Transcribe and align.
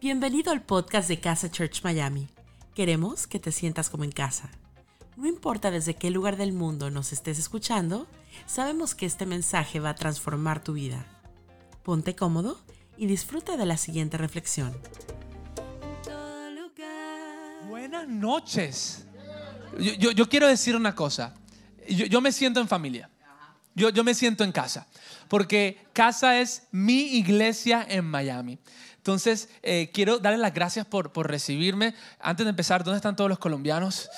Bienvenido 0.00 0.50
al 0.50 0.62
podcast 0.62 1.08
de 1.08 1.20
Casa 1.20 1.50
Church 1.50 1.82
Miami. 1.84 2.26
Queremos 2.74 3.26
que 3.26 3.38
te 3.38 3.52
sientas 3.52 3.90
como 3.90 4.04
en 4.04 4.12
casa. 4.12 4.50
No 5.18 5.26
importa 5.26 5.70
desde 5.70 5.92
qué 5.92 6.10
lugar 6.10 6.38
del 6.38 6.54
mundo 6.54 6.90
nos 6.90 7.12
estés 7.12 7.38
escuchando, 7.38 8.06
sabemos 8.46 8.94
que 8.94 9.04
este 9.04 9.26
mensaje 9.26 9.78
va 9.78 9.90
a 9.90 9.94
transformar 9.94 10.64
tu 10.64 10.72
vida. 10.72 11.04
Ponte 11.82 12.16
cómodo 12.16 12.58
y 12.96 13.08
disfruta 13.08 13.58
de 13.58 13.66
la 13.66 13.76
siguiente 13.76 14.16
reflexión. 14.16 14.74
Buenas 17.68 18.08
noches. 18.08 19.04
Yo, 19.78 20.28
quiero 20.30 20.48
decir 20.48 20.76
una 20.76 20.94
cosa. 20.94 21.34
Yo, 21.86 22.22
me 22.22 22.32
siento 22.32 22.58
en 22.58 22.68
familia. 22.68 23.10
Yo 23.74 24.02
me 24.02 24.14
siento 24.14 24.44
en 24.44 24.52
casa. 24.52 24.86
Porque 25.28 25.86
casa 25.92 26.40
es 26.40 26.62
mi 26.72 27.18
iglesia 27.18 27.86
en 27.86 28.06
Miami. 28.06 28.58
Entonces, 29.00 29.48
eh, 29.62 29.90
quiero 29.94 30.18
darle 30.18 30.36
las 30.38 30.52
gracias 30.52 30.84
por, 30.84 31.10
por 31.10 31.26
recibirme. 31.30 31.94
Antes 32.20 32.44
de 32.44 32.50
empezar, 32.50 32.84
¿dónde 32.84 32.96
están 32.98 33.16
todos 33.16 33.30
los 33.30 33.38
colombianos? 33.38 34.10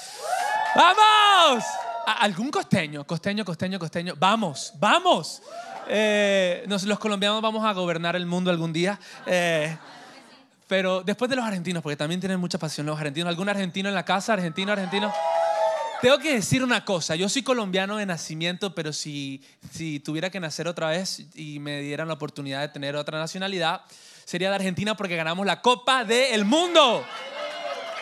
¡Vamos! 0.75 1.65
¿A- 2.05 2.19
¿Algún 2.23 2.51
costeño? 2.51 3.05
Costeño, 3.07 3.45
costeño, 3.45 3.79
costeño. 3.79 4.15
Vamos, 4.19 4.73
vamos. 4.81 5.41
Eh, 5.89 6.65
los 6.67 6.99
colombianos 6.99 7.41
vamos 7.41 7.65
a 7.65 7.73
gobernar 7.73 8.17
el 8.17 8.27
mundo 8.27 8.51
algún 8.51 8.73
día. 8.73 8.99
Eh, 9.27 9.77
pero 10.67 11.03
después 11.03 11.29
de 11.29 11.37
los 11.37 11.45
argentinos, 11.45 11.81
porque 11.81 11.97
también 11.97 12.21
tienen 12.21 12.41
mucha 12.41 12.59
pasión 12.59 12.85
los 12.87 12.99
argentinos. 12.99 13.29
¿Algún 13.29 13.49
argentino 13.49 13.89
en 13.89 13.95
la 13.95 14.05
casa? 14.05 14.33
¿Argentino, 14.33 14.73
argentino? 14.73 15.13
Tengo 16.01 16.19
que 16.19 16.35
decir 16.35 16.65
una 16.65 16.85
cosa. 16.85 17.15
Yo 17.15 17.29
soy 17.29 17.45
colombiano 17.45 17.99
de 17.99 18.07
nacimiento, 18.07 18.75
pero 18.75 18.93
si, 18.93 19.45
si 19.73 20.01
tuviera 20.01 20.29
que 20.31 20.41
nacer 20.41 20.67
otra 20.67 20.89
vez 20.89 21.23
y 21.37 21.61
me 21.61 21.81
dieran 21.83 22.09
la 22.09 22.15
oportunidad 22.15 22.63
de 22.63 22.69
tener 22.69 22.97
otra 22.97 23.21
nacionalidad, 23.21 23.83
sería 24.25 24.49
de 24.51 24.57
Argentina 24.57 24.97
porque 24.97 25.17
ganamos 25.17 25.47
la 25.47 25.61
Copa 25.61 26.05
del 26.05 26.45
Mundo. 26.45 27.05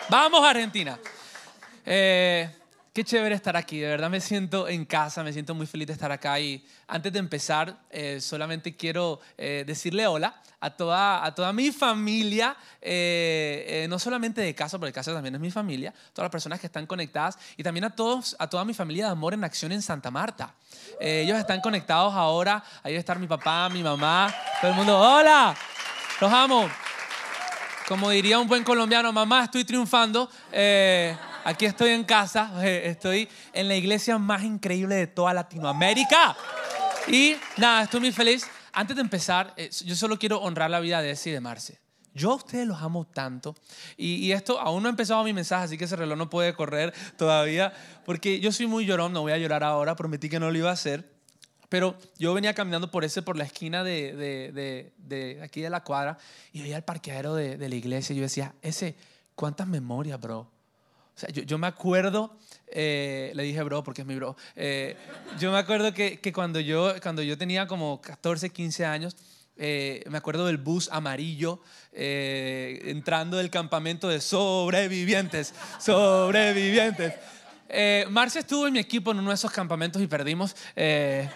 Vamos, 0.08 0.44
Argentina. 0.44 0.98
Eh, 1.84 2.48
qué 2.92 3.04
chévere 3.04 3.34
estar 3.34 3.56
aquí, 3.56 3.78
de 3.78 3.88
verdad 3.88 4.10
me 4.10 4.20
siento 4.20 4.66
en 4.66 4.84
casa, 4.84 5.22
me 5.22 5.32
siento 5.32 5.54
muy 5.54 5.66
feliz 5.66 5.86
de 5.86 5.92
estar 5.92 6.10
acá 6.10 6.40
y 6.40 6.64
antes 6.88 7.12
de 7.12 7.20
empezar 7.20 7.78
eh, 7.88 8.20
solamente 8.20 8.74
quiero 8.74 9.20
eh, 9.38 9.62
decirle 9.66 10.06
hola 10.06 10.34
a 10.58 10.70
toda, 10.70 11.24
a 11.24 11.34
toda 11.34 11.52
mi 11.52 11.70
familia, 11.70 12.56
eh, 12.82 13.86
no 13.88 13.98
solamente 13.98 14.40
de 14.40 14.54
casa, 14.54 14.78
porque 14.78 14.92
casa 14.92 15.14
también 15.14 15.34
es 15.36 15.40
mi 15.40 15.50
familia, 15.50 15.94
todas 16.12 16.26
las 16.26 16.32
personas 16.32 16.60
que 16.60 16.66
están 16.66 16.86
conectadas 16.86 17.38
y 17.56 17.62
también 17.62 17.84
a, 17.84 17.94
todos, 17.94 18.36
a 18.38 18.48
toda 18.48 18.64
mi 18.64 18.74
familia 18.74 19.06
de 19.06 19.12
Amor 19.12 19.34
en 19.34 19.44
Acción 19.44 19.72
en 19.72 19.80
Santa 19.80 20.10
Marta. 20.10 20.54
Ellos 21.00 21.38
están 21.38 21.60
conectados 21.60 22.12
ahora, 22.12 22.62
ahí 22.82 22.92
va 22.92 22.98
a 22.98 23.00
estar 23.00 23.18
mi 23.18 23.26
papá, 23.26 23.70
mi 23.70 23.82
mamá, 23.82 24.34
todo 24.60 24.72
el 24.72 24.76
mundo, 24.76 24.98
hola, 24.98 25.56
los 26.20 26.32
amo. 26.32 26.68
Como 27.88 28.10
diría 28.10 28.38
un 28.38 28.46
buen 28.46 28.62
colombiano, 28.62 29.12
mamá, 29.12 29.44
estoy 29.44 29.64
triunfando. 29.64 30.30
Eh, 30.52 31.16
aquí 31.44 31.64
estoy 31.64 31.90
en 31.90 32.04
casa. 32.04 32.52
estoy 32.64 33.28
en 33.52 33.68
la 33.68 33.76
iglesia 33.76 34.18
más 34.18 34.42
increíble 34.44 34.94
de 34.94 35.06
toda 35.06 35.32
Latinoamérica. 35.32 36.36
Y 37.08 37.36
nada, 37.56 37.82
estoy 37.82 38.00
muy 38.00 38.12
feliz. 38.12 38.46
Antes 38.72 38.96
de 38.96 39.02
empezar, 39.02 39.54
eh, 39.56 39.70
yo 39.84 39.96
solo 39.96 40.18
quiero 40.18 40.40
honrar 40.40 40.70
la 40.70 40.80
vida 40.80 41.02
de 41.02 41.12
Ese 41.12 41.30
y 41.30 41.32
de 41.32 41.40
Marce. 41.40 41.80
Yo 42.12 42.32
a 42.32 42.34
ustedes 42.34 42.66
los 42.66 42.82
amo 42.82 43.06
tanto. 43.06 43.54
Y, 43.96 44.16
y 44.16 44.32
esto, 44.32 44.60
aún 44.60 44.82
no 44.82 44.88
ha 44.88 44.90
empezado 44.90 45.24
mi 45.24 45.32
mensaje, 45.32 45.64
así 45.64 45.78
que 45.78 45.84
ese 45.84 45.96
reloj 45.96 46.18
no 46.18 46.28
puede 46.28 46.54
correr 46.54 46.92
todavía. 47.16 47.72
Porque 48.04 48.40
yo 48.40 48.52
soy 48.52 48.66
muy 48.66 48.84
llorón, 48.84 49.12
no 49.12 49.22
voy 49.22 49.32
a 49.32 49.38
llorar 49.38 49.64
ahora, 49.64 49.96
prometí 49.96 50.28
que 50.28 50.38
no 50.38 50.50
lo 50.50 50.58
iba 50.58 50.70
a 50.70 50.74
hacer. 50.74 51.19
Pero 51.70 51.96
yo 52.18 52.34
venía 52.34 52.52
caminando 52.52 52.90
por 52.90 53.04
ese, 53.04 53.22
por 53.22 53.36
la 53.36 53.44
esquina 53.44 53.84
de, 53.84 54.14
de, 54.14 54.52
de, 54.52 54.92
de 54.98 55.42
aquí 55.42 55.62
de 55.62 55.70
la 55.70 55.84
cuadra 55.84 56.18
y 56.52 56.62
veía 56.62 56.76
el 56.76 56.82
parqueadero 56.82 57.36
de, 57.36 57.56
la 57.56 57.74
iglesia 57.74 58.12
y 58.12 58.16
yo 58.16 58.22
decía, 58.22 58.54
ese, 58.60 58.96
¿cuántas 59.36 59.68
memorias, 59.68 60.20
bro? 60.20 60.40
O 60.40 60.48
sea, 61.14 61.28
yo, 61.30 61.44
yo 61.44 61.58
me 61.58 61.68
acuerdo, 61.68 62.36
eh, 62.66 63.30
le 63.34 63.44
dije 63.44 63.62
bro 63.62 63.84
porque 63.84 64.02
es 64.02 64.06
mi 64.06 64.16
bro, 64.16 64.36
eh, 64.56 64.96
yo 65.38 65.52
me 65.52 65.58
acuerdo 65.58 65.94
que, 65.94 66.18
que 66.18 66.32
cuando, 66.32 66.58
yo, 66.58 66.92
cuando 67.00 67.22
yo 67.22 67.38
tenía 67.38 67.68
como 67.68 68.00
14, 68.00 68.50
15 68.50 68.84
años, 68.84 69.16
eh, 69.56 70.02
me 70.08 70.18
acuerdo 70.18 70.46
del 70.46 70.56
bus 70.56 70.88
amarillo 70.90 71.60
eh, 71.92 72.80
entrando 72.86 73.36
del 73.36 73.50
campamento 73.50 74.08
de 74.08 74.20
sobrevivientes, 74.20 75.54
sobrevivientes. 75.78 77.14
Eh, 77.72 78.04
estuvo 78.34 78.66
en 78.66 78.72
mi 78.72 78.80
equipo 78.80 79.12
en 79.12 79.20
uno 79.20 79.28
de 79.30 79.34
esos 79.34 79.52
campamentos 79.52 80.02
y 80.02 80.08
perdimos, 80.08 80.56
eh, 80.74 81.28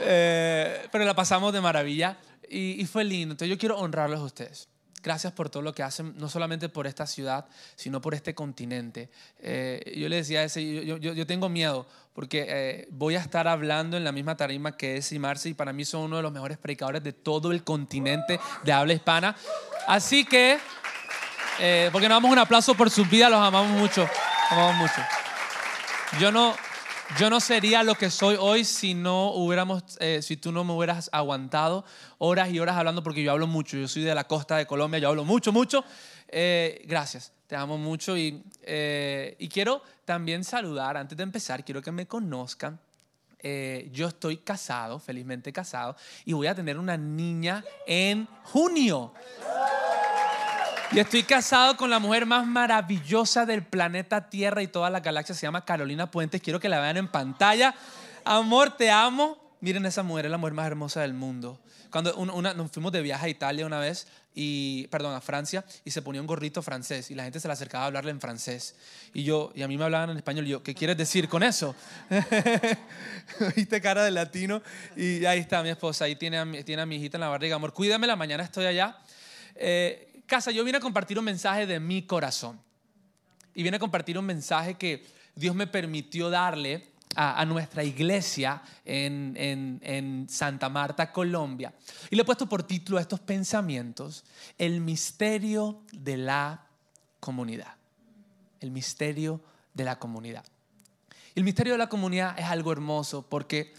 eh, 0.00 0.88
pero 0.92 1.04
la 1.04 1.14
pasamos 1.14 1.52
de 1.52 1.60
maravilla 1.60 2.16
y, 2.48 2.80
y 2.80 2.86
fue 2.86 3.04
lindo. 3.04 3.32
Entonces 3.32 3.48
yo 3.50 3.58
quiero 3.58 3.78
honrarlos 3.78 4.20
a 4.20 4.24
ustedes. 4.24 4.68
Gracias 5.02 5.32
por 5.32 5.48
todo 5.50 5.62
lo 5.62 5.72
que 5.72 5.84
hacen, 5.84 6.14
no 6.16 6.28
solamente 6.28 6.68
por 6.68 6.86
esta 6.88 7.06
ciudad, 7.06 7.46
sino 7.76 8.00
por 8.00 8.12
este 8.14 8.34
continente. 8.34 9.08
Eh, 9.38 9.94
yo 9.96 10.08
le 10.08 10.16
decía 10.16 10.42
ese, 10.42 10.84
yo, 10.84 10.96
yo- 10.96 11.12
yo 11.12 11.26
tengo 11.26 11.48
miedo 11.48 11.86
porque 12.12 12.46
eh, 12.48 12.88
voy 12.90 13.14
a 13.14 13.20
estar 13.20 13.46
hablando 13.46 13.96
en 13.96 14.02
la 14.02 14.10
misma 14.10 14.36
tarima 14.36 14.76
que 14.76 14.96
es 14.96 15.12
y 15.12 15.18
Marce 15.20 15.50
y 15.50 15.54
para 15.54 15.72
mí 15.72 15.84
son 15.84 16.00
uno 16.02 16.16
de 16.16 16.22
los 16.22 16.32
mejores 16.32 16.58
predicadores 16.58 17.04
de 17.04 17.12
todo 17.12 17.52
el 17.52 17.62
continente 17.62 18.40
de 18.64 18.72
habla 18.72 18.94
hispana. 18.94 19.36
Así 19.86 20.24
que, 20.24 20.58
eh, 21.60 21.88
porque 21.92 22.08
nos 22.08 22.16
damos 22.16 22.32
un 22.32 22.38
aplauso 22.38 22.74
por 22.74 22.90
sus 22.90 23.08
vidas, 23.08 23.30
los 23.30 23.40
amamos 23.40 23.78
mucho, 23.78 24.08
amamos 24.50 24.76
mucho. 24.76 25.02
Yo 26.18 26.32
no, 26.32 26.56
yo 27.18 27.30
no 27.30 27.40
sería 27.40 27.82
lo 27.82 27.94
que 27.94 28.10
soy 28.10 28.36
hoy 28.38 28.64
si 28.64 28.94
no 28.94 29.32
hubiéramos, 29.32 29.96
eh, 30.00 30.20
si 30.22 30.36
tú 30.36 30.52
no 30.52 30.64
me 30.64 30.72
hubieras 30.72 31.08
aguantado 31.12 31.84
horas 32.18 32.50
y 32.50 32.58
horas 32.58 32.76
hablando 32.76 33.02
porque 33.02 33.22
yo 33.22 33.30
hablo 33.32 33.46
mucho. 33.46 33.76
Yo 33.76 33.88
soy 33.88 34.02
de 34.02 34.14
la 34.14 34.24
costa 34.24 34.56
de 34.56 34.66
Colombia, 34.66 34.98
yo 34.98 35.08
hablo 35.08 35.24
mucho, 35.24 35.52
mucho. 35.52 35.84
Eh, 36.28 36.82
gracias, 36.86 37.32
te 37.46 37.56
amo 37.56 37.78
mucho 37.78 38.16
y, 38.16 38.42
eh, 38.62 39.36
y 39.38 39.48
quiero 39.48 39.82
también 40.04 40.44
saludar 40.44 40.96
antes 40.96 41.16
de 41.16 41.22
empezar. 41.22 41.64
Quiero 41.64 41.80
que 41.80 41.92
me 41.92 42.06
conozcan. 42.06 42.78
Yo 43.92 44.08
estoy 44.08 44.38
casado, 44.38 44.98
felizmente 44.98 45.52
casado, 45.52 45.94
y 46.24 46.32
voy 46.32 46.48
a 46.48 46.54
tener 46.56 46.76
una 46.76 46.96
niña 46.96 47.62
en 47.86 48.26
junio. 48.42 49.12
Y 50.92 50.98
estoy 51.00 51.24
casado 51.24 51.76
con 51.76 51.90
la 51.90 51.98
mujer 51.98 52.26
más 52.26 52.46
maravillosa 52.46 53.44
del 53.44 53.62
planeta 53.64 54.30
Tierra 54.30 54.62
y 54.62 54.68
toda 54.68 54.88
la 54.88 55.00
galaxia. 55.00 55.34
Se 55.34 55.42
llama 55.46 55.64
Carolina 55.64 56.10
Puentes. 56.10 56.40
Quiero 56.40 56.60
que 56.60 56.68
la 56.68 56.80
vean 56.80 56.96
en 56.96 57.08
pantalla. 57.08 57.74
Amor, 58.24 58.76
te 58.76 58.90
amo. 58.90 59.36
Miren 59.60 59.84
esa 59.86 60.02
mujer, 60.02 60.26
es 60.26 60.30
la 60.30 60.38
mujer 60.38 60.54
más 60.54 60.66
hermosa 60.66 61.00
del 61.00 61.12
mundo. 61.14 61.60
Cuando 61.90 62.14
un- 62.16 62.30
una- 62.30 62.54
nos 62.54 62.70
fuimos 62.70 62.92
de 62.92 63.02
viaje 63.02 63.26
a 63.26 63.28
Italia 63.28 63.66
una 63.66 63.78
vez, 63.78 64.06
y, 64.34 64.86
perdón, 64.88 65.14
a 65.14 65.20
Francia, 65.20 65.64
y 65.84 65.90
se 65.90 66.02
ponía 66.02 66.20
un 66.20 66.26
gorrito 66.26 66.60
francés, 66.62 67.10
y 67.10 67.14
la 67.14 67.24
gente 67.24 67.40
se 67.40 67.48
le 67.48 67.54
acercaba 67.54 67.84
a 67.84 67.86
hablarle 67.86 68.10
en 68.10 68.20
francés. 68.20 68.76
Y 69.14 69.24
yo, 69.24 69.50
y 69.54 69.62
a 69.62 69.68
mí 69.68 69.78
me 69.78 69.84
hablaban 69.84 70.10
en 70.10 70.16
español, 70.18 70.46
y 70.46 70.50
yo, 70.50 70.62
¿qué 70.62 70.74
quieres 70.74 70.96
decir 70.98 71.28
con 71.28 71.42
eso? 71.42 71.74
Viste 73.56 73.80
cara 73.80 74.04
de 74.04 74.10
latino, 74.10 74.62
y 74.94 75.24
ahí 75.24 75.38
está 75.40 75.62
mi 75.62 75.70
esposa, 75.70 76.04
ahí 76.04 76.16
tiene 76.16 76.38
a 76.38 76.46
tiene 76.64 76.82
a 76.82 76.86
mi 76.86 76.96
hijita 76.96 77.16
en 77.16 77.22
la 77.22 77.28
barriga. 77.28 77.56
Amor, 77.56 77.72
cuídamela, 77.72 78.14
mañana 78.14 78.42
estoy 78.44 78.66
allá. 78.66 78.98
Eh, 79.54 80.05
casa, 80.26 80.50
yo 80.50 80.64
vine 80.64 80.78
a 80.78 80.80
compartir 80.80 81.18
un 81.18 81.24
mensaje 81.24 81.66
de 81.66 81.80
mi 81.80 82.02
corazón. 82.02 82.60
Y 83.54 83.62
vine 83.62 83.76
a 83.76 83.80
compartir 83.80 84.18
un 84.18 84.26
mensaje 84.26 84.74
que 84.74 85.06
Dios 85.34 85.54
me 85.54 85.66
permitió 85.66 86.28
darle 86.28 86.92
a, 87.14 87.44
nuestra 87.46 87.82
iglesia 87.82 88.62
en, 88.84 90.26
Santa 90.28 90.68
Marta, 90.68 91.10
Colombia. 91.12 91.72
Y 92.10 92.16
le 92.16 92.22
he 92.22 92.24
puesto 92.24 92.46
por 92.46 92.62
título 92.62 92.98
a 92.98 93.00
estos 93.00 93.20
pensamientos, 93.20 94.24
el 94.58 94.80
misterio 94.80 95.82
de 95.92 96.18
la 96.18 96.66
comunidad. 97.20 97.74
El 98.60 98.70
misterio 98.70 99.40
de 99.72 99.84
la 99.84 99.98
comunidad. 99.98 100.44
El 101.34 101.44
misterio 101.44 101.74
de 101.74 101.78
la 101.78 101.88
comunidad 101.88 102.38
es 102.38 102.46
algo 102.46 102.72
hermoso 102.72 103.26
porque 103.26 103.74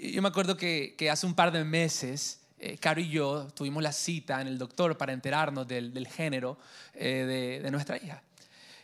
yo 0.00 0.22
me 0.22 0.28
acuerdo 0.28 0.56
que 0.56 1.08
hace 1.10 1.26
un 1.26 1.34
par 1.34 1.52
de 1.52 1.64
meses, 1.64 2.40
eh, 2.58 2.76
Caro 2.78 3.00
y 3.00 3.08
yo 3.08 3.48
tuvimos 3.54 3.82
la 3.82 3.92
cita 3.92 4.40
en 4.40 4.48
el 4.48 4.58
doctor 4.58 4.96
para 4.96 5.12
enterarnos 5.12 5.66
del, 5.66 5.92
del 5.92 6.06
género 6.08 6.58
eh, 6.94 7.24
de, 7.26 7.60
de 7.62 7.70
nuestra 7.70 7.96
hija. 7.96 8.22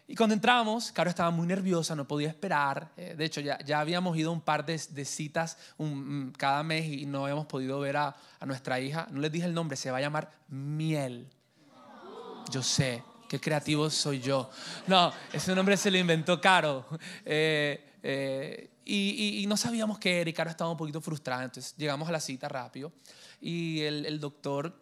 Y 0.06 0.14
cuando 0.16 0.34
entramos, 0.34 0.92
Caro 0.92 1.08
estaba 1.08 1.30
muy 1.30 1.46
nerviosa, 1.46 1.94
no 1.96 2.06
podía 2.06 2.28
esperar. 2.28 2.90
Eh, 2.96 3.14
de 3.16 3.24
hecho, 3.24 3.40
ya, 3.40 3.58
ya 3.64 3.80
habíamos 3.80 4.14
ido 4.18 4.32
un 4.32 4.42
par 4.42 4.66
de, 4.66 4.78
de 4.90 5.04
citas 5.06 5.56
un- 5.78 6.26
mm, 6.28 6.32
cada 6.32 6.62
mes 6.62 6.84
y 6.84 7.06
no 7.06 7.22
habíamos 7.24 7.46
podido 7.46 7.80
ver 7.80 7.96
a, 7.96 8.14
a 8.38 8.44
nuestra 8.46 8.78
hija. 8.80 9.06
No 9.10 9.20
les 9.20 9.32
dije 9.32 9.46
el 9.46 9.54
nombre, 9.54 9.76
se 9.78 9.90
va 9.90 9.96
a 9.96 10.00
llamar 10.02 10.30
Miel. 10.48 11.26
Yo 12.50 12.62
sé, 12.62 13.02
qué 13.28 13.40
creativo 13.40 13.88
soy 13.88 14.20
yo. 14.20 14.50
No, 14.86 15.10
ese 15.32 15.54
nombre 15.54 15.76
se 15.78 15.90
lo 15.90 15.96
inventó 15.98 16.38
Caro. 16.40 16.86
Eh, 17.24 17.92
eh, 18.02 18.70
y, 18.84 19.38
y- 19.38 19.42
y 19.42 19.46
no 19.46 19.56
sabíamos 19.56 19.98
qué 19.98 20.20
era 20.20 20.28
y 20.28 20.34
Caro 20.34 20.50
estaba 20.50 20.70
un 20.70 20.76
poquito 20.76 21.00
frustrada. 21.00 21.44
Entonces 21.44 21.74
llegamos 21.78 22.06
a 22.08 22.12
la 22.12 22.20
cita 22.20 22.46
rápido 22.48 22.92
y 23.44 23.82
el, 23.82 24.06
el 24.06 24.18
doctor 24.20 24.72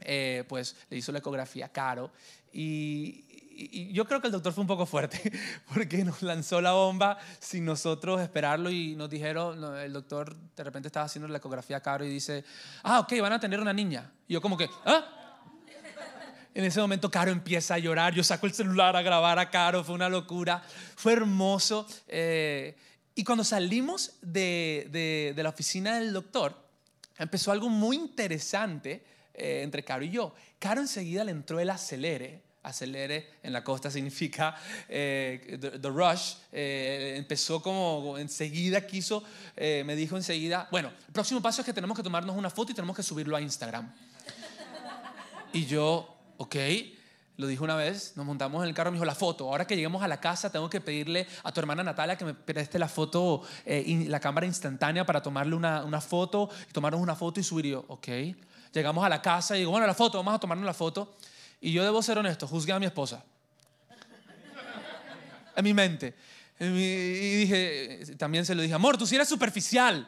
eh, 0.00 0.44
pues 0.48 0.74
le 0.90 0.96
hizo 0.96 1.12
la 1.12 1.18
ecografía 1.18 1.68
Caro 1.68 2.10
y, 2.52 3.24
y- 3.58 3.92
yo 3.92 4.04
creo 4.06 4.20
que 4.20 4.28
el 4.28 4.32
doctor 4.32 4.52
fue 4.52 4.62
un 4.62 4.68
poco 4.68 4.86
fuerte 4.86 5.32
porque 5.74 6.02
nos 6.04 6.22
lanzó 6.22 6.60
la 6.60 6.72
bomba 6.72 7.18
sin 7.38 7.64
nosotros 7.64 8.20
esperarlo 8.20 8.70
y 8.70 8.96
nos 8.96 9.10
dijeron, 9.10 9.60
no, 9.60 9.76
el 9.78 9.92
doctor 9.92 10.34
de 10.56 10.64
repente 10.64 10.88
estaba 10.88 11.06
haciendo 11.06 11.28
la 11.28 11.38
ecografía 11.38 11.80
Caro 11.80 12.04
y 12.04 12.08
dice, 12.08 12.44
ah, 12.82 13.00
ok, 13.00 13.12
van 13.20 13.32
a 13.34 13.40
tener 13.40 13.60
una 13.60 13.72
niña. 13.72 14.10
Y 14.26 14.32
yo 14.34 14.40
como 14.40 14.56
que, 14.56 14.68
¿ah? 14.84 15.04
En 16.54 16.64
ese 16.64 16.80
momento 16.80 17.10
Caro 17.10 17.30
empieza 17.30 17.74
a 17.74 17.78
llorar, 17.78 18.14
yo 18.14 18.24
saco 18.24 18.46
el 18.46 18.54
celular 18.54 18.96
a 18.96 19.02
grabar 19.02 19.38
a 19.38 19.50
Caro, 19.50 19.84
fue 19.84 19.94
una 19.94 20.08
locura, 20.08 20.62
fue 20.96 21.12
hermoso. 21.12 21.86
Eh, 22.08 22.74
y 23.14 23.24
cuando 23.24 23.44
salimos 23.44 24.12
de, 24.22 24.88
de, 24.90 25.34
de, 25.36 25.42
la 25.42 25.50
oficina 25.50 25.98
del 25.98 26.14
doctor, 26.14 26.65
empezó 27.18 27.52
algo 27.52 27.68
muy 27.68 27.96
interesante 27.96 29.02
eh, 29.34 29.60
entre 29.62 29.84
Caro 29.84 30.04
y 30.04 30.10
yo. 30.10 30.34
Caro 30.58 30.80
enseguida 30.80 31.24
le 31.24 31.32
entró 31.32 31.60
el 31.60 31.70
acelere 31.70 32.44
acelere 32.62 33.34
en 33.44 33.52
la 33.52 33.62
costa 33.62 33.90
significa 33.92 34.56
eh, 34.88 35.56
the, 35.60 35.88
rush. 35.88 36.34
Eh, 36.50 37.14
empezó 37.16 37.62
como 37.62 38.18
enseguida 38.18 38.84
quiso, 38.84 39.22
me 39.56 39.94
dijo 39.94 40.16
enseguida, 40.16 40.66
bueno, 40.72 40.90
el 41.06 41.12
próximo 41.12 41.40
paso 41.40 41.62
es 41.62 41.66
que 41.66 41.72
tenemos 41.72 41.96
que 41.96 42.02
tomarnos 42.02 42.34
una 42.34 42.50
foto 42.50 42.72
y 42.72 42.74
tenemos 42.74 42.96
que 42.96 43.04
subirlo 43.04 43.36
a 43.36 43.40
Instagram. 43.40 43.88
Y 45.52 45.64
yo, 45.66 46.16
ok, 46.38 46.56
lo 47.36 47.46
dijo 47.46 47.64
una 47.64 47.76
vez, 47.76 48.14
nos 48.16 48.24
montamos 48.24 48.62
en 48.62 48.68
el 48.68 48.74
carro, 48.74 48.90
me 48.90 48.96
dijo 48.96 49.04
la 49.04 49.14
foto. 49.14 49.48
Ahora 49.48 49.66
que 49.66 49.76
lleguemos 49.76 50.02
a 50.02 50.08
la 50.08 50.18
casa, 50.18 50.50
tengo 50.50 50.70
que 50.70 50.80
pedirle 50.80 51.26
a 51.42 51.52
tu 51.52 51.60
hermana 51.60 51.82
Natalia 51.82 52.16
que 52.16 52.24
me 52.24 52.34
preste 52.34 52.78
la 52.78 52.88
foto, 52.88 53.42
la 53.66 54.20
cámara 54.20 54.46
instantánea 54.46 55.04
para 55.04 55.22
tomarle 55.22 55.54
una, 55.54 55.84
una, 55.84 56.00
foto 56.00 56.48
y 56.68 56.72
tomarnos 56.72 57.00
una 57.00 57.14
foto 57.14 57.38
y 57.40 57.42
subir. 57.42 57.66
yo, 57.66 57.84
ok. 57.88 58.08
Llegamos 58.72 59.04
a 59.04 59.08
la 59.08 59.20
casa 59.20 59.56
y 59.56 59.60
digo, 59.60 59.70
bueno, 59.70 59.86
la 59.86 59.94
foto, 59.94 60.18
vamos 60.18 60.34
a 60.34 60.38
tomarnos 60.38 60.64
la 60.64 60.74
foto. 60.74 61.14
Y 61.60 61.72
yo 61.72 61.82
debo 61.82 62.02
ser 62.02 62.18
honesto, 62.18 62.46
juzgué 62.46 62.72
a 62.72 62.78
mi 62.78 62.86
esposa. 62.86 63.22
En 65.54 65.64
mi 65.64 65.74
mente. 65.74 66.14
y 66.58 67.36
dije, 67.36 68.14
también 68.16 68.46
se 68.46 68.54
lo 68.54 68.62
dije, 68.62 68.74
amor, 68.74 68.96
tú 68.96 69.06
sí 69.06 69.14
eres 69.14 69.28
superficial. 69.28 70.06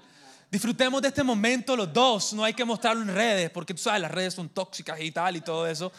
Disfrutemos 0.51 1.03
de 1.03 1.09
este 1.09 1.23
momento 1.23 1.77
los 1.77 1.93
dos. 1.93 2.33
No 2.33 2.43
hay 2.43 2.55
que 2.55 2.65
mostrarlo 2.65 3.03
en 3.03 3.15
redes, 3.15 3.51
porque 3.51 3.75
tú 3.75 3.83
sabes, 3.83 4.01
las 4.01 4.11
redes 4.11 4.33
son 4.33 4.49
tóxicas 4.49 4.99
y 5.01 5.11
tal 5.11 5.37
y 5.37 5.41
todo 5.43 5.67
eso. 5.67 5.93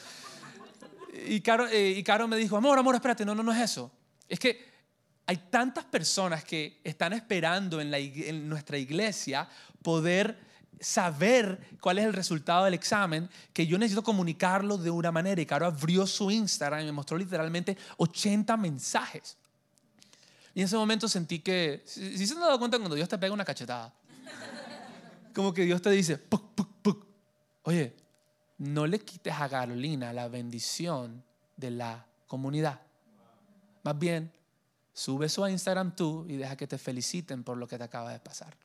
Y 1.27 1.42
Caro, 1.42 1.68
eh, 1.68 1.92
y 1.92 2.04
Caro 2.04 2.27
me 2.27 2.38
dijo, 2.38 2.57
amor, 2.57 2.77
amor, 2.77 2.95
espérate, 2.95 3.25
no, 3.25 3.36
no, 3.36 3.44
no 3.44 3.51
es 3.51 3.60
eso. 3.60 3.92
Es 4.27 4.39
que 4.39 4.69
hay 5.25 5.38
tantas 5.38 5.86
personas 5.86 6.44
que 6.44 6.81
están 6.83 7.13
esperando 7.13 7.80
en, 7.80 8.50
nuestra 8.50 8.77
iglesia 8.77 9.48
poder 9.83 10.39
saber 10.80 11.77
cuál 11.80 12.00
es 12.00 12.06
el 12.06 12.13
resultado 12.13 12.66
del 12.66 12.74
examen, 12.74 13.30
que 13.54 13.68
yo 13.68 13.77
necesito 13.77 14.01
comunicarlo 14.01 14.77
de 14.77 14.89
una 14.89 15.12
manera. 15.12 15.39
Y 15.39 15.45
Caro 15.45 15.66
abrió 15.66 16.07
su 16.07 16.31
Instagram 16.31 16.81
y 16.81 16.86
me 16.86 16.92
mostró 16.92 17.18
literalmente 17.18 17.77
80 17.98 18.57
mensajes. 18.57 19.38
Y 20.56 20.62
en 20.62 20.65
ese 20.65 20.77
momento 20.77 21.07
sentí 21.07 21.39
que, 21.39 21.83
si 21.86 22.25
se 22.25 22.33
han 22.33 22.39
dado 22.39 22.57
cuenta 22.57 22.80
cuando 22.80 22.95
Dios 22.95 23.07
te 23.07 23.18
pega 23.18 23.33
una 23.33 23.45
cachetada, 23.45 23.94
como 25.33 25.54
que 25.54 25.63
Dios 25.63 25.81
te 25.81 25.92
dice, 25.92 26.18
puc, 26.18 26.56
puc, 26.56 26.69
puc. 26.81 27.06
oye, 27.63 27.95
no 28.60 28.88
le 28.88 29.00
quites 29.00 29.34
a 29.34 29.50
Carolina 29.50 30.14
la 30.14 30.28
bendición 30.28 31.24
de 31.58 31.72
la 31.72 32.06
comunidad. 32.28 32.80
Más 33.84 33.98
bien, 33.98 34.32
sube 34.94 35.26
eso 35.26 35.44
a 35.44 35.52
Instagram 35.52 35.96
tú 35.96 36.26
y 36.30 36.38
deja 36.38 36.56
que 36.56 36.68
te 36.68 36.78
feliciten 36.78 37.44
por 37.44 37.58
lo 37.58 37.68
que 37.68 37.78
te 37.78 37.84
acaba 37.84 38.12
de 38.12 38.20
pasar. 38.20 38.56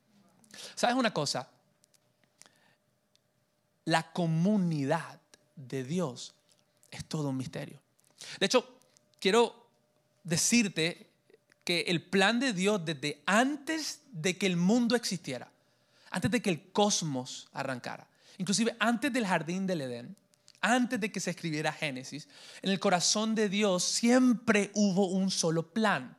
¿Sabes 0.75 0.95
una 0.95 1.13
cosa? 1.13 1.49
la 3.85 4.11
comunidad 4.11 5.19
de 5.55 5.83
Dios 5.83 6.33
es 6.91 7.05
todo 7.05 7.29
un 7.29 7.37
misterio. 7.37 7.79
De 8.39 8.47
hecho, 8.47 8.79
quiero 9.19 9.67
decirte 10.23 11.07
que 11.63 11.81
el 11.81 12.01
plan 12.01 12.39
de 12.39 12.53
Dios 12.53 12.83
desde 12.83 13.21
antes 13.25 14.01
de 14.11 14.37
que 14.37 14.47
el 14.47 14.57
mundo 14.57 14.95
existiera, 14.95 15.49
antes 16.09 16.29
de 16.31 16.41
que 16.41 16.49
el 16.49 16.71
cosmos 16.71 17.47
arrancara, 17.53 18.07
inclusive 18.37 18.75
antes 18.79 19.11
del 19.11 19.25
jardín 19.25 19.67
del 19.67 19.81
Edén, 19.81 20.15
antes 20.61 20.99
de 20.99 21.11
que 21.11 21.19
se 21.19 21.29
escribiera 21.29 21.71
Génesis, 21.71 22.27
en 22.61 22.71
el 22.71 22.79
corazón 22.79 23.35
de 23.35 23.49
Dios 23.49 23.83
siempre 23.83 24.71
hubo 24.73 25.07
un 25.07 25.29
solo 25.29 25.71
plan. 25.73 26.17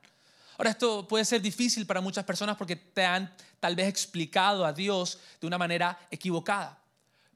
Ahora 0.59 0.71
esto 0.71 1.07
puede 1.07 1.25
ser 1.25 1.43
difícil 1.43 1.87
para 1.87 2.01
muchas 2.01 2.25
personas 2.25 2.57
porque 2.57 2.77
te 2.77 3.05
han 3.05 3.35
tal 3.61 3.75
vez 3.75 3.89
explicado 3.89 4.65
a 4.65 4.73
Dios 4.73 5.19
de 5.41 5.47
una 5.47 5.59
manera 5.59 5.99
equivocada. 6.11 6.81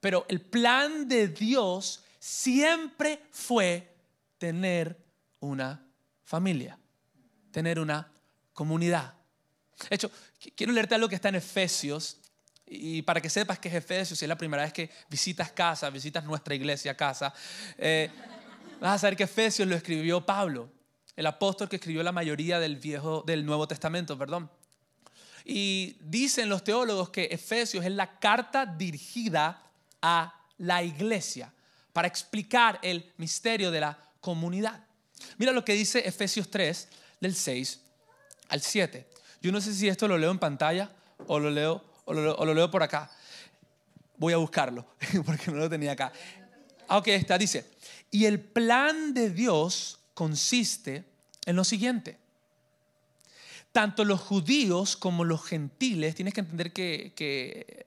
Pero 0.00 0.24
el 0.28 0.40
plan 0.40 1.08
de 1.08 1.28
Dios 1.28 2.02
siempre 2.18 3.22
fue 3.30 3.92
tener 4.38 4.96
una 5.40 5.84
familia, 6.24 6.78
tener 7.50 7.78
una 7.78 8.10
comunidad. 8.52 9.14
De 9.88 9.96
hecho, 9.96 10.10
quiero 10.54 10.72
leerte 10.72 10.94
algo 10.94 11.08
que 11.08 11.14
está 11.16 11.28
en 11.28 11.36
Efesios 11.36 12.18
y 12.72 13.02
para 13.02 13.20
que 13.20 13.28
sepas 13.28 13.58
que 13.58 13.68
es 13.68 13.74
Efesios, 13.74 14.16
si 14.16 14.24
es 14.24 14.28
la 14.28 14.38
primera 14.38 14.62
vez 14.62 14.72
que 14.72 14.88
visitas 15.08 15.50
casa, 15.50 15.90
visitas 15.90 16.24
nuestra 16.24 16.54
iglesia 16.54 16.96
casa, 16.96 17.34
eh, 17.76 18.08
vas 18.80 18.94
a 18.94 18.98
saber 18.98 19.16
que 19.16 19.24
Efesios 19.24 19.66
lo 19.66 19.74
escribió 19.74 20.24
Pablo, 20.24 20.70
el 21.16 21.26
apóstol 21.26 21.68
que 21.68 21.76
escribió 21.76 22.04
la 22.04 22.12
mayoría 22.12 22.60
del 22.60 22.76
viejo, 22.76 23.24
del 23.26 23.44
Nuevo 23.44 23.66
Testamento, 23.66 24.16
perdón. 24.16 24.48
Y 25.44 25.96
dicen 26.00 26.48
los 26.48 26.62
teólogos 26.62 27.10
que 27.10 27.24
Efesios 27.24 27.84
es 27.84 27.90
la 27.90 28.20
carta 28.20 28.64
dirigida 28.64 29.64
a 30.00 30.46
la 30.58 30.84
iglesia 30.84 31.52
para 31.92 32.06
explicar 32.06 32.78
el 32.82 33.12
misterio 33.16 33.72
de 33.72 33.80
la 33.80 33.98
comunidad. 34.20 34.84
Mira 35.38 35.50
lo 35.50 35.64
que 35.64 35.72
dice 35.72 36.06
Efesios 36.06 36.48
3, 36.50 36.88
del 37.20 37.34
6 37.34 37.80
al 38.48 38.60
7. 38.60 39.06
Yo 39.42 39.50
no 39.50 39.60
sé 39.60 39.74
si 39.74 39.88
esto 39.88 40.06
lo 40.06 40.16
leo 40.16 40.30
en 40.30 40.38
pantalla 40.38 40.92
o 41.26 41.38
lo 41.38 41.50
leo, 41.50 41.89
o 42.04 42.14
lo, 42.14 42.54
leo 42.54 42.70
por 42.70 42.82
acá. 42.82 43.10
Voy 44.16 44.32
a 44.32 44.36
buscarlo, 44.36 44.86
porque 45.24 45.50
no 45.50 45.58
lo 45.58 45.70
tenía 45.70 45.92
acá. 45.92 46.12
Ah, 46.88 46.98
ok, 46.98 47.08
está, 47.08 47.38
dice, 47.38 47.64
y 48.10 48.24
el 48.24 48.40
plan 48.40 49.14
de 49.14 49.30
Dios 49.30 50.00
consiste 50.14 51.04
en 51.46 51.56
lo 51.56 51.64
siguiente. 51.64 52.18
Tanto 53.72 54.04
los 54.04 54.20
judíos 54.20 54.96
como 54.96 55.24
los 55.24 55.44
gentiles, 55.44 56.16
tienes 56.16 56.34
que 56.34 56.40
entender 56.40 56.72
que, 56.72 57.12
que 57.14 57.86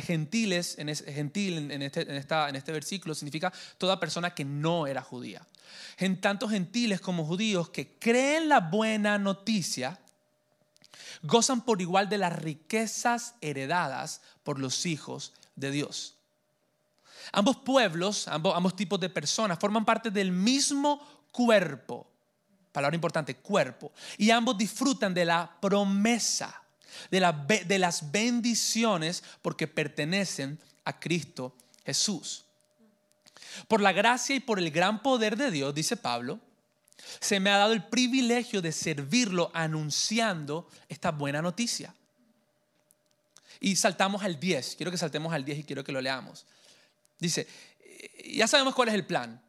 gentiles, 0.00 0.78
en 0.78 0.88
este, 0.88 2.02
en 2.02 2.56
este 2.56 2.72
versículo 2.72 3.14
significa 3.14 3.52
toda 3.78 3.98
persona 3.98 4.34
que 4.34 4.44
no 4.44 4.86
era 4.86 5.02
judía. 5.02 5.46
En 5.98 6.20
tanto 6.20 6.48
gentiles 6.48 7.00
como 7.00 7.24
judíos 7.24 7.70
que 7.70 7.98
creen 7.98 8.48
la 8.48 8.60
buena 8.60 9.18
noticia, 9.18 9.98
gozan 11.22 11.62
por 11.62 11.80
igual 11.80 12.08
de 12.08 12.18
las 12.18 12.32
riquezas 12.32 13.34
heredadas 13.40 14.20
por 14.42 14.58
los 14.58 14.86
hijos 14.86 15.32
de 15.56 15.70
Dios. 15.70 16.14
Ambos 17.32 17.56
pueblos, 17.56 18.28
ambos, 18.28 18.76
tipos 18.76 19.00
de 19.00 19.08
personas 19.08 19.58
forman 19.58 19.84
parte 19.84 20.10
del 20.10 20.30
mismo 20.30 21.00
cuerpo. 21.32 22.06
Palabra 22.72 22.94
importante, 22.94 23.36
cuerpo. 23.36 23.92
Y 24.18 24.30
ambos 24.30 24.58
disfrutan 24.58 25.14
de 25.14 25.24
la 25.24 25.50
promesa 25.60 26.62
de, 27.10 27.78
las 27.78 28.10
bendiciones 28.10 29.22
porque 29.42 29.66
pertenecen 29.66 30.58
a 30.84 30.98
Cristo 30.98 31.54
Jesús. 31.84 32.44
Por 33.68 33.80
la 33.80 33.92
gracia 33.92 34.36
y 34.36 34.40
por 34.40 34.58
el 34.58 34.70
gran 34.70 35.02
poder 35.02 35.36
de 35.36 35.50
Dios, 35.50 35.74
dice 35.74 35.96
Pablo, 35.96 36.40
se 37.20 37.40
me 37.40 37.50
ha 37.50 37.58
dado 37.58 37.72
el 37.72 37.84
privilegio 37.84 38.62
de 38.62 38.72
servirlo 38.72 39.50
anunciando 39.54 40.68
esta 40.88 41.10
buena 41.10 41.42
noticia. 41.42 41.94
Y 43.60 43.76
saltamos 43.76 44.22
al 44.22 44.38
10, 44.38 44.76
quiero 44.76 44.90
que 44.90 44.98
saltemos 44.98 45.32
al 45.32 45.44
10 45.44 45.60
y 45.60 45.64
quiero 45.64 45.84
que 45.84 45.92
lo 45.92 46.00
leamos. 46.00 46.46
Dice, 47.18 47.46
ya 48.24 48.46
sabemos 48.46 48.74
cuál 48.74 48.88
es 48.88 48.94
el 48.94 49.06
plan, 49.06 49.42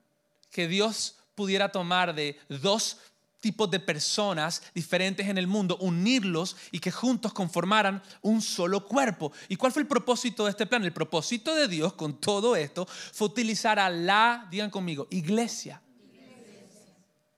que 0.51 0.67
Dios 0.67 1.17
pudiera 1.35 1.69
tomar 1.69 2.15
de 2.15 2.39
dos 2.47 2.97
tipos 3.41 3.69
de 3.69 3.79
personas 3.79 4.63
diferentes 4.73 5.27
en 5.27 5.37
el 5.37 5.45
mundo, 5.45 5.77
unirlos 5.79 6.55
y 6.71 6.79
que 6.79 6.91
juntos 6.91 7.31
conformaran 7.31 8.01
un 8.21 8.41
solo 8.41 8.87
cuerpo. 8.87 9.31
¿Y 9.49 9.55
cuál 9.55 9.71
fue 9.71 9.83
el 9.83 9.87
propósito 9.87 10.45
de 10.45 10.51
este 10.51 10.65
plan? 10.65 10.83
El 10.83 10.93
propósito 10.93 11.53
de 11.53 11.67
Dios 11.67 11.93
con 11.93 12.19
todo 12.19 12.55
esto 12.55 12.87
fue 12.87 13.27
utilizar 13.27 13.77
a 13.77 13.89
la, 13.89 14.47
digan 14.49 14.71
conmigo, 14.71 15.07
iglesia. 15.11 15.81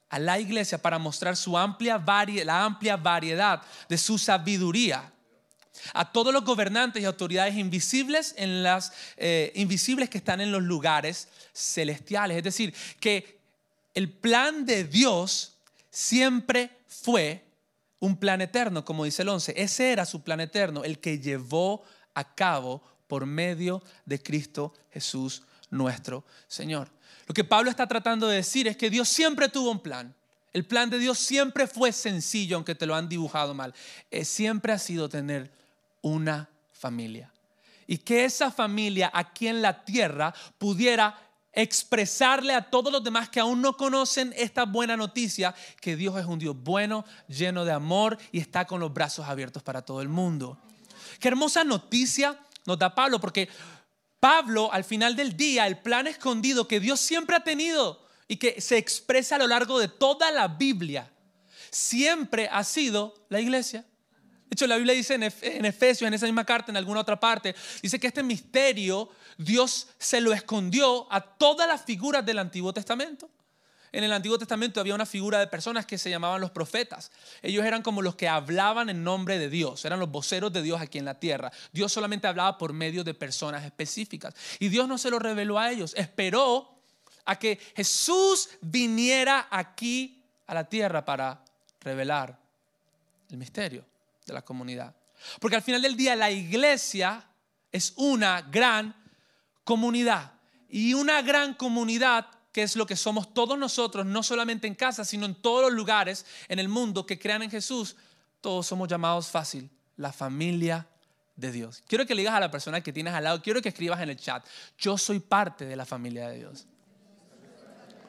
A 0.10 0.20
la 0.20 0.40
iglesia 0.40 0.78
para 0.78 0.98
mostrar 0.98 1.36
su 1.36 1.58
amplia 1.58 1.98
la 1.98 2.64
amplia 2.64 2.98
variedad 2.98 3.62
de 3.90 3.98
su 3.98 4.18
sabiduría 4.18 5.12
a 5.94 6.12
todos 6.12 6.34
los 6.34 6.44
gobernantes 6.44 7.02
y 7.02 7.06
autoridades 7.06 7.56
invisibles 7.56 8.34
en 8.38 8.64
las 8.64 8.94
eh, 9.18 9.52
invisibles 9.56 10.10
que 10.10 10.18
están 10.18 10.42
en 10.42 10.52
los 10.52 10.64
lugares 10.64 11.28
celestiales. 11.54 12.38
Es 12.38 12.44
decir, 12.44 12.74
que 13.00 13.40
el 13.94 14.12
plan 14.12 14.66
de 14.66 14.84
Dios 14.84 15.54
siempre 15.90 16.72
fue 16.88 17.44
un 18.00 18.18
plan 18.18 18.42
eterno, 18.42 18.86
como 18.86 19.06
dice 19.06 19.24
el 19.24 19.30
11. 19.30 19.54
Ese 19.58 19.92
era 19.92 20.06
su 20.06 20.22
plan 20.22 20.40
eterno, 20.40 20.84
el 20.84 21.00
que 21.00 21.20
llevó 21.20 21.84
a 22.14 22.36
cabo 22.36 22.84
por 23.08 23.26
medio 23.26 23.82
de 24.06 24.22
Cristo 24.22 24.74
Jesús 24.92 25.44
nuestro 25.70 26.24
Señor. 26.48 26.90
Lo 27.28 27.34
que 27.34 27.44
Pablo 27.44 27.70
está 27.70 27.88
tratando 27.88 28.28
de 28.28 28.38
decir 28.38 28.68
es 28.68 28.78
que 28.78 28.90
Dios 28.90 29.10
siempre 29.10 29.50
tuvo 29.50 29.70
un 29.70 29.80
plan. 29.80 30.16
El 30.54 30.66
plan 30.66 30.90
de 30.90 30.98
Dios 30.98 31.20
siempre 31.20 31.68
fue 31.68 31.92
sencillo, 31.92 32.56
aunque 32.56 32.74
te 32.74 32.86
lo 32.86 32.96
han 32.96 33.10
dibujado 33.10 33.54
mal. 33.54 33.74
Eh, 34.10 34.26
siempre 34.26 34.74
ha 34.74 34.80
sido 34.80 35.10
tener 35.10 35.52
una 36.02 36.50
familia. 36.72 37.32
Y 37.86 37.98
que 37.98 38.26
esa 38.26 38.50
familia 38.50 39.12
aquí 39.14 39.48
en 39.48 39.62
la 39.62 39.84
tierra 39.84 40.34
pudiera 40.58 41.20
expresarle 41.52 42.54
a 42.54 42.70
todos 42.70 42.92
los 42.92 43.04
demás 43.04 43.30
que 43.30 43.40
aún 43.40 43.62
no 43.62 43.76
conocen 43.76 44.34
esta 44.38 44.66
buena 44.66 44.96
noticia, 44.96 45.56
que 45.82 45.96
Dios 45.96 46.18
es 46.18 46.26
un 46.26 46.40
Dios 46.40 46.56
bueno, 46.56 47.04
lleno 47.28 47.66
de 47.66 47.72
amor 47.72 48.18
y 48.32 48.40
está 48.40 48.66
con 48.66 48.80
los 48.80 48.94
brazos 48.94 49.28
abiertos 49.28 49.64
para 49.64 49.82
todo 49.82 50.02
el 50.02 50.08
mundo. 50.08 50.58
Qué 51.20 51.28
hermosa 51.28 51.64
noticia 51.64 52.38
nos 52.66 52.78
da 52.78 52.94
Pablo, 52.94 53.20
porque 53.20 53.50
Pablo 54.20 54.72
al 54.74 54.84
final 54.84 55.16
del 55.16 55.38
día, 55.38 55.68
el 55.68 55.78
plan 55.78 56.08
escondido 56.08 56.68
que 56.68 56.80
Dios 56.80 57.00
siempre 57.00 57.36
ha 57.36 57.44
tenido 57.44 58.06
y 58.28 58.38
que 58.38 58.60
se 58.62 58.78
expresa 58.78 59.36
a 59.36 59.40
lo 59.40 59.48
largo 59.48 59.80
de 59.80 59.88
toda 59.88 60.32
la 60.32 60.48
Biblia, 60.48 61.12
siempre 61.72 62.50
ha 62.52 62.64
sido 62.64 63.26
la 63.30 63.40
iglesia. 63.40 63.86
De 64.50 64.54
hecho, 64.54 64.68
la 64.68 64.78
Biblia 64.78 64.96
dice 64.96 65.16
en 65.16 65.66
Efesios, 65.66 66.08
en 66.08 66.14
esa 66.14 66.26
misma 66.26 66.46
carta, 66.46 66.72
en 66.72 66.78
alguna 66.78 67.02
otra 67.02 67.20
parte, 67.20 67.54
dice 67.82 68.00
que 68.00 68.08
este 68.08 68.24
misterio 68.24 69.10
Dios 69.38 69.90
se 69.98 70.22
lo 70.22 70.34
escondió 70.34 71.12
a 71.12 71.22
todas 71.22 71.68
las 71.68 71.84
figuras 71.84 72.26
del 72.26 72.40
Antiguo 72.40 72.74
Testamento. 72.74 73.30
En 73.92 74.04
el 74.04 74.12
Antiguo 74.12 74.38
Testamento 74.38 74.80
había 74.80 74.96
una 74.96 75.06
figura 75.06 75.40
de 75.40 75.48
personas 75.48 75.86
que 75.86 75.98
se 75.98 76.10
llamaban 76.10 76.42
los 76.42 76.52
profetas. 76.52 77.12
Ellos 77.42 77.66
eran 77.66 77.82
como 77.82 78.02
los 78.02 78.16
que 78.16 78.28
hablaban 78.28 78.90
en 78.90 79.04
nombre 79.04 79.40
de 79.40 79.50
Dios, 79.50 79.86
eran 79.86 80.00
los 80.00 80.12
voceros 80.12 80.52
de 80.52 80.62
Dios 80.62 80.82
aquí 80.82 80.98
en 80.98 81.06
la 81.06 81.20
tierra. 81.20 81.52
Dios 81.72 81.92
solamente 81.92 82.28
hablaba 82.28 82.58
por 82.58 82.74
medio 82.74 83.04
de 83.04 83.14
personas 83.14 83.64
específicas. 83.64 84.34
Y 84.60 84.70
Dios 84.70 84.88
no 84.88 84.98
se 84.98 85.10
lo 85.10 85.20
reveló 85.20 85.58
a 85.58 85.72
ellos, 85.72 85.94
esperó 85.96 86.78
a 87.26 87.38
que 87.38 87.60
Jesús 87.76 88.50
viniera 88.62 89.48
aquí 89.50 90.24
a 90.48 90.54
la 90.54 90.64
tierra 90.64 91.04
para 91.04 91.44
revelar 91.82 92.38
el 93.30 93.38
misterio 93.38 93.86
de 94.26 94.34
la 94.34 94.42
comunidad. 94.44 94.96
Porque 95.40 95.56
al 95.56 95.62
final 95.62 95.82
del 95.82 95.96
día 95.96 96.16
la 96.16 96.32
iglesia 96.32 97.26
es 97.72 97.94
una 97.98 98.42
gran 98.42 98.96
comunidad. 99.64 100.34
Y 100.70 100.94
una 100.94 101.22
gran 101.22 101.54
comunidad 101.54 102.28
que 102.52 102.64
es 102.64 102.76
lo 102.76 102.86
que 102.86 102.96
somos 102.96 103.34
todos 103.34 103.58
nosotros, 103.58 104.06
no 104.06 104.24
solamente 104.24 104.68
en 104.68 104.76
casa, 104.76 105.06
sino 105.06 105.26
en 105.26 105.36
todos 105.36 105.64
los 105.64 105.74
lugares 105.74 106.26
en 106.48 106.60
el 106.60 106.70
mundo 106.70 107.06
que 107.06 107.20
crean 107.20 107.44
en 107.44 107.52
Jesús, 107.52 107.96
todos 108.42 108.66
somos 108.66 108.88
llamados 108.88 109.28
fácil, 109.28 109.70
la 109.96 110.12
familia 110.12 110.88
de 111.36 111.52
Dios. 111.52 111.84
Quiero 111.88 112.06
que 112.06 112.16
le 112.16 112.22
digas 112.22 112.36
a 112.36 112.40
la 112.40 112.52
persona 112.52 112.82
que 112.82 112.92
tienes 112.92 113.14
al 113.14 113.24
lado, 113.24 113.42
quiero 113.42 113.62
que 113.62 113.70
escribas 113.70 114.02
en 114.02 114.10
el 114.10 114.18
chat, 114.18 114.46
yo 114.78 114.98
soy 114.98 115.20
parte 115.20 115.66
de 115.66 115.76
la 115.76 115.86
familia 115.86 116.30
de 116.30 116.38
Dios. 116.38 116.66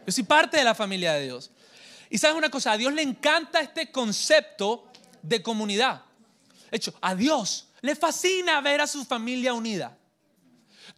Yo 0.07 0.13
soy 0.13 0.25
parte 0.25 0.57
de 0.57 0.65
la 0.65 0.75
familia 0.75 1.13
de 1.13 1.25
Dios. 1.25 1.51
Y 2.09 2.17
sabes 2.17 2.39
una 2.39 2.49
cosa, 2.49 2.73
a 2.73 2.79
Dios 2.79 2.95
le 2.95 3.03
encanta 3.03 3.61
este 3.61 3.93
concepto 3.93 4.91
de 5.21 5.43
comunidad. 5.43 6.03
De 6.71 6.79
hecho, 6.79 6.95
a 7.03 7.15
Dios 7.15 7.69
le 7.83 7.95
fascina 7.95 8.61
ver 8.63 8.81
a 8.81 8.87
su 8.87 9.05
familia 9.05 9.53
unida. 9.53 9.98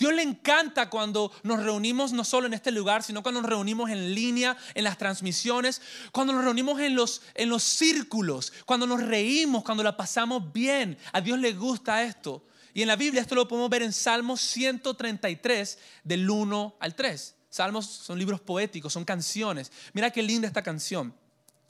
Dios 0.01 0.15
le 0.15 0.23
encanta 0.23 0.89
cuando 0.89 1.31
nos 1.43 1.63
reunimos 1.63 2.13
no 2.13 2.25
solo 2.25 2.47
en 2.47 2.55
este 2.55 2.71
lugar, 2.71 3.03
sino 3.03 3.23
cuando 3.23 3.43
nos 3.43 3.51
reunimos 3.51 3.91
en 3.91 4.15
línea, 4.15 4.57
en 4.73 4.85
las 4.85 4.97
transmisiones, 4.97 5.83
cuando 6.11 6.33
nos 6.33 6.43
reunimos 6.43 6.81
en 6.81 6.95
los, 6.95 7.21
en 7.35 7.51
los 7.51 7.63
círculos, 7.63 8.51
cuando 8.65 8.87
nos 8.87 9.03
reímos, 9.03 9.63
cuando 9.63 9.83
la 9.83 9.99
pasamos 9.99 10.55
bien. 10.55 10.97
A 11.13 11.21
Dios 11.21 11.39
le 11.39 11.53
gusta 11.53 12.03
esto. 12.03 12.43
Y 12.73 12.81
en 12.81 12.89
la 12.89 12.97
Biblia 12.97 13.21
esto 13.21 13.35
lo 13.35 13.47
podemos 13.47 13.69
ver 13.69 13.83
en 13.83 13.93
Salmos 13.93 14.41
133, 14.41 15.79
del 16.03 16.31
1 16.31 16.77
al 16.81 16.95
3. 16.95 17.35
Salmos 17.51 17.85
son 17.85 18.19
libros 18.19 18.41
poéticos, 18.41 18.95
son 18.95 19.05
canciones. 19.05 19.71
Mira 19.93 20.11
qué 20.11 20.23
linda 20.23 20.49
esta 20.49 20.63
canción. 20.63 21.13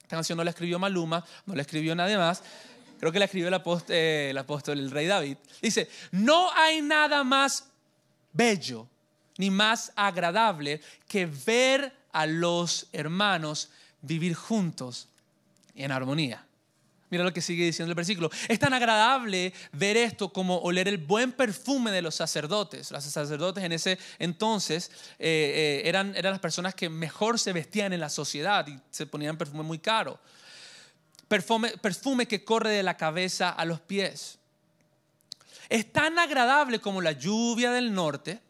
Esta 0.02 0.14
canción 0.16 0.37
no 0.37 0.44
la 0.44 0.50
escribió 0.50 0.78
Maluma, 0.78 1.25
no 1.46 1.56
la 1.56 1.62
escribió 1.62 1.96
nadie 1.96 2.16
más. 2.16 2.44
Creo 3.00 3.10
que 3.10 3.18
la 3.18 3.25
escribió 3.25 3.49
el 3.49 3.54
apóstol, 3.54 3.96
el, 3.96 4.38
apóstol, 4.38 4.78
el 4.78 4.90
rey 4.92 5.08
David. 5.08 5.37
Dice, 5.60 5.88
no 6.12 6.52
hay 6.52 6.80
nada 6.80 7.25
más 7.25 7.69
bello 8.32 8.88
ni 9.38 9.50
más 9.50 9.92
agradable 9.96 10.80
que 11.08 11.26
ver 11.26 11.92
a 12.12 12.26
los 12.26 12.88
hermanos 12.92 13.70
vivir 14.02 14.34
juntos 14.34 15.08
en 15.75 15.92
armonía. 15.92 16.44
Mira 17.10 17.25
lo 17.25 17.32
que 17.32 17.40
sigue 17.40 17.64
diciendo 17.64 17.90
el 17.90 17.96
versículo. 17.96 18.30
Es 18.49 18.58
tan 18.58 18.72
agradable 18.72 19.52
ver 19.72 19.96
esto 19.96 20.32
como 20.32 20.58
oler 20.58 20.87
el 20.87 20.99
buen 20.99 21.32
perfume 21.32 21.90
de 21.90 22.02
los 22.02 22.14
sacerdotes. 22.14 22.92
Los 22.92 23.02
sacerdotes 23.02 23.64
en 23.64 23.72
ese 23.72 23.99
entonces 24.18 24.92
eh, 25.18 25.82
eh, 25.84 25.88
eran, 25.88 26.14
eran 26.16 26.32
las 26.32 26.40
personas 26.40 26.75
que 26.75 26.88
mejor 26.88 27.38
se 27.40 27.52
vestían 27.52 27.92
en 27.92 28.00
la 28.00 28.10
sociedad 28.10 28.66
y 28.68 28.78
se 28.90 29.06
ponían 29.06 29.37
perfume 29.37 29.64
muy 29.64 29.80
caro. 29.80 30.20
Perfume, 31.26 31.70
perfume 31.78 32.26
que 32.26 32.44
corre 32.44 32.70
de 32.70 32.82
la 32.84 32.96
cabeza 32.96 33.50
a 33.50 33.64
los 33.64 33.80
pies. 33.80 34.39
Es 35.70 35.92
tan 35.92 36.18
agradable 36.18 36.80
como 36.80 37.00
la 37.00 37.12
lluvia 37.12 37.70
del 37.70 37.94
norte 37.94 38.40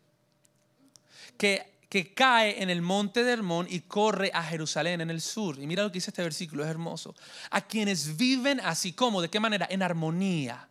que, 1.36 1.70
que 1.90 2.14
cae 2.14 2.62
en 2.62 2.70
el 2.70 2.80
monte 2.80 3.22
de 3.22 3.32
Hermón 3.32 3.66
y 3.68 3.80
corre 3.80 4.30
a 4.32 4.42
Jerusalén 4.42 5.02
en 5.02 5.10
el 5.10 5.20
sur. 5.20 5.58
Y 5.58 5.66
mira 5.66 5.82
lo 5.82 5.90
que 5.90 5.98
dice 5.98 6.10
este 6.10 6.22
versículo, 6.22 6.64
es 6.64 6.70
hermoso. 6.70 7.14
A 7.50 7.60
quienes 7.60 8.16
viven 8.16 8.58
así 8.60 8.94
como, 8.94 9.20
¿de 9.20 9.28
qué 9.28 9.38
manera? 9.38 9.68
En 9.70 9.82
armonía, 9.82 10.66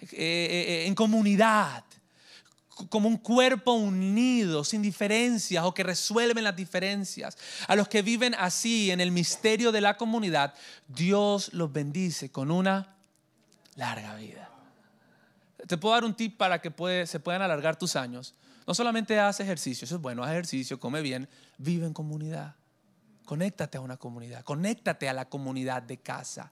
eh, 0.00 0.08
eh, 0.12 0.84
en 0.86 0.94
comunidad 0.94 1.84
como 2.88 3.08
un 3.08 3.18
cuerpo 3.18 3.72
unido, 3.72 4.64
sin 4.64 4.82
diferencias 4.82 5.62
o 5.64 5.74
que 5.74 5.82
resuelven 5.82 6.44
las 6.44 6.56
diferencias. 6.56 7.36
A 7.68 7.76
los 7.76 7.86
que 7.86 8.02
viven 8.02 8.34
así 8.34 8.90
en 8.90 9.00
el 9.00 9.12
misterio 9.12 9.72
de 9.72 9.82
la 9.82 9.96
comunidad, 9.96 10.54
Dios 10.88 11.52
los 11.52 11.72
bendice 11.72 12.30
con 12.30 12.50
una 12.50 12.96
larga 13.76 14.14
vida. 14.16 14.51
Te 15.66 15.76
puedo 15.76 15.94
dar 15.94 16.04
un 16.04 16.14
tip 16.14 16.36
para 16.36 16.60
que 16.60 17.06
se 17.06 17.20
puedan 17.20 17.42
alargar 17.42 17.76
tus 17.76 17.96
años. 17.96 18.34
No 18.66 18.74
solamente 18.74 19.18
haz 19.18 19.40
ejercicio, 19.40 19.84
eso 19.84 19.96
es 19.96 20.00
bueno, 20.00 20.22
haz 20.22 20.30
ejercicio, 20.30 20.78
come 20.78 21.02
bien, 21.02 21.28
vive 21.58 21.86
en 21.86 21.92
comunidad. 21.92 22.54
Conéctate 23.24 23.78
a 23.78 23.80
una 23.80 23.96
comunidad, 23.96 24.44
conéctate 24.44 25.08
a 25.08 25.12
la 25.12 25.28
comunidad 25.28 25.82
de 25.82 25.98
casa. 25.98 26.50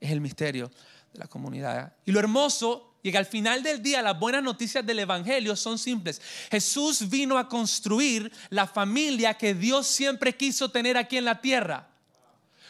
Es 0.00 0.10
el 0.10 0.20
misterio 0.20 0.70
de 1.12 1.18
la 1.18 1.26
comunidad. 1.26 1.94
Y 2.04 2.12
lo 2.12 2.20
hermoso 2.20 2.90
y 3.02 3.10
que 3.10 3.18
al 3.18 3.26
final 3.26 3.62
del 3.62 3.82
día 3.82 4.02
las 4.02 4.18
buenas 4.18 4.42
noticias 4.42 4.84
del 4.84 4.98
Evangelio 4.98 5.56
son 5.56 5.78
simples. 5.78 6.20
Jesús 6.50 7.08
vino 7.08 7.38
a 7.38 7.48
construir 7.48 8.30
la 8.50 8.66
familia 8.66 9.34
que 9.34 9.54
Dios 9.54 9.86
siempre 9.86 10.36
quiso 10.36 10.70
tener 10.70 10.96
aquí 10.96 11.16
en 11.16 11.24
la 11.24 11.40
tierra. 11.40 11.88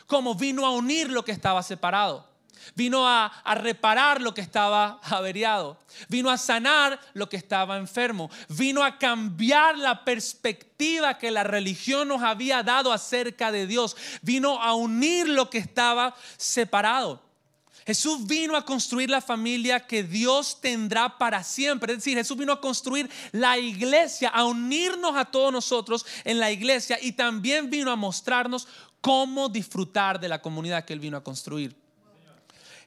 Como 0.07 0.35
vino 0.35 0.67
a 0.67 0.71
unir 0.71 1.11
lo 1.11 1.25
que 1.25 1.33
estaba 1.33 1.63
separado. 1.63 2.30
Vino 2.75 3.07
a, 3.09 3.33
reparar 3.55 4.21
lo 4.21 4.35
que 4.35 4.41
estaba 4.41 5.01
averiado. 5.03 5.79
Vino 6.09 6.31
a 6.31 6.39
sanar 6.39 7.01
lo 7.15 7.29
que 7.29 7.37
estaba 7.37 7.77
enfermo. 7.77 8.31
Vino 8.49 8.83
a 8.83 8.99
cambiar 8.99 9.79
la 9.79 10.05
perspectiva 10.05 11.19
que 11.19 11.31
la 11.31 11.45
religión 11.45 12.09
nos 12.09 12.23
había 12.23 12.63
dado 12.63 12.93
acerca 12.93 13.53
de 13.53 13.67
Dios. 13.67 13.97
Vino 14.23 14.61
a 14.63 14.75
unir 14.75 15.29
lo 15.29 15.51
que 15.51 15.59
estaba 15.59 16.15
separado. 16.37 17.23
Jesús 17.87 18.27
vino 18.27 18.57
a 18.57 18.65
construir 18.65 19.11
la 19.11 19.21
familia 19.21 19.87
que 19.87 20.03
Dios 20.03 20.61
tendrá 20.61 21.19
para 21.19 21.43
siempre. 21.43 21.93
Es 21.93 21.99
decir, 21.99 22.17
Jesús 22.17 22.37
vino 22.37 22.53
a 22.53 22.61
construir 22.61 23.11
la 23.33 23.59
iglesia, 23.59 24.29
a 24.29 24.45
unirnos 24.45 25.17
a 25.17 25.25
todos 25.25 25.53
nosotros 25.53 26.07
en 26.25 26.39
la 26.39 26.53
iglesia 26.53 26.99
y 27.01 27.13
también 27.13 27.71
vino 27.71 27.91
a 27.91 27.97
mostrarnos 27.97 28.69
cómo 29.01 29.49
disfrutar 29.49 30.21
de 30.21 30.29
la 30.29 30.43
comunidad 30.43 30.85
que 30.85 30.93
Él 30.93 31.01
vino 31.01 31.17
a 31.17 31.25
construir. 31.25 31.80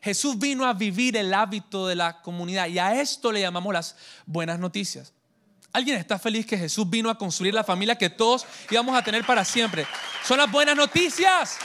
Jesús 0.04 0.38
vino 0.38 0.66
a 0.66 0.74
vivir 0.74 1.16
el 1.16 1.34
hábito 1.34 1.88
de 1.88 1.96
la 1.96 2.22
comunidad 2.22 2.68
y 2.68 2.78
a 2.78 3.00
esto 3.00 3.32
le 3.32 3.40
llamamos 3.40 3.74
las 3.74 3.96
buenas 4.26 4.60
noticias. 4.60 5.14
¿Alguien 5.72 5.98
está 5.98 6.20
feliz 6.20 6.46
que 6.46 6.58
Jesús 6.58 6.90
vino 6.90 7.10
a 7.10 7.18
construir 7.18 7.54
la 7.54 7.64
familia 7.64 7.96
que 7.96 8.10
todos 8.10 8.46
íbamos 8.70 8.96
a 8.98 9.02
tener 9.02 9.26
para 9.26 9.46
siempre? 9.46 9.88
Son 10.26 10.38
las 10.38 10.52
buenas 10.52 10.76
noticias. 10.76 11.58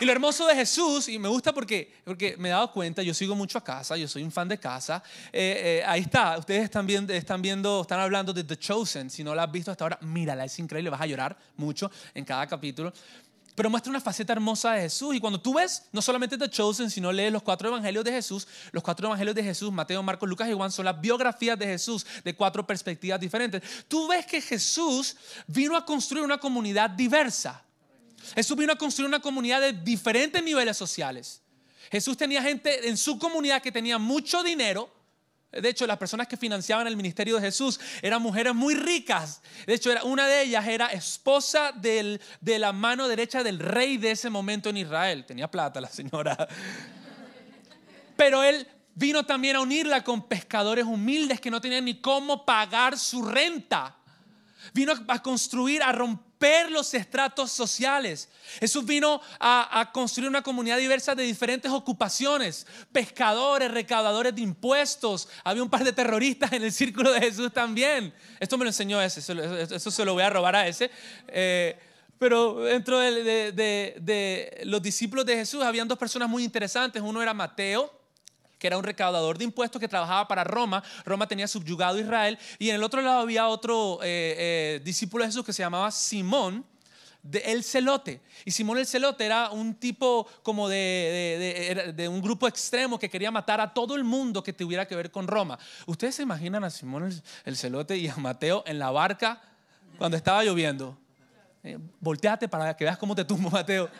Y 0.00 0.04
lo 0.04 0.12
hermoso 0.12 0.46
de 0.46 0.54
Jesús, 0.54 1.08
y 1.08 1.18
me 1.18 1.28
gusta 1.28 1.52
porque, 1.52 1.92
porque 2.04 2.36
me 2.36 2.48
he 2.48 2.52
dado 2.52 2.70
cuenta, 2.72 3.02
yo 3.02 3.12
sigo 3.12 3.34
mucho 3.34 3.58
a 3.58 3.64
casa, 3.64 3.96
yo 3.96 4.06
soy 4.06 4.22
un 4.22 4.30
fan 4.30 4.48
de 4.48 4.58
casa. 4.58 5.02
Eh, 5.32 5.80
eh, 5.80 5.84
ahí 5.86 6.02
está, 6.02 6.38
ustedes 6.38 6.62
están 6.62 6.86
viendo, 6.86 7.12
están 7.12 7.42
viendo, 7.42 7.82
están 7.82 8.00
hablando 8.00 8.32
de 8.32 8.44
The 8.44 8.56
Chosen. 8.56 9.10
Si 9.10 9.24
no 9.24 9.34
la 9.34 9.44
has 9.44 9.52
visto 9.52 9.72
hasta 9.72 9.84
ahora, 9.84 9.98
mírala, 10.00 10.44
es 10.44 10.58
increíble, 10.60 10.90
vas 10.90 11.00
a 11.00 11.06
llorar 11.06 11.36
mucho 11.56 11.90
en 12.14 12.24
cada 12.24 12.46
capítulo 12.46 12.92
pero 13.54 13.70
muestra 13.70 13.90
una 13.90 14.00
faceta 14.00 14.32
hermosa 14.32 14.72
de 14.72 14.82
Jesús. 14.82 15.14
Y 15.14 15.20
cuando 15.20 15.40
tú 15.40 15.54
ves, 15.54 15.84
no 15.92 16.02
solamente 16.02 16.36
The 16.36 16.50
Chosen, 16.50 16.90
sino 16.90 17.12
lees 17.12 17.32
los 17.32 17.42
cuatro 17.42 17.68
evangelios 17.68 18.04
de 18.04 18.12
Jesús, 18.12 18.48
los 18.72 18.82
cuatro 18.82 19.06
evangelios 19.06 19.34
de 19.34 19.44
Jesús, 19.44 19.72
Mateo, 19.72 20.02
Marcos, 20.02 20.28
Lucas 20.28 20.48
y 20.48 20.52
Juan, 20.52 20.72
son 20.72 20.84
las 20.84 21.00
biografías 21.00 21.58
de 21.58 21.66
Jesús 21.66 22.04
de 22.24 22.34
cuatro 22.34 22.66
perspectivas 22.66 23.20
diferentes. 23.20 23.62
Tú 23.86 24.08
ves 24.08 24.26
que 24.26 24.40
Jesús 24.40 25.16
vino 25.46 25.76
a 25.76 25.84
construir 25.84 26.24
una 26.24 26.38
comunidad 26.38 26.90
diversa. 26.90 27.62
Jesús 28.34 28.56
vino 28.56 28.72
a 28.72 28.76
construir 28.76 29.08
una 29.08 29.20
comunidad 29.20 29.60
de 29.60 29.72
diferentes 29.72 30.42
niveles 30.42 30.76
sociales. 30.76 31.42
Jesús 31.90 32.16
tenía 32.16 32.42
gente 32.42 32.88
en 32.88 32.96
su 32.96 33.18
comunidad 33.18 33.62
que 33.62 33.70
tenía 33.70 33.98
mucho 33.98 34.42
dinero, 34.42 34.90
de 35.60 35.68
hecho, 35.68 35.86
las 35.86 35.98
personas 35.98 36.28
que 36.28 36.36
financiaban 36.36 36.86
el 36.86 36.96
ministerio 36.96 37.36
de 37.36 37.42
Jesús 37.42 37.80
eran 38.02 38.22
mujeres 38.22 38.54
muy 38.54 38.74
ricas. 38.74 39.42
De 39.66 39.74
hecho, 39.74 39.90
una 40.04 40.26
de 40.26 40.42
ellas 40.42 40.66
era 40.66 40.86
esposa 40.88 41.72
de 41.72 42.18
la 42.58 42.72
mano 42.72 43.08
derecha 43.08 43.42
del 43.42 43.58
rey 43.58 43.96
de 43.96 44.12
ese 44.12 44.30
momento 44.30 44.68
en 44.68 44.76
Israel. 44.78 45.24
Tenía 45.26 45.50
plata 45.50 45.80
la 45.80 45.88
señora. 45.88 46.48
Pero 48.16 48.42
él 48.42 48.66
vino 48.94 49.24
también 49.24 49.56
a 49.56 49.60
unirla 49.60 50.04
con 50.04 50.28
pescadores 50.28 50.84
humildes 50.84 51.40
que 51.40 51.50
no 51.50 51.60
tenían 51.60 51.84
ni 51.84 52.00
cómo 52.00 52.44
pagar 52.44 52.98
su 52.98 53.24
renta. 53.24 53.96
Vino 54.72 54.92
a 55.08 55.22
construir, 55.22 55.82
a 55.82 55.92
romper 55.92 56.70
los 56.70 56.92
estratos 56.94 57.50
sociales. 57.50 58.28
Jesús 58.60 58.84
vino 58.84 59.20
a, 59.40 59.90
construir 59.92 60.28
una 60.28 60.42
comunidad 60.42 60.78
diversa 60.78 61.14
de 61.14 61.22
diferentes 61.22 61.70
ocupaciones. 61.70 62.66
Pescadores, 62.92 63.70
recaudadores 63.70 64.34
de 64.34 64.42
impuestos. 64.42 65.28
Había 65.42 65.62
un 65.62 65.70
par 65.70 65.84
de 65.84 65.92
terroristas 65.92 66.52
en 66.52 66.62
el 66.62 66.72
círculo 66.72 67.12
de 67.12 67.20
Jesús 67.20 67.52
también. 67.52 68.12
Esto 68.40 68.58
me 68.58 68.64
lo 68.64 68.70
enseñó 68.70 69.00
ese, 69.00 69.20
eso, 69.20 69.90
se 69.90 70.04
lo 70.04 70.14
voy 70.14 70.22
a 70.22 70.30
robar 70.30 70.56
a 70.56 70.66
ese. 70.66 70.90
Eh, 71.28 71.78
pero 72.18 72.60
dentro 72.60 72.98
de, 72.98 73.52
de, 73.52 73.96
de, 74.00 74.62
los 74.64 74.80
discípulos 74.80 75.26
de 75.26 75.36
Jesús 75.36 75.62
habían 75.62 75.88
dos 75.88 75.98
personas 75.98 76.28
muy 76.28 76.44
interesantes. 76.44 77.02
Uno 77.02 77.22
era 77.22 77.34
Mateo, 77.34 78.03
que 78.64 78.68
era 78.68 78.78
un 78.78 78.84
recaudador 78.84 79.36
de 79.36 79.44
impuestos 79.44 79.78
que 79.78 79.88
trabajaba 79.88 80.26
para 80.26 80.42
Roma. 80.42 80.82
Roma 81.04 81.28
tenía 81.28 81.46
subyugado 81.46 81.98
a 81.98 82.00
Israel. 82.00 82.38
Y 82.58 82.70
en 82.70 82.76
el 82.76 82.82
otro 82.82 83.02
lado 83.02 83.20
había 83.20 83.46
otro 83.46 83.98
eh, 84.02 84.06
eh, 84.38 84.80
discípulo 84.82 85.22
de 85.22 85.28
Jesús 85.28 85.44
que 85.44 85.52
se 85.52 85.62
llamaba 85.62 85.90
Simón. 85.90 86.64
De 87.22 87.40
el 87.40 87.62
celote. 87.62 88.22
Y 88.46 88.52
Simón 88.52 88.78
el 88.78 88.86
celote 88.86 89.26
era 89.26 89.50
un 89.50 89.74
tipo 89.74 90.26
como 90.42 90.66
de, 90.70 92.06
un 92.10 92.22
grupo 92.22 92.48
extremo 92.48 92.98
que 92.98 93.10
quería 93.10 93.30
matar 93.30 93.60
a 93.60 93.74
todo 93.74 93.96
el 93.96 94.04
mundo 94.04 94.42
que 94.42 94.54
tuviera 94.54 94.88
que 94.88 94.96
ver 94.96 95.10
con 95.10 95.26
Roma. 95.28 95.58
¿Ustedes 95.84 96.14
se 96.14 96.22
imaginan 96.22 96.64
a 96.64 96.70
Simón 96.70 97.04
el, 97.04 97.22
el 97.44 97.56
celote 97.58 97.98
y 97.98 98.08
a 98.08 98.16
Mateo 98.16 98.64
en 98.66 98.78
la 98.78 98.90
barca 98.90 99.42
cuando 99.98 100.16
estaba 100.16 100.42
lloviendo? 100.42 100.96
Eh, 101.62 101.78
volteate 101.98 102.46
para 102.46 102.74
que 102.76 102.84
veas 102.84 102.98
cómo 102.98 103.14
te 103.14 103.24
tumbo, 103.24 103.50
Mateo. 103.50 103.90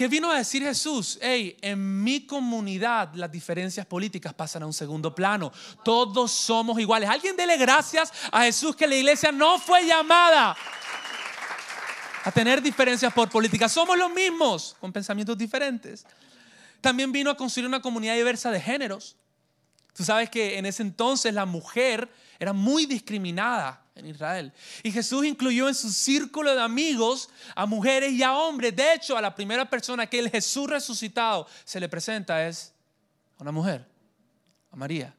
¿Qué 0.00 0.08
vino 0.08 0.30
a 0.30 0.38
decir 0.38 0.62
Jesús? 0.62 1.18
Hey, 1.20 1.58
en 1.60 2.02
mi 2.02 2.24
comunidad 2.24 3.12
las 3.12 3.30
diferencias 3.30 3.84
políticas 3.84 4.32
pasan 4.32 4.62
a 4.62 4.66
un 4.66 4.72
segundo 4.72 5.14
plano. 5.14 5.52
Todos 5.84 6.32
somos 6.32 6.80
iguales. 6.80 7.06
Alguien 7.06 7.36
dele 7.36 7.58
gracias 7.58 8.10
a 8.32 8.44
Jesús 8.44 8.74
que 8.74 8.86
la 8.86 8.96
iglesia 8.96 9.30
no 9.30 9.58
fue 9.58 9.84
llamada 9.84 10.56
a 12.24 12.32
tener 12.32 12.62
diferencias 12.62 13.12
por 13.12 13.28
política. 13.28 13.68
Somos 13.68 13.98
los 13.98 14.10
mismos, 14.10 14.74
con 14.80 14.90
pensamientos 14.90 15.36
diferentes. 15.36 16.06
También 16.80 17.12
vino 17.12 17.28
a 17.30 17.36
construir 17.36 17.68
una 17.68 17.82
comunidad 17.82 18.14
diversa 18.14 18.50
de 18.50 18.58
géneros. 18.58 19.18
Tú 19.92 20.02
sabes 20.02 20.30
que 20.30 20.56
en 20.56 20.64
ese 20.64 20.80
entonces 20.82 21.34
la 21.34 21.44
mujer 21.44 22.10
era 22.38 22.54
muy 22.54 22.86
discriminada 22.86 23.84
en 24.00 24.06
Israel. 24.08 24.52
Y 24.82 24.90
Jesús 24.90 25.24
incluyó 25.24 25.68
en 25.68 25.74
su 25.74 25.90
círculo 25.92 26.54
de 26.54 26.60
amigos 26.60 27.28
a 27.54 27.66
mujeres 27.66 28.12
y 28.12 28.22
a 28.22 28.34
hombres. 28.36 28.74
De 28.74 28.94
hecho, 28.94 29.16
a 29.16 29.22
la 29.22 29.34
primera 29.34 29.68
persona 29.68 30.06
que 30.06 30.18
el 30.18 30.30
Jesús 30.30 30.68
resucitado 30.68 31.46
se 31.64 31.78
le 31.78 31.88
presenta 31.88 32.46
es 32.46 32.72
a 33.38 33.42
una 33.42 33.52
mujer, 33.52 33.86
a 34.72 34.76
María. 34.76 35.14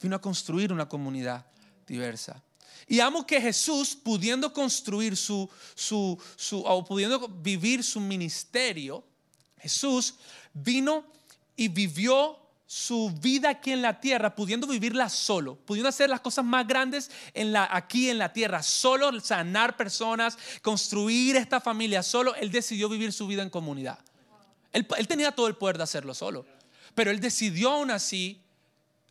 Vino 0.00 0.16
a 0.16 0.20
construir 0.20 0.72
una 0.72 0.88
comunidad 0.88 1.46
diversa. 1.86 2.42
Y 2.86 3.00
amo 3.00 3.26
que 3.26 3.40
Jesús, 3.40 3.96
pudiendo 3.96 4.52
construir 4.52 5.16
su, 5.16 5.48
su, 5.74 6.20
su, 6.36 6.60
o 6.60 6.84
pudiendo 6.84 7.26
vivir 7.28 7.82
su 7.82 7.98
ministerio, 7.98 9.02
Jesús 9.58 10.14
vino 10.52 11.04
y 11.56 11.68
vivió 11.68 12.38
su 12.66 13.10
vida 13.20 13.50
aquí 13.50 13.72
en 13.72 13.80
la 13.80 14.00
tierra, 14.00 14.34
pudiendo 14.34 14.66
vivirla 14.66 15.08
solo, 15.08 15.54
pudiendo 15.54 15.88
hacer 15.88 16.10
las 16.10 16.20
cosas 16.20 16.44
más 16.44 16.66
grandes 16.66 17.10
en 17.32 17.52
la, 17.52 17.68
aquí 17.70 18.10
en 18.10 18.18
la 18.18 18.32
tierra, 18.32 18.62
solo 18.62 19.20
sanar 19.20 19.76
personas, 19.76 20.36
construir 20.62 21.36
esta 21.36 21.60
familia 21.60 22.02
solo, 22.02 22.34
él 22.34 22.50
decidió 22.50 22.88
vivir 22.88 23.12
su 23.12 23.28
vida 23.28 23.42
en 23.42 23.50
comunidad. 23.50 24.00
Él, 24.72 24.86
él 24.98 25.06
tenía 25.06 25.30
todo 25.30 25.46
el 25.46 25.54
poder 25.54 25.76
de 25.78 25.84
hacerlo 25.84 26.12
solo, 26.12 26.44
pero 26.94 27.12
él 27.12 27.20
decidió 27.20 27.70
aún 27.70 27.92
así 27.92 28.42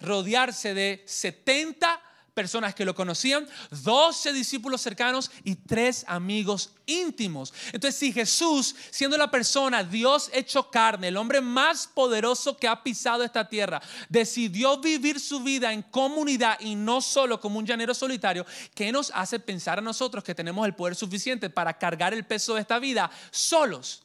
rodearse 0.02 0.74
de 0.74 1.04
70 1.08 2.02
personas 2.36 2.76
que 2.76 2.86
lo 2.86 2.94
conocían, 2.94 3.48
12 3.72 4.34
discípulos 4.34 4.82
cercanos 4.82 5.32
y 5.44 5.56
tres 5.56 6.04
amigos 6.08 6.72
íntimos. 6.86 7.54
Entonces, 7.72 7.96
si 7.96 8.12
Jesús, 8.12 8.76
siendo 8.92 9.18
la 9.18 9.32
persona, 9.32 9.84
Dios 9.84 10.30
hecho 10.34 10.70
carne, 10.70 11.08
el 11.08 11.18
hombre 11.18 11.42
más 11.42 11.88
poderoso 11.88 12.58
que 12.58 12.68
ha 12.68 12.84
pisado 12.84 13.24
esta 13.24 13.48
tierra, 13.48 13.82
decidió 14.10 14.78
vivir 14.78 15.20
su 15.20 15.40
vida 15.40 15.72
en 15.72 15.82
comunidad 15.82 16.60
y 16.60 16.76
no 16.76 17.02
solo 17.02 17.40
como 17.40 17.58
un 17.58 17.66
llanero 17.66 17.94
solitario, 17.94 18.46
¿qué 18.76 18.92
nos 18.92 19.12
hace 19.16 19.40
pensar 19.40 19.80
a 19.80 19.82
nosotros 19.82 20.24
que 20.24 20.36
tenemos 20.36 20.68
el 20.68 20.76
poder 20.76 20.96
suficiente 20.96 21.50
para 21.50 21.78
cargar 21.78 22.14
el 22.14 22.26
peso 22.26 22.54
de 22.54 22.62
esta 22.62 22.78
vida 22.80 23.10
solos? 23.32 24.04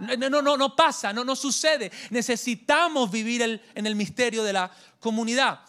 No, 0.00 0.42
no, 0.42 0.56
no, 0.56 0.74
pasa, 0.74 1.12
no, 1.12 1.22
no 1.22 1.36
sucede. 1.36 1.92
Necesitamos 2.10 3.08
vivir 3.08 3.62
en 3.74 3.86
el 3.86 3.94
misterio 3.94 4.42
de 4.42 4.52
la 4.52 4.70
comunidad. 4.98 5.60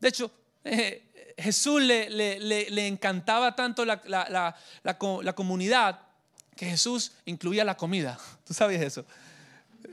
De 0.00 0.08
hecho, 0.08 0.30
eh, 0.64 1.34
Jesús 1.36 1.82
le, 1.82 2.86
encantaba 2.86 3.54
tanto 3.54 3.84
la, 3.84 4.00
la, 4.82 5.34
comunidad 5.34 6.00
que 6.56 6.66
Jesús 6.66 7.12
incluía 7.24 7.64
la 7.64 7.76
comida. 7.76 8.18
¿Tú 8.46 8.54
sabías 8.54 8.82
eso? 8.82 9.04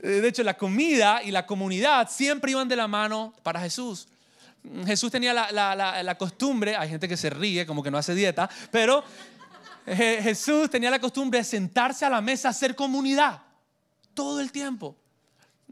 Eh, 0.02 0.08
de 0.08 0.28
hecho, 0.28 0.42
la 0.42 0.56
comida 0.56 1.22
y 1.22 1.30
la 1.30 1.46
comunidad 1.46 2.08
siempre 2.10 2.52
iban 2.52 2.68
de 2.68 2.76
la 2.76 2.88
mano 2.88 3.34
para 3.42 3.60
Jesús. 3.60 4.08
Jesús 4.86 5.10
tenía 5.10 5.32
la, 5.34 6.14
costumbre, 6.18 6.76
hay 6.76 6.88
gente 6.88 7.08
que 7.08 7.16
se 7.16 7.30
ríe 7.30 7.66
como 7.66 7.82
que 7.82 7.90
no 7.90 7.98
hace 7.98 8.14
dieta, 8.14 8.48
pero 8.70 9.02
eh, 9.84 10.20
Jesús 10.22 10.70
tenía 10.70 10.88
la 10.88 11.00
costumbre 11.00 11.40
de 11.40 11.44
sentarse 11.44 12.04
a 12.04 12.10
la 12.10 12.20
mesa 12.20 12.50
hacer 12.50 12.76
comunidad 12.76 13.42
todo 14.14 14.40
el 14.40 14.52
tiempo. 14.52 14.96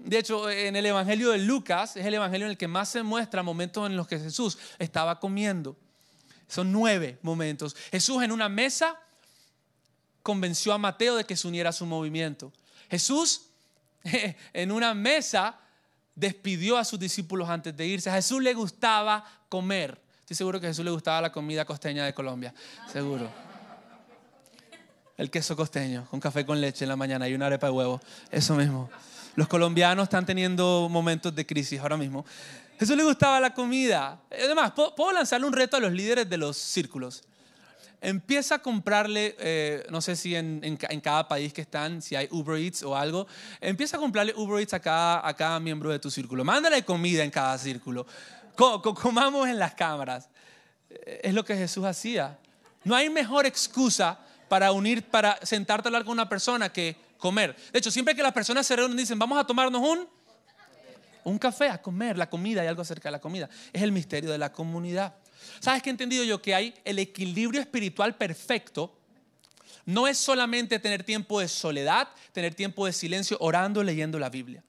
De 0.04 0.18
hecho, 0.18 0.48
en 0.50 0.76
el 0.76 0.86
Evangelio 0.86 1.30
de 1.30 1.38
Lucas 1.38 1.96
es 1.96 2.06
el 2.06 2.14
Evangelio 2.14 2.46
en 2.46 2.52
el 2.52 2.58
que 2.58 2.68
más 2.68 2.88
se 2.88 3.02
muestra 3.02 3.42
momentos 3.42 3.86
en 3.86 3.96
los 3.96 4.06
que 4.06 4.18
Jesús 4.18 4.58
estaba 4.78 5.20
comiendo. 5.20 5.76
Son 6.48 6.72
nueve 6.72 7.18
momentos. 7.22 7.76
Jesús 7.90 8.22
en 8.22 8.32
una 8.32 8.48
mesa 8.48 8.98
convenció 10.22 10.72
a 10.72 10.78
Mateo 10.78 11.16
de 11.16 11.24
que 11.24 11.36
se 11.36 11.46
uniera 11.46 11.70
a 11.70 11.72
su 11.72 11.86
movimiento. 11.86 12.52
Jesús 12.90 13.46
en 14.52 14.72
una 14.72 14.94
mesa 14.94 15.58
despidió 16.14 16.76
a 16.76 16.84
sus 16.84 16.98
discípulos 16.98 17.48
antes 17.48 17.76
de 17.76 17.86
irse. 17.86 18.10
A 18.10 18.14
Jesús 18.14 18.42
le 18.42 18.54
gustaba 18.54 19.24
comer. 19.48 20.00
Estoy 20.20 20.36
seguro 20.36 20.60
que 20.60 20.66
a 20.66 20.70
Jesús 20.70 20.84
le 20.84 20.90
gustaba 20.90 21.20
la 21.20 21.32
comida 21.32 21.64
costeña 21.64 22.04
de 22.04 22.14
Colombia. 22.14 22.54
Seguro. 22.92 23.30
El 25.16 25.30
queso 25.30 25.54
costeño, 25.54 26.06
con 26.10 26.18
café 26.18 26.46
con 26.46 26.60
leche 26.60 26.84
en 26.84 26.88
la 26.88 26.96
mañana 26.96 27.28
y 27.28 27.34
una 27.34 27.46
arepa 27.46 27.66
de 27.66 27.72
huevo. 27.72 28.00
Eso 28.30 28.54
mismo. 28.54 28.88
Los 29.40 29.48
colombianos 29.48 30.02
están 30.02 30.26
teniendo 30.26 30.86
momentos 30.90 31.34
de 31.34 31.46
crisis 31.46 31.80
ahora 31.80 31.96
mismo. 31.96 32.26
Jesús 32.78 32.94
le 32.94 33.02
gustaba 33.02 33.40
la 33.40 33.54
comida. 33.54 34.20
Además, 34.30 34.72
puedo 34.72 35.12
lanzarle 35.12 35.46
un 35.46 35.54
reto 35.54 35.78
a 35.78 35.80
los 35.80 35.92
líderes 35.92 36.28
de 36.28 36.36
los 36.36 36.58
círculos. 36.58 37.22
Empieza 38.02 38.56
a 38.56 38.58
comprarle, 38.58 39.34
eh, 39.38 39.86
no 39.88 40.02
sé 40.02 40.14
si 40.14 40.36
en, 40.36 40.76
cada 41.02 41.26
país 41.26 41.54
que 41.54 41.62
están, 41.62 42.02
si 42.02 42.16
hay 42.16 42.28
Uber 42.30 42.60
Eats 42.60 42.82
o 42.82 42.94
algo, 42.94 43.26
empieza 43.62 43.96
a 43.96 44.00
comprarle 44.00 44.34
Uber 44.36 44.60
Eats 44.60 44.74
a 44.74 44.80
cada, 44.80 45.58
miembro 45.58 45.88
de 45.88 45.98
tu 45.98 46.10
círculo. 46.10 46.44
Mándale 46.44 46.84
comida 46.84 47.24
en 47.24 47.30
cada 47.30 47.56
círculo. 47.56 48.06
comamos 48.56 49.48
en 49.48 49.58
las 49.58 49.72
cámaras. 49.72 50.28
Eh, 50.90 51.22
es 51.24 51.32
lo 51.32 51.46
que 51.46 51.56
Jesús 51.56 51.86
hacía. 51.86 52.38
No 52.84 52.94
hay 52.94 53.08
mejor 53.08 53.46
excusa 53.46 54.18
para 54.50 54.70
unir, 54.72 55.02
para 55.02 55.38
sentarte 55.46 55.88
a 55.88 55.88
hablar 55.88 56.04
con 56.04 56.12
una 56.12 56.28
persona 56.28 56.70
que 56.70 57.08
comer. 57.20 57.54
De 57.72 57.78
hecho, 57.78 57.90
siempre 57.90 58.16
que 58.16 58.22
las 58.22 58.32
personas 58.32 58.66
se 58.66 58.74
reúnen 58.74 58.96
dicen, 58.96 59.18
vamos 59.18 59.38
a 59.38 59.46
tomarnos 59.46 59.80
un, 59.80 60.08
un 61.22 61.38
café, 61.38 61.68
a 61.68 61.80
comer, 61.80 62.18
la 62.18 62.28
comida, 62.28 62.62
hay 62.62 62.68
algo 62.68 62.82
acerca 62.82 63.08
de 63.08 63.12
la 63.12 63.20
comida. 63.20 63.48
Es 63.72 63.82
el 63.82 63.92
misterio 63.92 64.30
de 64.30 64.38
la 64.38 64.50
comunidad. 64.52 65.14
¿Sabes 65.60 65.82
qué 65.82 65.90
he 65.90 65.92
entendido 65.92 66.24
yo? 66.24 66.42
Que 66.42 66.54
hay 66.54 66.74
el 66.84 66.98
equilibrio 66.98 67.60
espiritual 67.60 68.16
perfecto. 68.16 68.96
No 69.86 70.08
es 70.08 70.18
solamente 70.18 70.78
tener 70.78 71.04
tiempo 71.04 71.40
de 71.40 71.48
soledad, 71.48 72.08
tener 72.32 72.54
tiempo 72.54 72.86
de 72.86 72.92
silencio, 72.92 73.36
orando, 73.40 73.82
leyendo 73.82 74.18
la 74.18 74.30
Biblia. 74.30 74.64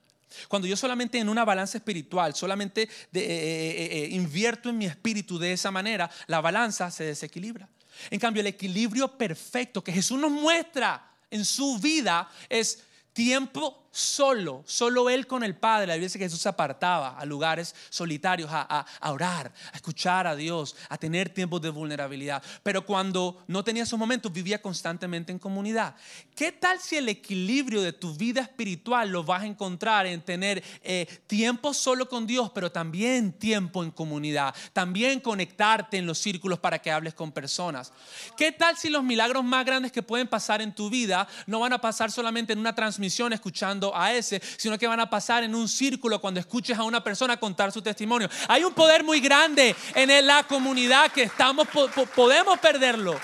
Cuando 0.47 0.67
yo 0.67 0.77
solamente 0.77 1.19
en 1.19 1.29
una 1.29 1.43
balanza 1.43 1.77
espiritual, 1.77 2.33
solamente 2.35 2.83
eh, 2.83 2.89
eh, 3.13 3.89
eh, 3.91 4.07
invierto 4.11 4.69
en 4.69 4.77
mi 4.77 4.85
espíritu 4.85 5.37
de 5.37 5.51
esa 5.51 5.71
manera, 5.71 6.09
la 6.27 6.39
balanza 6.39 6.89
se 6.89 7.03
desequilibra. 7.03 7.67
En 8.09 8.19
cambio, 8.19 8.41
el 8.41 8.47
equilibrio 8.47 9.17
perfecto 9.17 9.83
que 9.83 9.91
Jesús 9.91 10.19
nos 10.19 10.31
muestra 10.31 11.10
en 11.31 11.45
su 11.45 11.79
vida 11.79 12.29
es 12.49 12.83
tiempo 13.13 13.80
solo, 13.91 14.63
solo 14.65 15.09
él 15.09 15.27
con 15.27 15.43
el 15.43 15.55
Padre. 15.55 15.87
La 15.87 15.93
Biblia 15.93 16.07
dice 16.07 16.17
que 16.17 16.25
Jesús 16.25 16.41
se 16.41 16.49
apartaba 16.49 17.17
a 17.17 17.25
lugares 17.25 17.75
solitarios, 17.89 18.49
a, 18.51 18.85
orar, 19.01 19.51
a 19.73 19.75
escuchar 19.75 20.27
a 20.27 20.35
Dios, 20.35 20.75
a 20.89 20.97
tener 20.97 21.29
tiempos 21.29 21.61
de 21.61 21.69
vulnerabilidad. 21.69 22.41
Pero 22.63 22.85
cuando 22.85 23.43
no 23.47 23.63
tenía 23.63 23.83
esos 23.83 23.99
momentos, 23.99 24.31
vivía 24.31 24.61
constantemente 24.61 25.31
en 25.31 25.39
comunidad. 25.39 25.95
¿Qué 26.35 26.51
tal 26.51 26.79
si 26.79 26.95
el 26.95 27.09
equilibrio 27.09 27.81
de 27.81 27.93
tu 27.93 28.15
vida 28.15 28.41
espiritual 28.41 29.09
lo 29.09 29.23
vas 29.23 29.43
a 29.43 29.47
encontrar 29.47 30.05
en 30.05 30.21
tener 30.21 30.63
eh, 30.81 31.05
tiempo 31.27 31.73
solo 31.73 32.07
con 32.07 32.25
Dios, 32.25 32.51
pero 32.53 32.71
también 32.71 33.33
tiempo 33.33 33.83
en 33.83 33.91
comunidad? 33.91 34.55
También 34.71 35.19
conectarte 35.19 35.97
en 35.97 36.05
los 36.05 36.17
círculos 36.17 36.59
para 36.59 36.79
que 36.79 36.91
hables 36.91 37.13
con 37.13 37.31
personas. 37.31 37.91
¿Qué 38.37 38.51
tal 38.53 38.77
si 38.77 38.89
los 38.89 39.03
milagros 39.03 39.43
más 39.43 39.65
grandes 39.65 39.91
que 39.91 40.01
pueden 40.01 40.27
pasar 40.27 40.61
en 40.61 40.73
tu 40.73 40.89
vida 40.89 41.27
no 41.45 41.59
van 41.59 41.73
a 41.73 41.81
pasar 41.81 42.09
solamente 42.09 42.53
en 42.53 42.59
una 42.59 42.73
transmisión 42.73 43.33
escuchando? 43.33 43.80
A 43.95 44.13
ese, 44.13 44.41
sino 44.57 44.77
que 44.77 44.85
van 44.85 44.99
a 44.99 45.09
pasar 45.09 45.43
en 45.43 45.55
un 45.55 45.67
círculo 45.67 46.21
cuando 46.21 46.39
escuches 46.39 46.77
a 46.77 46.83
una 46.83 47.03
persona 47.03 47.37
contar 47.37 47.71
su 47.71 47.81
testimonio. 47.81 48.29
Hay 48.47 48.63
un 48.63 48.73
poder 48.73 49.03
muy 49.03 49.19
grande 49.19 49.75
en 49.95 50.27
la 50.27 50.43
comunidad 50.43 51.11
que 51.11 51.23
estamos, 51.23 51.67
podemos 52.15 52.59
perderlo. 52.59 53.19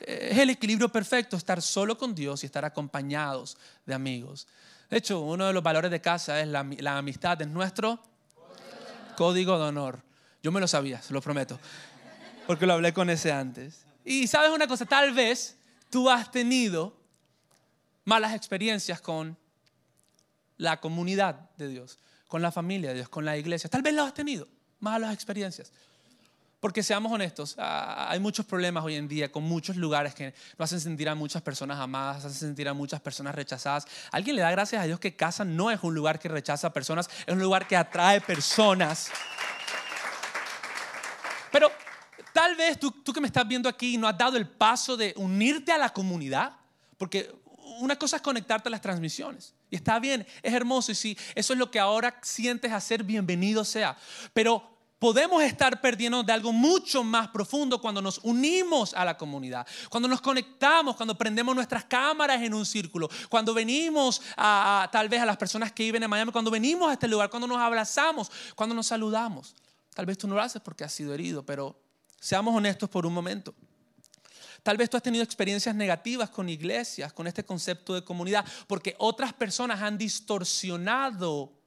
Es 0.00 0.38
el 0.38 0.50
equilibrio 0.50 0.88
perfecto, 0.88 1.36
estar 1.36 1.62
solo 1.62 1.96
con 1.96 2.14
Dios 2.14 2.42
y 2.42 2.46
estar 2.46 2.64
acompañados 2.64 3.56
de 3.86 3.94
amigos. 3.94 4.48
De 4.88 4.96
hecho, 4.96 5.20
uno 5.20 5.46
de 5.46 5.52
los 5.52 5.62
valores 5.62 5.90
de 5.90 6.00
casa 6.00 6.40
es 6.40 6.48
la, 6.48 6.66
la 6.78 6.98
amistad, 6.98 7.40
es 7.40 7.48
nuestro 7.48 8.00
código 9.16 9.56
de 9.58 9.64
honor. 9.64 10.02
Yo 10.42 10.50
me 10.50 10.60
lo 10.60 10.66
sabía, 10.66 11.00
se 11.02 11.12
lo 11.12 11.20
prometo, 11.20 11.60
porque 12.46 12.66
lo 12.66 12.72
hablé 12.72 12.92
con 12.92 13.10
ese 13.10 13.30
antes. 13.30 13.84
Y 14.04 14.26
sabes 14.26 14.50
una 14.50 14.66
cosa, 14.66 14.86
tal 14.86 15.12
vez 15.12 15.56
tú 15.90 16.08
has 16.08 16.30
tenido 16.30 16.96
malas 18.10 18.34
experiencias 18.34 19.00
con 19.00 19.38
la 20.56 20.80
comunidad 20.80 21.48
de 21.56 21.68
Dios, 21.68 21.96
con 22.26 22.42
la 22.42 22.50
familia 22.50 22.88
de 22.88 22.96
Dios, 22.96 23.08
con 23.08 23.24
la 23.24 23.36
iglesia. 23.36 23.70
Tal 23.70 23.82
vez 23.82 23.94
lo 23.94 24.02
has 24.02 24.14
tenido, 24.14 24.48
malas 24.80 25.14
experiencias. 25.14 25.72
Porque 26.58 26.82
seamos 26.82 27.12
honestos, 27.12 27.54
hay 27.56 28.18
muchos 28.18 28.46
problemas 28.46 28.82
hoy 28.84 28.96
en 28.96 29.06
día 29.06 29.30
con 29.30 29.44
muchos 29.44 29.76
lugares 29.76 30.12
que 30.12 30.34
no 30.58 30.64
hacen 30.64 30.80
sentir 30.80 31.08
a 31.08 31.14
muchas 31.14 31.40
personas 31.40 31.78
amadas, 31.78 32.24
hacen 32.24 32.48
sentir 32.48 32.68
a 32.68 32.74
muchas 32.74 33.00
personas 33.00 33.32
rechazadas. 33.32 33.86
Alguien 34.10 34.34
le 34.34 34.42
da 34.42 34.50
gracias 34.50 34.82
a 34.82 34.86
Dios 34.86 34.98
que 34.98 35.14
casa 35.14 35.44
no 35.44 35.70
es 35.70 35.78
un 35.84 35.94
lugar 35.94 36.18
que 36.18 36.28
rechaza 36.28 36.72
personas, 36.72 37.08
es 37.26 37.32
un 37.32 37.40
lugar 37.40 37.68
que 37.68 37.76
atrae 37.76 38.20
personas. 38.20 39.08
Pero 41.52 41.70
tal 42.32 42.56
vez 42.56 42.80
tú, 42.80 42.90
tú 42.90 43.12
que 43.12 43.20
me 43.20 43.28
estás 43.28 43.46
viendo 43.46 43.68
aquí 43.68 43.96
no 43.96 44.08
has 44.08 44.18
dado 44.18 44.36
el 44.36 44.48
paso 44.48 44.96
de 44.96 45.14
unirte 45.16 45.70
a 45.70 45.78
la 45.78 45.90
comunidad, 45.90 46.56
porque 46.98 47.39
una 47.80 47.96
cosa 47.96 48.16
es 48.16 48.22
conectarte 48.22 48.68
a 48.68 48.70
las 48.70 48.80
transmisiones. 48.80 49.54
Y 49.70 49.76
está 49.76 49.98
bien, 49.98 50.26
es 50.42 50.52
hermoso. 50.52 50.92
Y 50.92 50.94
si 50.94 51.18
eso 51.34 51.52
es 51.52 51.58
lo 51.58 51.70
que 51.70 51.80
ahora 51.80 52.18
sientes 52.22 52.72
hacer, 52.72 53.02
bienvenido 53.02 53.64
sea. 53.64 53.96
Pero 54.32 54.70
podemos 54.98 55.42
estar 55.42 55.80
perdiendo 55.80 56.22
de 56.22 56.32
algo 56.32 56.52
mucho 56.52 57.02
más 57.02 57.28
profundo 57.28 57.80
cuando 57.80 58.02
nos 58.02 58.18
unimos 58.22 58.92
a 58.92 59.04
la 59.04 59.16
comunidad, 59.16 59.66
cuando 59.88 60.08
nos 60.08 60.20
conectamos, 60.20 60.94
cuando 60.94 61.16
prendemos 61.16 61.54
nuestras 61.54 61.84
cámaras 61.84 62.42
en 62.42 62.52
un 62.52 62.66
círculo, 62.66 63.08
cuando 63.30 63.54
venimos 63.54 64.20
a, 64.36 64.88
tal 64.92 65.08
vez 65.08 65.22
a 65.22 65.26
las 65.26 65.38
personas 65.38 65.72
que 65.72 65.84
viven 65.84 66.02
en 66.02 66.10
Miami, 66.10 66.30
cuando 66.30 66.50
venimos 66.50 66.90
a 66.90 66.92
este 66.92 67.08
lugar, 67.08 67.30
cuando 67.30 67.48
nos 67.48 67.58
abrazamos, 67.58 68.30
cuando 68.54 68.74
nos 68.74 68.86
saludamos. 68.86 69.56
Tal 69.94 70.04
vez 70.04 70.18
tú 70.18 70.28
no 70.28 70.34
lo 70.34 70.42
haces 70.42 70.60
porque 70.60 70.84
has 70.84 70.92
sido 70.92 71.14
herido, 71.14 71.44
pero 71.44 71.80
seamos 72.20 72.54
honestos 72.54 72.90
por 72.90 73.06
un 73.06 73.14
momento. 73.14 73.54
Tal 74.62 74.76
vez 74.76 74.90
tú 74.90 74.96
has 74.96 75.02
tenido 75.02 75.24
experiencias 75.24 75.74
negativas 75.74 76.30
con 76.30 76.48
iglesias, 76.48 77.12
con 77.12 77.26
este 77.26 77.44
concepto 77.44 77.94
de 77.94 78.04
comunidad, 78.04 78.44
porque 78.66 78.94
otras 78.98 79.32
personas 79.32 79.80
han 79.80 79.96
distorsionado 79.96 81.60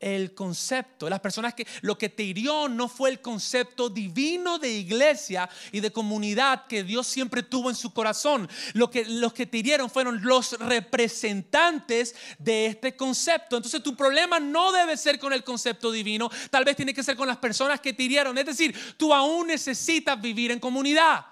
el 0.00 0.34
concepto. 0.34 1.08
Las 1.08 1.20
personas 1.20 1.54
que 1.54 1.66
lo 1.82 1.96
que 1.96 2.08
te 2.08 2.22
hirió 2.22 2.68
no 2.68 2.88
fue 2.88 3.10
el 3.10 3.20
concepto 3.20 3.90
divino 3.90 4.58
de 4.58 4.70
iglesia 4.70 5.48
y 5.70 5.80
de 5.80 5.92
comunidad 5.92 6.66
que 6.66 6.82
Dios 6.82 7.06
siempre 7.06 7.42
tuvo 7.42 7.68
en 7.68 7.76
su 7.76 7.92
corazón. 7.92 8.48
Lo 8.72 8.90
que, 8.90 9.04
los 9.04 9.34
que 9.34 9.46
te 9.46 9.58
hirieron 9.58 9.90
fueron 9.90 10.22
los 10.22 10.58
representantes 10.58 12.14
de 12.38 12.66
este 12.66 12.96
concepto. 12.96 13.56
Entonces 13.56 13.82
tu 13.82 13.94
problema 13.94 14.40
no 14.40 14.72
debe 14.72 14.96
ser 14.96 15.18
con 15.18 15.32
el 15.32 15.44
concepto 15.44 15.92
divino, 15.92 16.30
tal 16.50 16.64
vez 16.64 16.76
tiene 16.76 16.94
que 16.94 17.02
ser 17.02 17.16
con 17.16 17.28
las 17.28 17.36
personas 17.36 17.80
que 17.80 17.92
te 17.92 18.02
hirieron. 18.02 18.36
Es 18.38 18.46
decir, 18.46 18.74
tú 18.96 19.12
aún 19.12 19.48
necesitas 19.48 20.20
vivir 20.20 20.50
en 20.50 20.60
comunidad. 20.60 21.26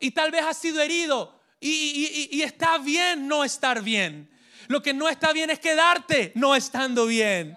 Y 0.00 0.12
tal 0.12 0.30
vez 0.30 0.42
has 0.44 0.56
sido 0.56 0.80
herido 0.80 1.38
y, 1.60 2.42
está 2.42 2.78
bien 2.78 3.26
no 3.26 3.44
estar 3.44 3.82
bien. 3.82 4.30
Lo 4.68 4.82
que 4.82 4.92
no 4.92 5.08
está 5.08 5.32
bien 5.32 5.50
es 5.50 5.58
quedarte 5.58 6.32
no 6.34 6.54
estando 6.54 7.06
bien. 7.06 7.56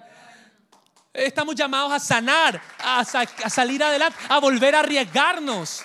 Estamos 1.13 1.55
llamados 1.55 1.91
a 1.91 1.99
sanar, 1.99 2.61
a, 2.79 3.03
salir 3.03 3.83
adelante, 3.83 4.17
a 4.29 4.39
volver 4.39 4.75
a 4.75 4.79
arriesgarnos. 4.79 5.83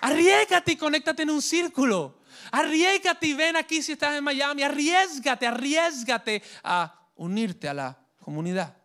Arriesgate 0.00 0.72
y 0.72 0.76
conéctate 0.76 1.22
en 1.22 1.30
un 1.30 1.42
círculo. 1.42 2.20
Arriesgate 2.52 3.26
y 3.26 3.34
ven 3.34 3.56
aquí 3.56 3.82
si 3.82 3.92
estás 3.92 4.16
en 4.16 4.24
Miami. 4.24 4.62
Arriesgate, 4.62 5.46
arriesgate 5.46 6.42
a 6.62 7.08
unirte 7.16 7.68
a 7.68 7.74
la 7.74 7.98
comunidad. 8.20 8.76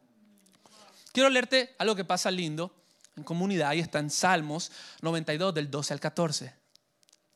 Quiero 1.12 1.30
leerte 1.30 1.76
algo 1.78 1.96
que 1.96 2.06
pasa 2.06 2.32
lindo 2.32 2.76
en 3.16 3.24
comunidad 3.24 3.74
y 3.74 3.80
está 3.80 4.00
en 4.00 4.10
Salmos 4.10 4.72
92 5.02 5.54
del 5.54 5.70
12 5.70 5.94
al 5.94 6.00
14. 6.00 6.57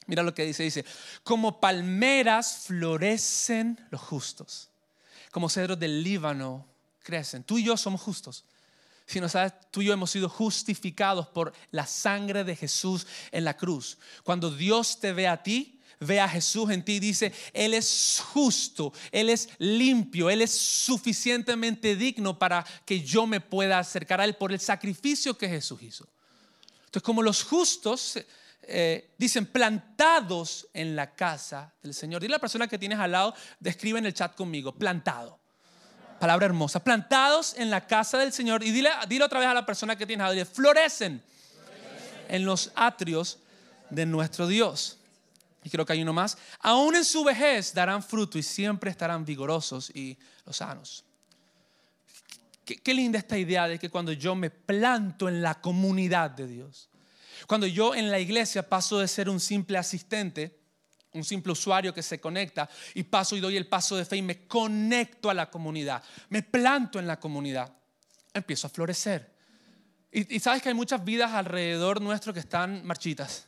Mira 0.07 0.23
lo 0.23 0.33
que 0.33 0.45
dice, 0.45 0.63
dice, 0.63 0.85
como 1.23 1.59
palmeras 1.59 2.63
florecen 2.65 3.79
los 3.91 4.01
justos, 4.01 4.69
como 5.31 5.49
cedros 5.49 5.79
del 5.79 6.03
Líbano 6.03 6.67
crecen. 7.03 7.43
Tú 7.43 7.57
y 7.57 7.63
yo 7.63 7.77
somos 7.77 8.01
justos. 8.01 8.45
Si 9.05 9.19
no 9.19 9.27
sabes, 9.27 9.53
tú 9.71 9.81
y 9.81 9.85
yo 9.85 9.93
hemos 9.93 10.11
sido 10.11 10.29
justificados 10.29 11.27
por 11.27 11.53
la 11.71 11.85
sangre 11.85 12.43
de 12.43 12.55
Jesús 12.55 13.05
en 13.31 13.43
la 13.43 13.57
cruz. 13.57 13.97
Cuando 14.23 14.49
Dios 14.49 14.99
te 14.99 15.11
ve 15.11 15.27
a 15.27 15.43
ti, 15.43 15.79
ve 15.99 16.19
a 16.19 16.27
Jesús 16.27 16.69
en 16.71 16.83
ti 16.83 16.93
y 16.93 16.99
dice, 16.99 17.33
Él 17.53 17.73
es 17.73 18.21
justo, 18.33 18.93
Él 19.11 19.29
es 19.29 19.49
limpio, 19.59 20.29
Él 20.29 20.41
es 20.41 20.51
suficientemente 20.51 21.95
digno 21.95 22.37
para 22.39 22.65
que 22.85 23.01
yo 23.01 23.27
me 23.27 23.39
pueda 23.39 23.79
acercar 23.79 24.21
a 24.21 24.25
Él 24.25 24.35
por 24.35 24.51
el 24.51 24.59
sacrificio 24.59 25.37
que 25.37 25.49
Jesús 25.49 25.81
hizo. 25.81 26.07
Entonces, 26.85 27.03
como 27.03 27.21
los 27.21 27.43
justos 27.43 28.17
eh, 28.63 29.13
dicen 29.17 29.47
plantados 29.47 30.67
en 30.73 30.95
la 30.95 31.13
casa 31.15 31.73
del 31.81 31.93
Señor. 31.93 32.21
Dile 32.21 32.35
a 32.35 32.37
la 32.37 32.41
persona 32.41 32.67
que 32.67 32.77
tienes 32.77 32.99
al 32.99 33.11
lado, 33.11 33.33
describe 33.59 33.99
en 33.99 34.05
el 34.05 34.13
chat 34.13 34.35
conmigo, 34.35 34.73
plantado. 34.73 35.39
Palabra 36.19 36.45
hermosa, 36.45 36.83
plantados 36.83 37.55
en 37.57 37.71
la 37.71 37.87
casa 37.87 38.19
del 38.19 38.31
Señor. 38.31 38.63
Y 38.63 38.71
dile, 38.71 38.91
dile 39.07 39.25
otra 39.25 39.39
vez 39.39 39.47
a 39.47 39.53
la 39.53 39.65
persona 39.65 39.95
que 39.95 40.05
tienes 40.05 40.25
al 40.25 40.35
lado, 40.35 40.49
florecen 40.49 41.23
en 42.27 42.45
los 42.45 42.71
atrios 42.75 43.39
de 43.89 44.05
nuestro 44.05 44.47
Dios. 44.47 44.99
Y 45.63 45.69
creo 45.69 45.85
que 45.85 45.93
hay 45.93 46.01
uno 46.03 46.13
más. 46.13 46.37
Aún 46.59 46.95
en 46.95 47.05
su 47.05 47.23
vejez 47.23 47.73
darán 47.73 48.03
fruto 48.03 48.37
y 48.37 48.43
siempre 48.43 48.91
estarán 48.91 49.25
vigorosos 49.25 49.89
y 49.89 50.17
los 50.45 50.57
sanos. 50.57 51.03
qué 52.63 52.93
linda 52.93 53.17
esta 53.17 53.37
idea 53.37 53.67
de 53.67 53.77
que 53.77 53.89
cuando 53.89 54.13
yo 54.13 54.33
me 54.35 54.49
planto 54.49 55.27
en 55.27 55.41
la 55.41 55.59
comunidad 55.59 56.31
de 56.31 56.47
Dios, 56.47 56.90
cuando 57.47 57.67
yo 57.67 57.95
en 57.95 58.11
la 58.11 58.19
iglesia 58.19 58.67
paso 58.67 58.99
de 58.99 59.07
ser 59.07 59.29
un 59.29 59.39
simple 59.39 59.77
asistente, 59.77 60.59
un 61.13 61.23
simple 61.23 61.51
usuario 61.51 61.93
que 61.93 62.03
se 62.03 62.19
conecta 62.19 62.69
y 62.93 63.03
paso 63.03 63.35
y 63.35 63.39
doy 63.39 63.57
el 63.57 63.67
paso 63.67 63.95
de 63.95 64.05
fe 64.05 64.17
y 64.17 64.21
me 64.21 64.47
conecto 64.47 65.29
a 65.29 65.33
la 65.33 65.49
comunidad, 65.49 66.03
me 66.29 66.43
planto 66.43 66.99
en 66.99 67.07
la 67.07 67.19
comunidad, 67.19 67.73
empiezo 68.33 68.67
a 68.67 68.69
florecer. 68.69 69.31
Y, 70.11 70.39
sabes 70.41 70.61
que 70.61 70.67
hay 70.67 70.75
muchas 70.75 71.03
vidas 71.05 71.31
alrededor 71.31 72.01
nuestro 72.01 72.33
que 72.33 72.41
están 72.41 72.85
marchitas. 72.85 73.47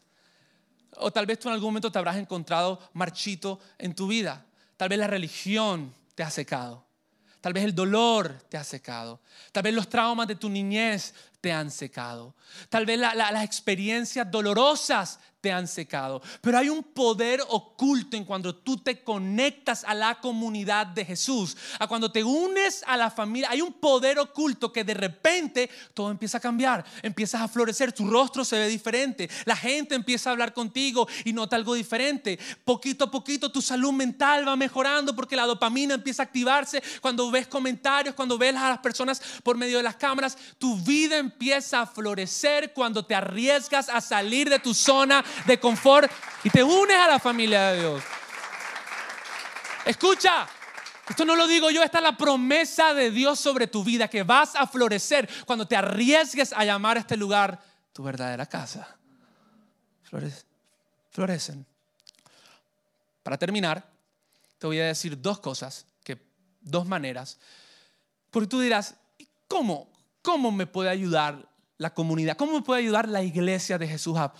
O 0.95 1.11
tal 1.11 1.25
vez 1.25 1.37
tú 1.37 1.49
en 1.49 1.55
algún 1.55 1.69
momento 1.69 1.91
te 1.91 1.99
habrás 1.99 2.15
encontrado 2.15 2.79
marchito 2.93 3.59
en 3.77 3.93
tu 3.93 4.07
vida. 4.07 4.45
Tal 4.77 4.87
vez 4.87 4.97
la 4.97 5.07
religión 5.07 5.93
te 6.15 6.23
ha 6.23 6.29
secado. 6.29 6.85
Tal 7.41 7.51
vez 7.51 7.65
el 7.65 7.75
dolor 7.75 8.41
te 8.47 8.55
ha 8.55 8.63
secado. 8.63 9.19
Tal 9.51 9.63
vez 9.63 9.73
los 9.73 9.89
traumas 9.89 10.25
de 10.25 10.35
tu 10.35 10.49
niñez 10.49 11.13
te 11.43 11.51
han 11.51 11.71
secado. 11.71 12.33
Tal 12.69 12.85
vez 12.85 12.97
las 12.97 13.43
experiencias 13.43 14.31
dolorosas 14.31 15.19
te 15.43 15.51
han 15.51 15.67
secado. 15.67 16.21
Pero 16.39 16.57
hay 16.57 16.69
un 16.69 16.81
poder 16.81 17.43
oculto 17.49 18.15
en 18.15 18.23
cuando 18.23 18.55
tú 18.55 18.77
te 18.77 19.03
conectas 19.03 19.83
a 19.83 19.93
la 19.93 20.21
comunidad 20.21 20.87
de 20.87 21.03
Jesús, 21.03 21.57
a 21.79 21.85
cuando 21.85 22.09
te 22.09 22.23
unes 22.23 22.81
a 22.87 22.95
la 22.95 23.11
familia. 23.11 23.49
Hay 23.51 23.59
un 23.59 23.73
poder 23.73 24.19
oculto 24.19 24.71
que 24.71 24.85
de 24.85 24.93
repente 24.93 25.69
todo 25.93 26.11
empieza 26.11 26.37
a 26.37 26.39
cambiar, 26.39 26.85
empiezas 27.01 27.41
a 27.41 27.49
florecer, 27.49 27.91
tu 27.91 28.09
rostro 28.09 28.45
se 28.45 28.57
ve 28.57 28.69
diferente, 28.69 29.29
la 29.43 29.57
gente 29.57 29.95
empieza 29.95 30.29
a 30.29 30.31
hablar 30.31 30.53
contigo 30.53 31.09
y 31.25 31.33
nota 31.33 31.57
algo 31.57 31.73
diferente. 31.73 32.39
Poquito 32.63 33.03
a 33.03 33.11
poquito 33.11 33.51
tu 33.51 33.61
salud 33.61 33.91
mental 33.91 34.47
va 34.47 34.55
mejorando 34.55 35.13
porque 35.13 35.35
la 35.35 35.45
dopamina 35.45 35.95
empieza 35.95 36.23
a 36.23 36.27
activarse 36.27 36.81
cuando 37.01 37.29
ves 37.29 37.47
comentarios, 37.47 38.15
cuando 38.15 38.37
ves 38.37 38.55
a 38.55 38.69
las 38.69 38.79
personas 38.79 39.21
por 39.43 39.57
medio 39.57 39.75
de 39.75 39.83
las 39.83 39.97
cámaras. 39.97 40.37
Tu 40.57 40.77
vida 40.77 41.17
empieza 41.17 41.32
a 41.73 41.85
florecer 41.85 42.73
cuando 42.73 43.05
te 43.05 43.15
arriesgas 43.15 43.89
a 43.89 43.99
salir 44.01 44.49
de 44.49 44.59
tu 44.59 44.73
zona 44.73 45.23
de 45.45 45.59
confort 45.59 46.11
y 46.43 46.49
te 46.49 46.63
unes 46.63 46.97
a 46.97 47.07
la 47.07 47.19
familia 47.19 47.71
de 47.71 47.79
Dios. 47.79 48.03
Escucha, 49.85 50.47
esto 51.09 51.25
no 51.25 51.35
lo 51.35 51.47
digo 51.47 51.69
yo, 51.69 51.83
esta 51.83 51.97
es 51.97 52.03
la 52.03 52.15
promesa 52.15 52.93
de 52.93 53.11
Dios 53.11 53.39
sobre 53.39 53.67
tu 53.67 53.83
vida, 53.83 54.07
que 54.07 54.23
vas 54.23 54.55
a 54.55 54.65
florecer 54.65 55.29
cuando 55.45 55.67
te 55.67 55.75
arriesgues 55.75 56.53
a 56.53 56.63
llamar 56.63 56.97
a 56.97 57.01
este 57.01 57.17
lugar 57.17 57.61
tu 57.91 58.03
verdadera 58.03 58.45
casa. 58.45 58.87
florecen. 61.11 61.65
Para 63.21 63.37
terminar, 63.37 63.85
te 64.57 64.67
voy 64.67 64.79
a 64.79 64.85
decir 64.85 65.21
dos 65.21 65.39
cosas, 65.39 65.85
que, 66.03 66.17
dos 66.61 66.85
maneras, 66.85 67.37
porque 68.31 68.47
tú 68.47 68.59
dirás, 68.59 68.95
¿cómo? 69.47 69.92
¿Cómo 70.23 70.51
me 70.51 70.65
puede 70.65 70.89
ayudar 70.89 71.47
la 71.77 71.93
comunidad? 71.93 72.35
¿Cómo 72.37 72.53
me 72.53 72.61
puede 72.63 72.81
ayudar 72.81 73.07
la 73.07 73.21
iglesia 73.21 73.77
de 73.77 73.87
Jesús 73.87 74.17
a 74.17 74.33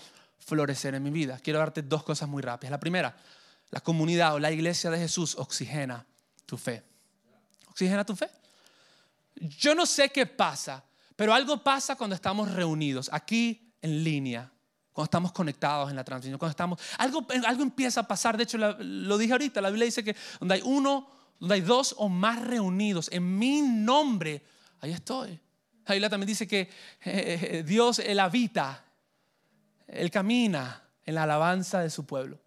florecer 0.44 0.94
en 0.94 1.02
mi 1.02 1.10
vida. 1.10 1.38
Quiero 1.42 1.58
darte 1.58 1.82
dos 1.82 2.04
cosas 2.04 2.28
muy 2.28 2.42
rápidas. 2.42 2.70
La 2.70 2.80
primera, 2.80 3.16
la 3.70 3.80
comunidad 3.80 4.34
o 4.34 4.38
la 4.38 4.52
iglesia 4.52 4.90
de 4.90 4.98
Jesús 4.98 5.34
oxigena 5.36 6.06
tu 6.46 6.56
fe. 6.56 6.84
Oxigena 7.70 8.04
tu 8.04 8.14
fe. 8.14 8.28
Yo 9.36 9.74
no 9.74 9.86
sé 9.86 10.10
qué 10.10 10.26
pasa, 10.26 10.84
pero 11.16 11.34
algo 11.34 11.62
pasa 11.62 11.96
cuando 11.96 12.14
estamos 12.14 12.52
reunidos 12.52 13.10
aquí 13.12 13.72
en 13.80 14.04
línea, 14.04 14.50
cuando 14.92 15.06
estamos 15.06 15.32
conectados 15.32 15.90
en 15.90 15.96
la 15.96 16.04
transmisión, 16.04 16.38
cuando 16.38 16.50
estamos, 16.50 16.78
algo, 16.98 17.26
algo 17.46 17.62
empieza 17.62 18.00
a 18.00 18.08
pasar. 18.08 18.36
De 18.36 18.44
hecho, 18.44 18.58
lo 18.58 19.18
dije 19.18 19.32
ahorita, 19.32 19.60
la 19.60 19.70
Biblia 19.70 19.86
dice 19.86 20.04
que 20.04 20.14
donde 20.38 20.56
hay 20.56 20.62
uno, 20.64 21.08
donde 21.40 21.56
hay 21.56 21.60
dos 21.62 21.94
o 21.98 22.08
más 22.08 22.40
reunidos 22.40 23.08
en 23.10 23.38
mi 23.38 23.62
nombre, 23.62 24.44
ahí 24.80 24.92
estoy. 24.92 25.40
La 25.86 26.08
también 26.08 26.26
dice 26.26 26.46
que 26.46 26.60
eh, 26.60 26.68
eh, 27.04 27.62
Dios, 27.66 27.98
Él 27.98 28.18
habita, 28.20 28.84
Él 29.86 30.10
camina 30.10 30.82
en 31.04 31.14
la 31.14 31.24
alabanza 31.24 31.80
de 31.80 31.90
su 31.90 32.06
pueblo. 32.06 32.38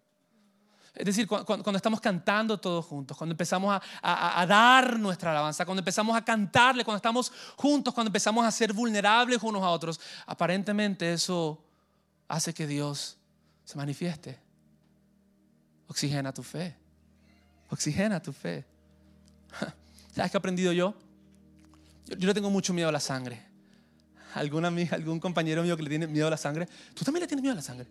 Es 0.94 1.06
decir, 1.06 1.28
cuando, 1.28 1.76
estamos 1.76 2.00
cantando 2.00 2.58
todos 2.58 2.84
juntos, 2.84 3.16
cuando 3.16 3.32
empezamos 3.32 3.80
a, 4.02 4.46
dar 4.46 4.98
nuestra 4.98 5.30
alabanza, 5.30 5.64
cuando 5.64 5.80
empezamos 5.80 6.16
a 6.16 6.24
cantarle, 6.24 6.84
cuando 6.84 6.96
estamos 6.96 7.30
juntos, 7.54 7.94
cuando 7.94 8.08
empezamos 8.08 8.44
a 8.44 8.50
ser 8.50 8.72
vulnerables 8.72 9.40
unos 9.40 9.62
a 9.62 9.68
otros, 9.68 10.00
aparentemente 10.26 11.12
eso 11.12 11.64
hace 12.26 12.52
que 12.52 12.66
Dios 12.66 13.16
se 13.64 13.76
manifieste. 13.76 14.40
Oxigena 15.86 16.34
tu 16.34 16.42
fe. 16.42 16.76
Oxigena 17.70 18.20
tu 18.20 18.32
fe. 18.32 18.66
¿Sabes 20.12 20.32
qué 20.32 20.36
he 20.36 20.38
aprendido 20.38 20.72
yo? 20.72 20.94
Yo, 22.08 22.16
yo 22.16 22.26
le 22.26 22.34
tengo 22.34 22.50
mucho 22.50 22.72
miedo 22.72 22.88
a 22.88 22.92
la 22.92 23.00
sangre. 23.00 23.42
¿Alguna, 24.34 24.68
algún 24.90 25.20
compañero 25.20 25.62
mío 25.62 25.76
que 25.76 25.82
le 25.82 25.88
tiene 25.88 26.06
miedo 26.06 26.26
a 26.26 26.30
la 26.30 26.36
sangre? 26.36 26.68
¿Tú 26.94 27.04
también 27.04 27.22
le 27.22 27.26
tienes 27.26 27.42
miedo 27.42 27.52
a 27.52 27.56
la 27.56 27.62
sangre? 27.62 27.86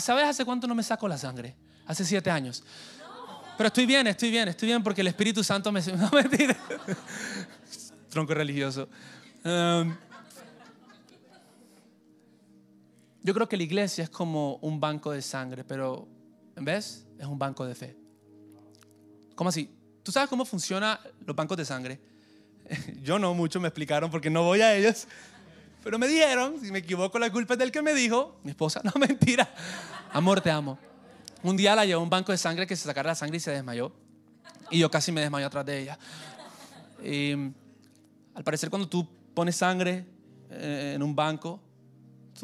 ¿Sabes 0.00 0.24
hace 0.24 0.44
cuánto 0.44 0.66
no 0.66 0.74
me 0.74 0.82
saco 0.82 1.06
la 1.08 1.18
sangre? 1.18 1.54
Hace 1.86 2.04
siete 2.04 2.30
años. 2.30 2.62
Pero 3.56 3.68
estoy 3.68 3.86
bien, 3.86 4.06
estoy 4.06 4.30
bien, 4.30 4.48
estoy 4.48 4.68
bien 4.68 4.82
porque 4.82 5.00
el 5.00 5.08
Espíritu 5.08 5.42
Santo 5.42 5.72
me... 5.72 5.80
No, 5.96 6.10
mentira. 6.10 6.56
Tronco 8.08 8.32
religioso. 8.32 8.88
Um, 9.44 9.94
yo 13.22 13.34
creo 13.34 13.48
que 13.48 13.56
la 13.56 13.62
iglesia 13.62 14.04
es 14.04 14.10
como 14.10 14.56
un 14.56 14.80
banco 14.80 15.10
de 15.10 15.20
sangre, 15.20 15.64
pero 15.64 16.08
en 16.56 16.64
vez 16.64 17.06
es 17.18 17.26
un 17.26 17.38
banco 17.38 17.66
de 17.66 17.74
fe. 17.74 17.96
¿Cómo 19.34 19.50
así? 19.50 19.70
¿Tú 20.02 20.12
sabes 20.12 20.28
cómo 20.28 20.44
funcionan 20.44 20.98
los 21.26 21.36
bancos 21.36 21.56
de 21.56 21.64
sangre? 21.64 22.00
Yo 23.02 23.18
no 23.18 23.34
mucho, 23.34 23.60
me 23.60 23.68
explicaron 23.68 24.10
porque 24.10 24.30
no 24.30 24.42
voy 24.42 24.60
a 24.60 24.74
ellos. 24.74 25.06
Pero 25.82 25.98
me 25.98 26.08
dijeron, 26.08 26.60
si 26.60 26.70
me 26.72 26.80
equivoco, 26.80 27.18
la 27.18 27.30
culpa 27.30 27.54
es 27.54 27.58
del 27.58 27.72
que 27.72 27.82
me 27.82 27.94
dijo, 27.94 28.36
mi 28.42 28.50
esposa, 28.50 28.80
no 28.84 28.92
mentira. 28.98 29.48
Amor, 30.12 30.40
te 30.40 30.50
amo. 30.50 30.78
Un 31.42 31.56
día 31.56 31.74
la 31.74 31.86
llevó 31.86 32.00
a 32.00 32.04
un 32.04 32.10
banco 32.10 32.32
de 32.32 32.38
sangre 32.38 32.66
que 32.66 32.76
se 32.76 32.84
sacara 32.84 33.10
la 33.10 33.14
sangre 33.14 33.36
y 33.36 33.40
se 33.40 33.50
desmayó. 33.52 33.92
Y 34.70 34.80
yo 34.80 34.90
casi 34.90 35.12
me 35.12 35.20
desmayó 35.20 35.46
atrás 35.46 35.64
de 35.64 35.78
ella. 35.80 35.98
Y, 37.02 37.32
al 38.34 38.44
parecer 38.44 38.70
cuando 38.70 38.88
tú 38.88 39.06
pones 39.34 39.56
sangre 39.56 40.04
eh, 40.50 40.92
en 40.96 41.02
un 41.02 41.14
banco, 41.14 41.60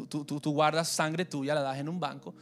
tú, 0.09 0.23
tú, 0.23 0.39
tú, 0.39 0.51
guardas 0.51 0.87
sangre 0.87 1.25
tuya, 1.25 1.53
la 1.53 1.61
das 1.61 1.77
en 1.77 1.89
un 1.89 1.99
banco. 1.99 2.33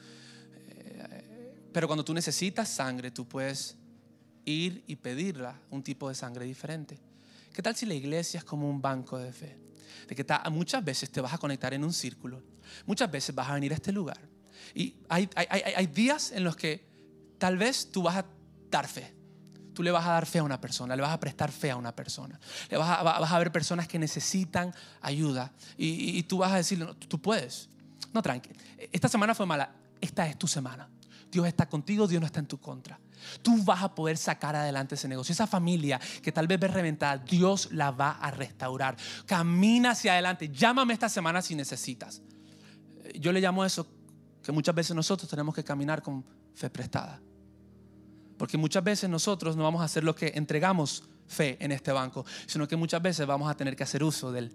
Eh, 0.56 1.54
pero 1.74 1.88
cuando 1.88 2.06
tú 2.06 2.14
necesitas 2.14 2.70
sangre, 2.70 3.10
tú 3.10 3.28
puedes 3.28 3.76
ir 4.46 4.84
y 4.88 4.96
pedirla, 4.96 5.60
un 5.72 5.82
tipo 5.82 6.08
de 6.08 6.16
sangre 6.16 6.46
diferente. 6.46 7.00
¿Qué 7.54 7.62
tal 7.62 7.76
si 7.76 7.86
la 7.86 7.94
iglesia 7.94 8.40
es 8.40 8.44
como 8.44 8.70
un 8.70 8.82
banco 8.82 9.18
de 9.18 9.32
fe? 9.32 9.58
De 10.08 10.16
que 10.16 10.26
muchas 10.52 10.84
veces 10.84 11.12
te 11.12 11.22
vas 11.22 11.34
a 11.34 11.38
conectar 11.38 11.74
en 11.74 11.84
un 11.84 11.94
círculo, 11.94 12.42
muchas 12.86 13.10
veces 13.10 13.34
vas 13.34 13.50
a 13.50 13.54
venir 13.54 13.72
a 13.72 13.76
este 13.76 13.92
lugar 13.92 14.20
y 14.74 14.96
hay, 15.10 15.30
hay, 15.36 15.88
días 15.88 16.32
en 16.32 16.44
los 16.44 16.56
que 16.56 16.86
tal 17.38 17.58
vez 17.58 17.92
tú 17.92 18.04
vas 18.04 18.18
a 18.18 18.26
dar 18.70 18.88
fe. 18.88 19.14
Tú 19.74 19.82
le 19.82 19.92
vas 19.92 20.06
a 20.06 20.12
dar 20.12 20.26
fe 20.26 20.40
a 20.40 20.44
una 20.44 20.62
persona, 20.62 20.96
le 20.96 21.02
vas 21.02 21.12
a 21.12 21.20
prestar 21.20 21.52
fe 21.52 21.72
a 21.72 21.76
una 21.76 21.96
persona. 21.96 22.40
Le 22.70 22.78
vas 22.78 23.32
a, 23.32 23.40
ver 23.40 23.52
personas 23.52 23.88
que 23.88 23.98
necesitan 23.98 24.74
ayuda 25.02 25.52
y, 25.78 26.22
tú 26.24 26.40
vas 26.40 26.52
a 26.52 26.58
decirle, 26.58 26.94
tú, 27.08 27.20
puedes. 27.20 27.70
No, 28.14 28.22
tranqui. 28.22 28.52
Esta 28.92 29.08
semana 29.08 29.34
fue 29.34 29.46
mala. 29.46 29.74
Esta 30.00 30.28
es 30.28 30.38
tu 30.38 30.48
semana. 30.48 30.90
Dios 31.32 31.48
está 31.48 31.68
contigo, 31.68 32.08
Dios 32.08 32.22
no 32.22 32.28
está 32.28 32.40
en 32.40 32.48
tu 32.48 32.60
contra. 32.60 33.00
Tú 33.42 33.64
vas 33.64 33.84
a 33.84 33.94
poder 33.94 34.18
sacar 34.18 34.56
adelante 34.56 34.96
ese 34.96 35.08
negocio. 35.08 35.34
Esa 35.34 35.48
familia 35.48 36.00
que 36.22 36.32
tal 36.32 36.48
vez 36.48 36.60
ve 36.60 36.68
reventada, 36.68 37.18
Dios 37.18 37.70
la 37.72 37.92
va 37.92 38.12
a 38.12 38.32
restaurar. 38.32 38.96
Camina 39.26 39.92
hacia 39.92 40.14
adelante. 40.14 40.50
Llámame 40.50 40.94
esta 40.94 41.10
semana 41.10 41.42
si 41.42 41.56
necesitas. 41.56 42.22
Yo 43.20 43.32
le 43.32 43.42
llamo 43.42 43.66
eso 43.66 43.88
que 44.44 44.52
muchas 44.52 44.76
veces 44.76 44.96
nosotros 44.96 45.30
tenemos 45.30 45.56
que 45.56 45.64
caminar 45.64 46.02
con 46.02 46.24
fe 46.54 46.70
prestada. 46.70 47.22
Porque 48.38 48.58
muchas 48.58 48.84
veces 48.84 49.10
nosotros 49.10 49.56
no 49.56 49.64
vamos 49.64 49.82
a 49.82 49.86
hacer 49.86 50.04
lo 50.04 50.16
que 50.16 50.34
entregamos 50.36 51.04
fe 51.28 51.58
en 51.60 51.72
este 51.72 51.92
banco, 51.92 52.26
sino 52.46 52.68
que 52.68 52.76
muchas 52.76 53.02
veces 53.02 53.26
vamos 53.26 53.50
a 53.50 53.56
tener 53.56 53.76
que 53.76 53.84
hacer 53.84 54.04
uso 54.04 54.32
del 54.32 54.54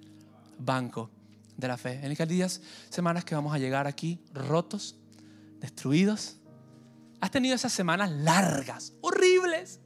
banco 0.58 1.10
de 1.56 1.68
la 1.68 1.76
fe. 1.76 2.00
En 2.02 2.12
estas 2.12 2.28
días, 2.28 2.60
semanas 2.90 3.24
que 3.24 3.34
vamos 3.34 3.54
a 3.54 3.58
llegar 3.58 3.86
aquí 3.86 4.20
rotos, 4.32 4.96
destruidos. 5.60 6.36
Has 7.20 7.30
tenido 7.30 7.54
esas 7.54 7.72
semanas 7.72 8.10
largas, 8.10 8.92
horribles, 9.00 9.80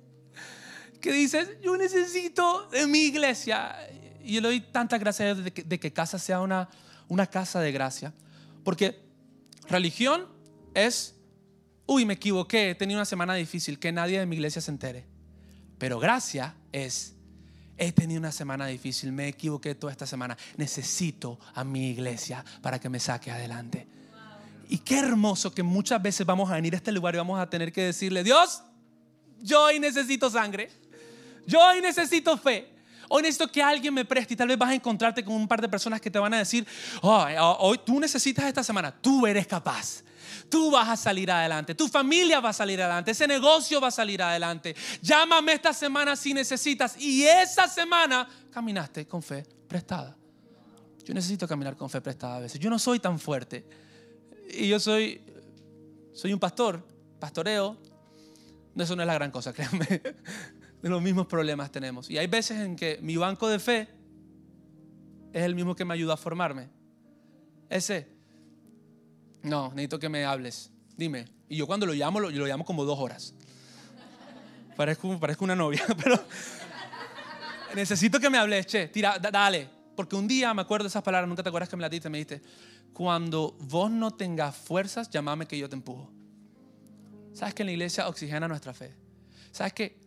que 1.01 1.13
dices, 1.13 1.49
yo 1.63 1.77
necesito 1.77 2.69
de 2.69 2.87
mi 2.87 3.01
iglesia. 3.01 3.75
Y 4.23 4.35
yo 4.35 4.41
le 4.41 4.49
doy 4.49 4.61
tantas 4.61 5.01
gracias 5.01 5.43
de 5.43 5.53
que, 5.53 5.63
de 5.63 5.81
que 5.81 5.93
casa 5.93 6.19
sea 6.19 6.41
una, 6.41 6.69
una 7.09 7.27
casa 7.27 7.61
de 7.61 7.73
gracia. 7.73 8.13
Porque 8.63 9.03
Religión 9.69 10.27
es, 10.75 11.15
uy, 11.87 12.05
me 12.05 12.15
equivoqué, 12.15 12.71
he 12.71 12.75
tenido 12.75 12.99
una 12.99 13.05
semana 13.05 13.35
difícil, 13.35 13.79
que 13.79 13.93
nadie 13.93 14.19
de 14.19 14.27
mi 14.27 14.37
iglesia 14.37 14.61
se 14.61 14.71
entere. 14.71 15.07
Pero 15.79 15.99
gracia 15.99 16.55
es, 16.73 17.15
he 17.77 17.93
tenido 17.93 18.21
una 18.21 18.33
semana 18.33 18.67
difícil, 18.67 19.13
me 19.13 19.29
equivoqué 19.29 19.75
toda 19.75 19.93
esta 19.93 20.07
semana, 20.07 20.37
necesito 20.57 21.39
a 21.55 21.65
mi 21.65 21.91
iglesia 21.91 22.45
para 22.61 22.79
que 22.79 22.89
me 22.89 23.01
saque 23.01 23.31
adelante. 23.31 23.87
Y 24.73 24.79
qué 24.79 25.01
hermoso 25.01 25.53
que 25.53 25.63
muchas 25.63 26.01
veces 26.01 26.25
vamos 26.25 26.51
a 26.51 26.55
venir 26.55 26.73
a 26.73 26.79
este 26.79 26.91
lugar 26.93 27.15
y 27.15 27.19
vamos 27.19 27.39
a 27.39 27.45
tener 27.45 27.71
que 27.71 27.85
decirle, 27.85 28.25
Dios, 28.25 28.63
yo 29.39 29.65
hoy 29.65 29.79
necesito 29.79 30.31
sangre, 30.31 30.71
yo 31.47 31.61
hoy 31.61 31.83
necesito 31.83 32.39
fe. 32.39 32.73
Hoy 33.11 33.21
necesito 33.21 33.53
que 33.53 33.63
alguien 33.63 33.93
me 33.93 34.07
preste 34.07 34.33
y 34.33 34.37
tal 34.39 34.49
vez 34.49 34.57
vas 34.57 34.71
a 34.71 34.75
encontrarte 34.75 35.23
con 35.23 35.35
un 35.35 35.47
par 35.47 35.61
de 35.61 35.69
personas 35.69 36.01
que 36.01 36.11
te 36.11 36.19
van 36.19 36.33
a 36.33 36.39
decir, 36.39 36.67
hoy 37.03 37.81
tú 37.85 38.01
necesitas 38.01 38.47
esta 38.47 38.65
semana, 38.65 38.91
tú 38.91 39.27
eres 39.27 39.47
capaz. 39.47 40.05
Tú 40.49 40.71
vas 40.71 40.89
a 40.89 40.97
salir 40.97 41.31
adelante, 41.31 41.75
tu 41.75 41.87
familia 41.87 42.41
va 42.41 42.49
a 42.49 42.55
salir 42.55 42.81
adelante, 42.81 43.11
ese 43.11 43.29
negocio 43.29 43.79
va 43.79 43.89
a 43.89 43.91
salir 43.91 44.23
adelante. 44.23 44.75
Llámame 45.03 45.53
esta 45.53 45.75
semana 45.75 46.17
si 46.17 46.33
necesitas. 46.33 46.97
Y 46.99 47.25
esa 47.25 47.69
semana 47.69 48.27
caminaste 48.51 49.07
con 49.07 49.23
fe 49.23 49.45
prestada. 49.69 50.17
Yo 51.05 51.13
necesito 51.13 51.47
caminar 51.47 51.77
con 51.77 51.91
fe 51.91 52.01
prestada 52.01 52.37
a 52.37 52.41
veces. 52.41 52.59
Yo 52.59 52.71
no 52.71 52.79
soy 52.79 53.01
tan 53.01 53.19
fuerte. 53.19 53.83
Y 54.53 54.69
yo 54.69 54.79
soy, 54.79 55.23
soy 56.13 56.33
un 56.33 56.39
pastor, 56.39 56.87
pastoreo. 57.19 57.77
Eso 58.77 58.97
no 58.97 59.03
es 59.03 59.07
la 59.07 59.15
gran 59.15 59.31
cosa, 59.31 59.53
créanme 59.55 60.01
los 60.91 61.03
mismos 61.03 61.27
problemas 61.27 61.71
tenemos. 61.71 62.11
Y 62.11 62.19
hay 62.19 62.27
veces 62.27 62.59
en 62.59 62.77
que 62.77 62.99
mi 63.03 63.17
banco 63.17 63.49
de 63.49 63.59
fe 63.59 63.89
es 65.33 65.43
el 65.43 65.55
mismo 65.55 65.75
que 65.75 65.85
me 65.85 65.95
ayuda 65.95 66.15
a 66.15 66.17
formarme. 66.17 66.69
Ese, 67.69 68.09
no, 69.43 69.69
necesito 69.71 69.99
que 69.99 70.09
me 70.09 70.25
hables. 70.25 70.71
Dime. 70.97 71.27
Y 71.49 71.57
yo 71.57 71.67
cuando 71.67 71.87
lo 71.87 71.95
llamo, 71.95 72.21
lo, 72.21 72.31
lo 72.31 72.47
llamo 72.47 72.65
como 72.65 72.85
dos 72.85 72.99
horas. 72.99 73.35
Parezco, 74.77 75.19
parezco 75.21 75.45
una 75.45 75.57
novia, 75.57 75.85
pero 76.03 76.23
necesito 77.75 78.19
que 78.19 78.31
me 78.31 78.39
hables, 78.39 78.67
che, 78.67 78.89
tira, 78.89 79.19
dale. 79.19 79.82
Porque 80.03 80.17
un 80.17 80.27
día 80.27 80.53
me 80.53 80.63
acuerdo 80.63 80.83
de 80.85 80.89
esas 80.89 81.05
palabras, 81.05 81.29
nunca 81.29 81.45
te 81.45 81.49
acuerdas 81.49 81.69
que 81.69 81.77
me 81.77 81.83
las 81.83 81.91
diste, 81.91 82.11
me 82.11 82.19
dijiste, 82.19 82.43
cuando 82.93 83.57
vos 83.61 83.89
no 83.89 84.11
tengas 84.11 84.57
fuerzas, 84.57 85.09
llámame 85.09 85.47
que 85.47 85.57
yo 85.57 85.69
te 85.69 85.77
empujo. 85.77 86.11
¿Sabes 87.33 87.55
que 87.55 87.63
en 87.63 87.67
la 87.67 87.73
iglesia 87.73 88.09
oxigena 88.09 88.49
nuestra 88.49 88.75
fe? 88.75 88.97
¿Sabes 89.53 89.73
que 89.73 90.03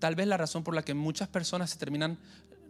Tal 0.00 0.14
vez 0.14 0.26
la 0.26 0.38
razón 0.38 0.64
por 0.64 0.74
la 0.74 0.82
que 0.82 0.94
muchas 0.94 1.28
personas 1.28 1.70
se 1.70 1.78
terminan 1.78 2.18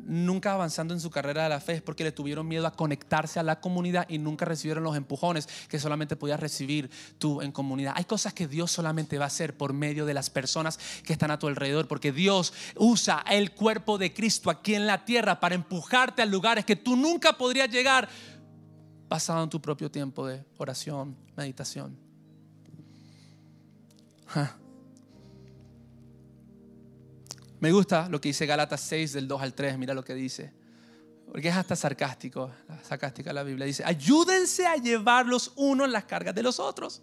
nunca 0.04 0.52
avanzando 0.52 0.94
en 0.94 1.00
su 1.00 1.10
carrera 1.10 1.44
de 1.44 1.48
la 1.48 1.60
fe 1.60 1.74
es 1.74 1.82
porque 1.82 2.04
le 2.04 2.12
tuvieron 2.12 2.46
miedo 2.46 2.66
a 2.66 2.72
conectarse 2.72 3.38
a 3.38 3.42
la 3.42 3.60
comunidad 3.60 4.06
y 4.08 4.18
nunca 4.18 4.44
recibieron 4.44 4.84
los 4.84 4.96
empujones 4.96 5.48
que 5.68 5.78
solamente 5.78 6.16
podías 6.16 6.40
recibir 6.40 6.90
tú 7.18 7.42
en 7.42 7.52
comunidad. 7.52 7.94
Hay 7.96 8.04
cosas 8.04 8.34
que 8.34 8.48
Dios 8.48 8.70
solamente 8.70 9.18
va 9.18 9.24
a 9.24 9.28
hacer 9.28 9.56
por 9.56 9.72
medio 9.72 10.06
de 10.06 10.14
las 10.14 10.30
personas 10.30 10.78
que 11.04 11.12
están 11.12 11.30
a 11.30 11.38
tu 11.38 11.46
alrededor, 11.46 11.88
porque 11.88 12.12
Dios 12.12 12.52
usa 12.76 13.24
el 13.30 13.52
cuerpo 13.52 13.98
de 13.98 14.12
Cristo 14.12 14.50
aquí 14.50 14.74
en 14.74 14.86
la 14.86 15.04
tierra 15.04 15.40
para 15.40 15.54
empujarte 15.54 16.22
a 16.22 16.26
lugares 16.26 16.64
que 16.64 16.76
tú 16.76 16.96
nunca 16.96 17.36
podrías 17.36 17.70
llegar 17.70 18.08
basado 19.08 19.42
en 19.42 19.50
tu 19.50 19.60
propio 19.60 19.90
tiempo 19.90 20.26
de 20.26 20.44
oración, 20.56 21.16
meditación. 21.36 21.98
Me 27.60 27.72
gusta 27.72 28.08
lo 28.08 28.20
que 28.20 28.30
dice 28.30 28.46
Galatas 28.46 28.80
6 28.80 29.12
del 29.12 29.28
2 29.28 29.42
al 29.42 29.52
3, 29.54 29.78
mira 29.78 29.92
lo 29.92 30.02
que 30.02 30.14
dice. 30.14 30.50
Porque 31.30 31.48
es 31.48 31.54
hasta 31.54 31.76
sarcástico, 31.76 32.50
sarcástica 32.82 33.32
la 33.34 33.42
Biblia. 33.42 33.66
Dice, 33.66 33.84
ayúdense 33.84 34.66
a 34.66 34.76
llevar 34.76 35.26
los 35.26 35.52
unos 35.56 35.88
las 35.88 36.04
cargas 36.04 36.34
de 36.34 36.42
los 36.42 36.58
otros. 36.58 37.02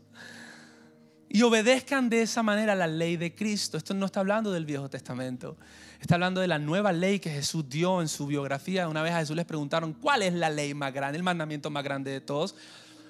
y 1.29 1.41
obedezcan 1.41 2.09
de 2.09 2.21
esa 2.21 2.41
manera 2.41 2.73
la 2.73 2.87
ley 2.87 3.17
de 3.17 3.35
Cristo. 3.35 3.77
Esto 3.77 3.93
no 3.93 4.05
está 4.05 4.21
hablando 4.21 4.51
del 4.51 4.65
Viejo 4.65 4.89
Testamento. 4.89 5.57
Está 5.99 6.15
hablando 6.15 6.41
de 6.41 6.47
la 6.47 6.57
nueva 6.57 6.91
ley 6.91 7.19
que 7.19 7.29
Jesús 7.29 7.67
dio 7.69 8.01
en 8.01 8.07
su 8.07 8.25
biografía. 8.25 8.87
Una 8.87 9.03
vez 9.03 9.13
a 9.13 9.19
Jesús 9.19 9.35
les 9.35 9.45
preguntaron, 9.45 9.93
¿cuál 9.93 10.23
es 10.23 10.33
la 10.33 10.49
ley 10.49 10.73
más 10.73 10.93
grande, 10.93 11.17
el 11.17 11.23
mandamiento 11.23 11.69
más 11.69 11.83
grande 11.83 12.11
de 12.11 12.21
todos? 12.21 12.55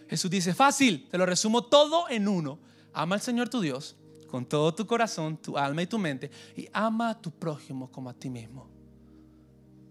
Jesús 0.10 0.32
dice, 0.32 0.54
fácil, 0.54 1.08
te 1.10 1.18
lo 1.18 1.26
resumo 1.26 1.64
todo 1.64 2.10
en 2.10 2.28
uno. 2.28 2.60
Ama 2.92 3.16
al 3.16 3.22
Señor 3.22 3.50
tu 3.50 3.62
Dios 3.62 3.96
con 4.28 4.46
todo 4.46 4.74
tu 4.74 4.86
corazón, 4.86 5.38
tu 5.38 5.58
alma 5.58 5.82
y 5.82 5.88
tu 5.88 5.98
mente 5.98 6.30
y 6.56 6.68
ama 6.74 7.10
a 7.10 7.22
tu 7.22 7.32
prójimo 7.32 7.92
como 7.92 8.10
a 8.10 8.14
ti 8.14 8.30
mismo. 8.30 8.78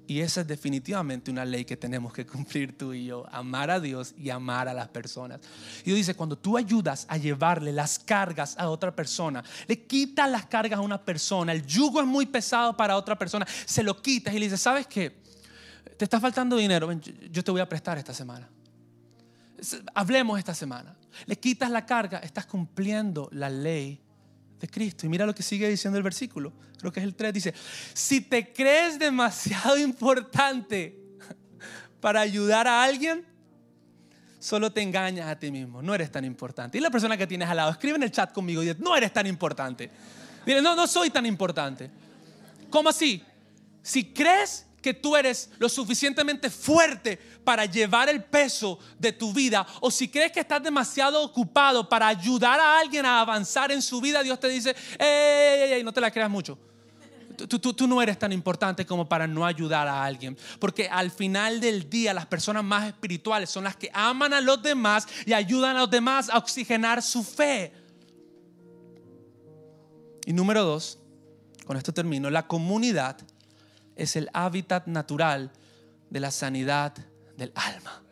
Y 0.08 0.20
esa 0.20 0.42
es 0.42 0.46
definitivamente 0.46 1.32
una 1.32 1.44
ley 1.44 1.64
que 1.64 1.76
tenemos 1.76 2.12
que 2.12 2.24
cumplir 2.24 2.78
tú 2.78 2.92
y 2.92 3.06
yo, 3.06 3.26
amar 3.32 3.70
a 3.70 3.80
Dios 3.80 4.14
y 4.16 4.30
amar 4.30 4.68
a 4.68 4.74
las 4.74 4.88
personas. 4.88 5.40
Y 5.80 5.86
Dios 5.86 5.96
dice, 5.96 6.14
cuando 6.14 6.38
tú 6.38 6.56
ayudas 6.56 7.06
a 7.08 7.16
llevarle 7.16 7.72
las 7.72 7.98
cargas 7.98 8.56
a 8.56 8.68
otra 8.68 8.94
persona, 8.94 9.42
le 9.66 9.84
quitas 9.84 10.30
las 10.30 10.46
cargas 10.46 10.78
a 10.78 10.82
una 10.82 11.04
persona, 11.04 11.52
el 11.52 11.66
yugo 11.66 12.00
es 12.00 12.06
muy 12.06 12.26
pesado 12.26 12.76
para 12.76 12.96
otra 12.96 13.18
persona, 13.18 13.46
se 13.64 13.82
lo 13.82 14.00
quitas 14.00 14.32
y 14.32 14.38
le 14.38 14.46
dices, 14.46 14.60
¿sabes 14.60 14.86
qué? 14.86 15.22
Te 15.96 16.04
está 16.04 16.20
faltando 16.20 16.56
dinero, 16.56 16.92
yo 16.92 17.42
te 17.42 17.50
voy 17.50 17.60
a 17.60 17.68
prestar 17.68 17.98
esta 17.98 18.14
semana. 18.14 18.48
Hablemos 19.94 20.38
esta 20.38 20.54
semana. 20.54 20.94
Le 21.24 21.36
quitas 21.36 21.70
la 21.70 21.84
carga, 21.84 22.18
estás 22.18 22.46
cumpliendo 22.46 23.28
la 23.32 23.48
ley 23.48 24.05
de 24.60 24.68
Cristo. 24.68 25.06
Y 25.06 25.08
mira 25.08 25.26
lo 25.26 25.34
que 25.34 25.42
sigue 25.42 25.68
diciendo 25.68 25.96
el 25.96 26.02
versículo, 26.02 26.52
creo 26.78 26.92
que 26.92 27.00
es 27.00 27.04
el 27.04 27.14
3, 27.14 27.32
dice, 27.32 27.54
si 27.92 28.20
te 28.20 28.52
crees 28.52 28.98
demasiado 28.98 29.78
importante 29.78 30.98
para 32.00 32.20
ayudar 32.20 32.66
a 32.66 32.82
alguien, 32.82 33.24
solo 34.38 34.72
te 34.72 34.82
engañas 34.82 35.28
a 35.28 35.38
ti 35.38 35.50
mismo, 35.50 35.82
no 35.82 35.94
eres 35.94 36.10
tan 36.10 36.24
importante. 36.24 36.78
Y 36.78 36.80
la 36.80 36.90
persona 36.90 37.16
que 37.16 37.26
tienes 37.26 37.48
al 37.48 37.56
lado, 37.56 37.70
escribe 37.70 37.96
en 37.96 38.02
el 38.02 38.10
chat 38.10 38.32
conmigo 38.32 38.62
y 38.62 38.66
dice, 38.66 38.78
no 38.80 38.96
eres 38.96 39.12
tan 39.12 39.26
importante. 39.26 39.90
Dile, 40.44 40.62
no, 40.62 40.76
no 40.76 40.86
soy 40.86 41.10
tan 41.10 41.26
importante. 41.26 41.90
¿Cómo 42.70 42.88
así? 42.88 43.22
Si 43.82 44.12
crees 44.12 44.65
que 44.86 44.94
tú 44.94 45.16
eres 45.16 45.50
lo 45.58 45.68
suficientemente 45.68 46.48
fuerte 46.48 47.18
para 47.42 47.64
llevar 47.64 48.08
el 48.08 48.22
peso 48.22 48.78
de 48.96 49.10
tu 49.10 49.32
vida 49.32 49.66
o 49.80 49.90
si 49.90 50.06
crees 50.06 50.30
que 50.30 50.38
estás 50.38 50.62
demasiado 50.62 51.24
ocupado 51.24 51.88
para 51.88 52.06
ayudar 52.06 52.60
a 52.60 52.78
alguien 52.78 53.04
a 53.04 53.18
avanzar 53.18 53.72
en 53.72 53.82
su 53.82 54.00
vida, 54.00 54.22
Dios 54.22 54.38
te 54.38 54.46
dice, 54.48 54.76
ey, 54.96 55.72
ey, 55.72 55.82
no 55.82 55.92
te 55.92 56.00
la 56.00 56.08
creas 56.08 56.30
mucho. 56.30 56.56
Tú, 57.36 57.58
tú, 57.58 57.74
tú, 57.74 57.88
no 57.88 58.00
eres 58.00 58.16
tan 58.16 58.30
importante 58.30 58.86
como 58.86 59.08
para 59.08 59.26
no 59.26 59.44
ayudar 59.44 59.88
a 59.88 60.04
alguien. 60.04 60.38
Porque 60.60 60.88
al 60.88 61.10
final 61.10 61.58
del 61.58 61.90
día 61.90 62.14
las 62.14 62.26
personas 62.26 62.62
más 62.62 62.86
espirituales 62.86 63.50
son 63.50 63.64
las 63.64 63.74
que 63.74 63.90
aman 63.92 64.34
a 64.34 64.40
los 64.40 64.62
demás 64.62 65.08
y 65.26 65.32
ayudan 65.32 65.74
a 65.74 65.80
los 65.80 65.90
demás 65.90 66.30
a 66.30 66.38
oxigenar 66.38 67.02
su 67.02 67.24
fe. 67.24 67.72
Y 70.24 70.32
número 70.32 70.62
dos, 70.62 71.00
con 71.64 71.76
esto 71.76 71.92
termino, 71.92 72.30
la 72.30 72.46
comunidad 72.46 73.16
es 73.96 74.14
el 74.16 74.28
hábitat 74.32 74.86
natural 74.86 75.50
de 76.10 76.20
la 76.20 76.30
sanidad 76.30 76.94
del 77.36 77.52
alma. 77.54 78.02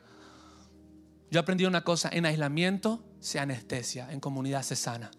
Yo 1.31 1.41
aprendí 1.41 1.65
una 1.65 1.85
cosa, 1.85 2.09
en 2.13 2.27
aislamiento 2.27 3.05
se 3.21 3.39
anestesia, 3.39 4.11
en 4.11 4.21
comunidad 4.21 4.63
se 4.63 4.77
sana. 4.77 5.11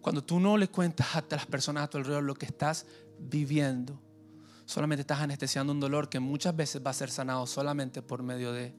Cuando 0.00 0.24
tú 0.24 0.40
no 0.40 0.56
le 0.56 0.68
cuentas 0.68 1.14
a 1.14 1.24
las 1.30 1.46
personas 1.46 1.84
a 1.84 1.90
tu 1.90 1.98
alrededor 1.98 2.24
lo 2.24 2.34
que 2.34 2.46
estás 2.46 2.86
viviendo, 3.18 4.00
solamente 4.64 5.02
estás 5.02 5.20
anestesiando 5.20 5.72
un 5.72 5.80
dolor 5.80 6.08
que 6.08 6.18
muchas 6.18 6.56
veces 6.56 6.82
va 6.84 6.90
a 6.90 6.94
ser 6.94 7.10
sanado 7.10 7.46
solamente 7.46 8.02
por 8.02 8.22
medio 8.22 8.52
de 8.52 8.74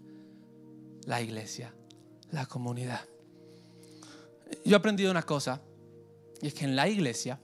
la 1.05 1.21
iglesia, 1.21 1.73
la 2.31 2.45
comunidad. 2.45 3.01
Yo 4.65 4.73
he 4.73 4.75
aprendido 4.75 5.11
una 5.11 5.23
cosa, 5.23 5.61
y 6.41 6.47
es 6.47 6.53
que 6.53 6.65
en 6.65 6.75
la 6.75 6.89
iglesia 6.89 7.39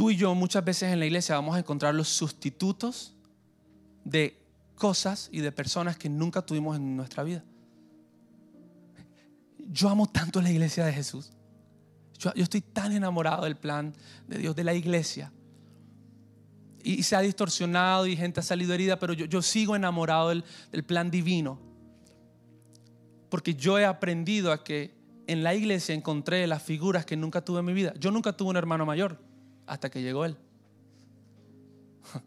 tú 0.00 0.10
y 0.10 0.16
yo 0.16 0.34
muchas 0.34 0.64
veces 0.64 0.94
en 0.94 0.98
la 0.98 1.04
iglesia 1.04 1.34
vamos 1.34 1.56
a 1.56 1.58
encontrar 1.58 1.94
los 1.94 2.08
sustitutos 2.08 3.12
de 4.02 4.42
cosas 4.74 5.28
y 5.30 5.40
de 5.40 5.52
personas 5.52 5.98
que 5.98 6.08
nunca 6.08 6.40
tuvimos 6.40 6.78
en 6.78 6.96
nuestra 6.96 7.22
vida. 7.22 7.44
Yo 9.58 9.90
amo 9.90 10.06
tanto 10.06 10.40
la 10.40 10.50
iglesia 10.50 10.86
de 10.86 10.94
Jesús. 10.94 11.32
Yo, 12.16 12.32
estoy 12.34 12.62
tan 12.62 12.92
enamorado 12.92 13.44
del 13.44 13.56
plan 13.56 13.94
de 14.26 14.38
Dios, 14.38 14.56
de 14.56 14.64
la 14.64 14.72
iglesia. 14.72 15.32
Y, 16.82 17.02
se 17.02 17.14
ha 17.14 17.20
distorsionado 17.20 18.06
y 18.06 18.16
gente 18.16 18.40
ha 18.40 18.42
salido 18.42 18.72
herida, 18.72 18.98
pero 18.98 19.12
yo, 19.12 19.42
sigo 19.42 19.76
enamorado 19.76 20.30
del, 20.30 20.44
plan 20.86 21.10
divino. 21.10 21.60
Porque 23.28 23.54
yo 23.54 23.78
he 23.78 23.84
aprendido 23.84 24.50
a 24.50 24.64
que 24.64 24.94
en 25.26 25.42
la 25.42 25.54
iglesia 25.54 25.94
encontré 25.94 26.46
las 26.46 26.62
figuras 26.62 27.04
que 27.04 27.18
nunca 27.18 27.44
tuve 27.44 27.58
en 27.58 27.66
mi 27.66 27.74
vida. 27.74 27.92
Yo 28.00 28.10
nunca 28.10 28.34
tuve 28.34 28.48
un 28.48 28.56
hermano 28.56 28.86
mayor 28.86 29.28
hasta 29.70 29.88
que 29.88 30.02
llegó 30.02 30.24
Él. 30.24 30.36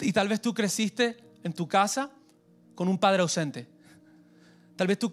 Y 0.00 0.12
tal 0.12 0.28
vez 0.28 0.40
tú 0.40 0.54
creciste 0.54 1.16
en 1.42 1.52
tu 1.52 1.66
casa 1.66 2.10
con 2.76 2.86
un 2.88 2.96
padre 2.98 3.20
ausente. 3.22 3.68
Tal 4.76 4.86
vez 4.86 4.96
tú, 4.96 5.12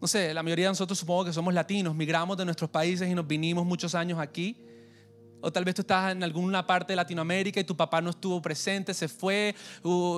no 0.00 0.08
sé, 0.08 0.32
la 0.32 0.42
mayoría 0.42 0.64
de 0.64 0.70
nosotros 0.70 0.98
supongo 0.98 1.26
que 1.26 1.32
somos 1.32 1.52
latinos, 1.52 1.94
migramos 1.94 2.38
de 2.38 2.46
nuestros 2.46 2.70
países 2.70 3.06
y 3.06 3.14
nos 3.14 3.26
vinimos 3.26 3.66
muchos 3.66 3.94
años 3.94 4.18
aquí 4.18 4.67
o 5.40 5.52
tal 5.52 5.64
vez 5.64 5.74
tú 5.74 5.82
estás 5.82 6.12
en 6.12 6.22
alguna 6.24 6.66
parte 6.66 6.92
de 6.92 6.96
Latinoamérica 6.96 7.60
y 7.60 7.64
tu 7.64 7.76
papá 7.76 8.00
no 8.00 8.10
estuvo 8.10 8.40
presente, 8.42 8.92
se 8.94 9.08
fue, 9.08 9.54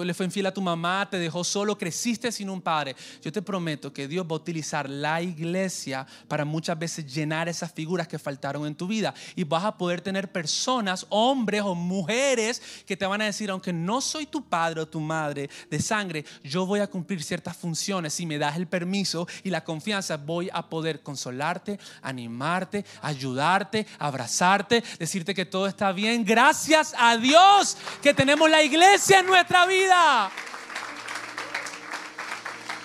le 0.04 0.14
fue 0.14 0.26
infiel 0.26 0.46
a 0.46 0.54
tu 0.54 0.62
mamá, 0.62 1.08
te 1.10 1.18
dejó 1.18 1.44
solo, 1.44 1.76
creciste 1.76 2.32
sin 2.32 2.48
un 2.48 2.60
padre. 2.60 2.96
Yo 3.22 3.30
te 3.30 3.42
prometo 3.42 3.92
que 3.92 4.08
Dios 4.08 4.24
va 4.24 4.32
a 4.32 4.36
utilizar 4.36 4.88
la 4.88 5.20
iglesia 5.20 6.06
para 6.28 6.44
muchas 6.44 6.78
veces 6.78 7.12
llenar 7.12 7.48
esas 7.48 7.72
figuras 7.72 8.08
que 8.08 8.18
faltaron 8.18 8.66
en 8.66 8.74
tu 8.74 8.86
vida. 8.86 9.14
Y 9.36 9.44
vas 9.44 9.64
a 9.64 9.76
poder 9.76 10.00
tener 10.00 10.32
personas, 10.32 11.06
hombres 11.10 11.62
o 11.62 11.74
mujeres, 11.74 12.62
que 12.86 12.96
te 12.96 13.06
van 13.06 13.20
a 13.22 13.26
decir, 13.26 13.50
aunque 13.50 13.72
no 13.72 14.00
soy 14.00 14.26
tu 14.26 14.44
padre 14.44 14.80
o 14.80 14.88
tu 14.88 15.00
madre 15.00 15.50
de 15.70 15.80
sangre, 15.80 16.24
yo 16.42 16.66
voy 16.66 16.80
a 16.80 16.86
cumplir 16.86 17.22
ciertas 17.22 17.56
funciones. 17.56 18.14
Si 18.14 18.26
me 18.26 18.38
das 18.38 18.56
el 18.56 18.66
permiso 18.66 19.26
y 19.42 19.50
la 19.50 19.64
confianza, 19.64 20.16
voy 20.16 20.48
a 20.52 20.68
poder 20.68 21.02
consolarte, 21.02 21.78
animarte, 22.02 22.84
ayudarte, 23.02 23.86
abrazarte, 23.98 24.82
decirte 25.10 25.34
que 25.34 25.44
todo 25.44 25.66
está 25.66 25.90
bien. 25.90 26.24
Gracias 26.24 26.94
a 26.96 27.16
Dios 27.16 27.76
que 28.00 28.14
tenemos 28.14 28.48
la 28.48 28.62
iglesia 28.62 29.18
en 29.18 29.26
nuestra 29.26 29.66
vida. 29.66 30.30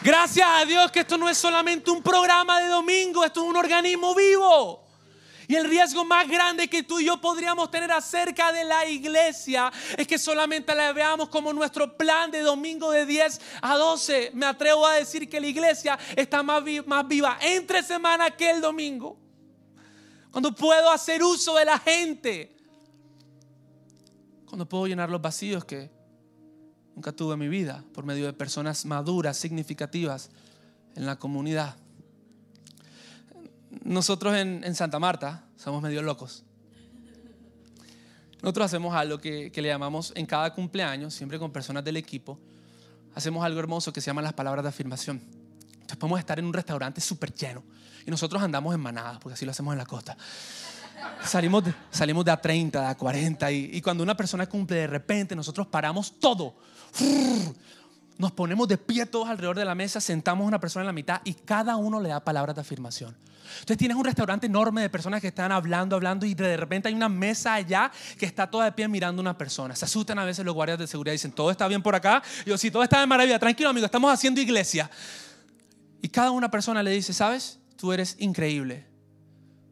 Gracias 0.02 0.48
a 0.50 0.66
Dios 0.66 0.92
que 0.92 1.02
esto 1.02 1.20
no 1.20 1.30
es 1.30 1.38
solamente 1.38 1.92
un 1.92 2.02
programa 2.02 2.60
de 2.62 2.68
domingo, 2.70 3.24
esto 3.24 3.44
es 3.44 3.48
un 3.48 3.56
organismo 3.56 4.16
vivo. 4.16 4.84
Y 5.48 5.54
el 5.54 5.70
riesgo 5.70 6.04
más 6.04 6.28
grande 6.28 6.68
que 6.68 6.82
tú 6.82 7.00
y 7.00 7.06
yo 7.06 7.22
podríamos 7.22 7.70
tener 7.70 7.92
acerca 7.92 8.52
de 8.52 8.64
la 8.64 8.88
iglesia 8.88 9.72
es 9.96 10.08
que 10.08 10.18
solamente 10.18 10.74
la 10.74 10.94
veamos 10.94 11.30
como 11.30 11.54
nuestro 11.54 11.96
plan 11.96 12.32
de 12.32 12.40
domingo 12.40 12.90
de 12.90 13.06
10 13.06 13.40
a 13.62 13.76
12. 13.76 14.32
Me 14.34 14.48
atrevo 14.48 14.88
a 14.88 14.96
decir 14.96 15.30
que 15.30 15.40
la 15.40 15.46
iglesia 15.46 16.00
está 16.16 16.42
más, 16.42 16.64
más 16.88 17.08
viva 17.08 17.38
entre 17.40 17.84
semana 17.84 18.32
que 18.32 18.50
el 18.50 18.62
domingo 18.62 19.25
cuando 20.36 20.54
puedo 20.54 20.92
hacer 20.92 21.24
uso 21.24 21.56
de 21.56 21.64
la 21.64 21.80
gente, 21.80 22.58
cuando 24.46 24.68
puedo 24.68 24.86
llenar 24.86 25.10
los 25.10 25.22
vacíos 25.22 25.64
que 25.64 25.90
nunca 26.94 27.14
tuve 27.14 27.36
en 27.36 27.40
mi 27.40 27.48
vida 27.48 27.86
por 27.94 28.04
medio 28.04 28.26
de 28.26 28.34
personas 28.34 28.86
maduras, 28.86 29.38
significativas 29.38 30.30
en 30.94 31.06
la 31.06 31.16
comunidad. 31.16 31.78
Nosotros 33.86 34.36
en, 34.36 34.76
Santa 34.76 35.00
Marta 35.00 35.46
somos 35.56 35.82
medio 35.82 36.02
locos. 36.02 36.44
Nosotros 38.42 38.66
hacemos 38.66 38.94
algo 38.94 39.20
que, 39.20 39.54
que, 39.54 39.62
le 39.62 39.70
llamamos 39.70 40.12
en 40.18 40.26
cada 40.26 40.54
cumpleaños, 40.54 41.14
siempre 41.14 41.40
con 41.40 41.54
personas 41.54 41.86
del 41.86 41.96
equipo, 41.96 42.38
hacemos 43.14 43.46
algo 43.46 43.62
hermoso 43.62 43.94
que 43.94 44.02
se 44.02 44.08
llama 44.08 44.22
las 44.22 44.34
palabras 44.34 44.64
de 44.64 44.70
afirmación. 44.70 45.45
Entonces 45.86 45.98
podemos 46.00 46.20
estar 46.20 46.40
en 46.40 46.46
un 46.46 46.54
restaurante 46.54 47.00
súper 47.00 47.32
lleno 47.32 47.64
y 48.08 48.10
nosotros 48.10 48.42
andamos 48.42 48.74
en 48.74 48.82
manadas, 48.82 49.20
porque 49.20 49.36
así 49.36 49.46
lo 49.46 49.52
hacemos 49.52 49.72
en 49.72 49.78
la 49.78 49.86
costa. 49.86 50.18
Salimos 51.24 51.64
de, 51.64 51.76
salimos 51.92 52.26
de 52.26 52.32
a 52.32 52.42
30, 52.42 52.82
de 52.82 52.88
a 52.88 52.96
40 52.96 53.52
y, 53.52 53.70
y 53.74 53.82
cuando 53.82 54.04
una 54.04 54.18
persona 54.18 54.48
cumple 54.48 54.78
de 54.78 54.88
repente 54.88 55.36
nosotros 55.36 55.68
paramos 55.68 56.20
todo. 56.20 56.56
Nos 58.18 58.32
ponemos 58.32 58.68
de 58.68 58.78
pie 58.78 59.06
todos 59.06 59.28
alrededor 59.28 59.58
de 59.58 59.66
la 59.66 59.76
mesa, 59.76 60.02
sentamos 60.02 60.46
a 60.46 60.48
una 60.48 60.60
persona 60.60 60.84
en 60.84 60.88
la 60.88 60.94
mitad 60.94 61.22
y 61.24 61.34
cada 61.34 61.76
uno 61.76 62.00
le 62.00 62.10
da 62.10 62.24
palabras 62.24 62.56
de 62.56 62.62
afirmación. 62.62 63.16
Entonces 63.60 63.78
tienes 63.78 63.98
un 63.98 64.06
restaurante 64.06 64.48
enorme 64.48 64.82
de 64.82 64.90
personas 64.90 65.22
que 65.22 65.28
están 65.28 65.52
hablando, 65.52 65.96
hablando 65.96 66.26
y 66.26 66.34
de 66.34 66.58
repente 66.58 66.88
hay 66.88 66.96
una 66.96 67.10
mesa 67.10 67.54
allá 67.54 67.92
que 68.18 68.26
está 68.26 68.50
toda 68.50 68.66
de 68.66 68.72
pie 68.72 68.88
mirando 68.88 69.20
a 69.20 69.24
una 69.24 69.38
persona. 69.38 69.76
Se 69.76 69.86
asustan 69.86 70.18
a 70.18 70.26
veces 70.26 70.46
los 70.46 70.56
guardias 70.56 70.80
de 70.80 70.88
seguridad 70.88 71.12
y 71.14 71.16
dicen, 71.16 71.32
¿todo 71.32 71.52
está 71.52 71.68
bien 71.68 71.84
por 71.84 71.94
acá? 71.94 72.24
Y 72.46 72.50
yo, 72.50 72.58
sí, 72.58 72.72
todo 72.72 72.84
está 72.84 73.00
de 73.00 73.08
maravilla, 73.08 73.38
tranquilo 73.38 73.70
amigo, 73.70 73.86
estamos 73.86 74.12
haciendo 74.12 74.42
iglesia. 74.42 74.90
Y 76.02 76.10
cada 76.10 76.32
una 76.32 76.50
persona 76.52 76.84
le 76.84 76.92
dice, 76.92 77.14
¿sabes? 77.14 77.60
tú 77.76 77.92
eres 77.92 78.16
increíble. 78.20 78.86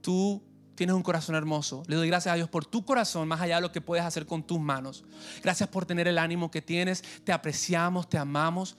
Tú 0.02 0.44
tienes 0.76 0.96
un 0.96 1.04
corazón 1.04 1.36
hermoso. 1.36 1.84
Le 1.88 1.96
doy 1.96 2.08
gracias 2.08 2.34
a 2.34 2.36
Dios 2.36 2.50
por 2.50 2.66
tu 2.66 2.86
corazón, 2.86 3.28
más 3.28 3.42
allá 3.42 3.56
de 3.56 3.62
lo 3.62 3.72
que 3.72 3.82
puedes 3.82 4.06
hacer 4.06 4.26
con 4.26 4.44
tus 4.44 4.60
manos. 4.60 5.04
Gracias 5.42 5.70
por 5.70 5.86
tener 5.86 6.08
el 6.08 6.18
ánimo 6.18 6.52
que 6.52 6.62
tienes. 6.62 7.04
Te 7.24 7.32
apreciamos, 7.32 8.10
te 8.10 8.18
amamos. 8.18 8.78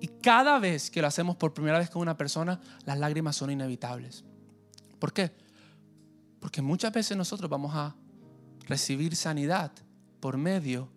Y 0.00 0.08
cada 0.08 0.58
vez 0.58 0.90
que 0.90 1.00
lo 1.00 1.08
hacemos 1.08 1.36
por 1.36 1.54
primera 1.54 1.78
vez 1.78 1.88
con 1.90 2.02
una 2.02 2.16
persona, 2.16 2.60
las 2.84 2.98
lágrimas 2.98 3.36
son 3.36 3.50
inevitables. 3.50 4.24
¿Por 4.98 5.12
qué? 5.12 5.32
Porque 6.40 6.60
muchas 6.60 6.92
veces 6.92 7.16
nosotros 7.16 7.50
vamos 7.50 7.74
a 7.74 7.96
recibir 8.66 9.16
sanidad 9.16 9.72
por 10.20 10.36
medio 10.36 10.90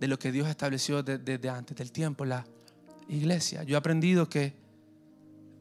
de 0.00 0.08
lo 0.08 0.18
que 0.18 0.32
Dios 0.32 0.48
estableció 0.48 1.02
desde 1.04 1.48
antes 1.48 1.76
del 1.76 1.92
tiempo, 1.92 2.24
la 2.24 2.44
iglesia. 3.08 3.62
Yo 3.62 3.76
he 3.76 3.78
aprendido 3.78 4.28
que 4.28 4.54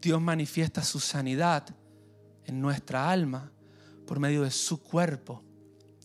Dios 0.01 0.21
manifiesta 0.21 0.83
su 0.83 0.99
sanidad 0.99 1.67
en 2.45 2.59
nuestra 2.59 3.09
alma 3.09 3.51
por 4.05 4.19
medio 4.19 4.41
de 4.43 4.51
su 4.51 4.81
cuerpo 4.81 5.43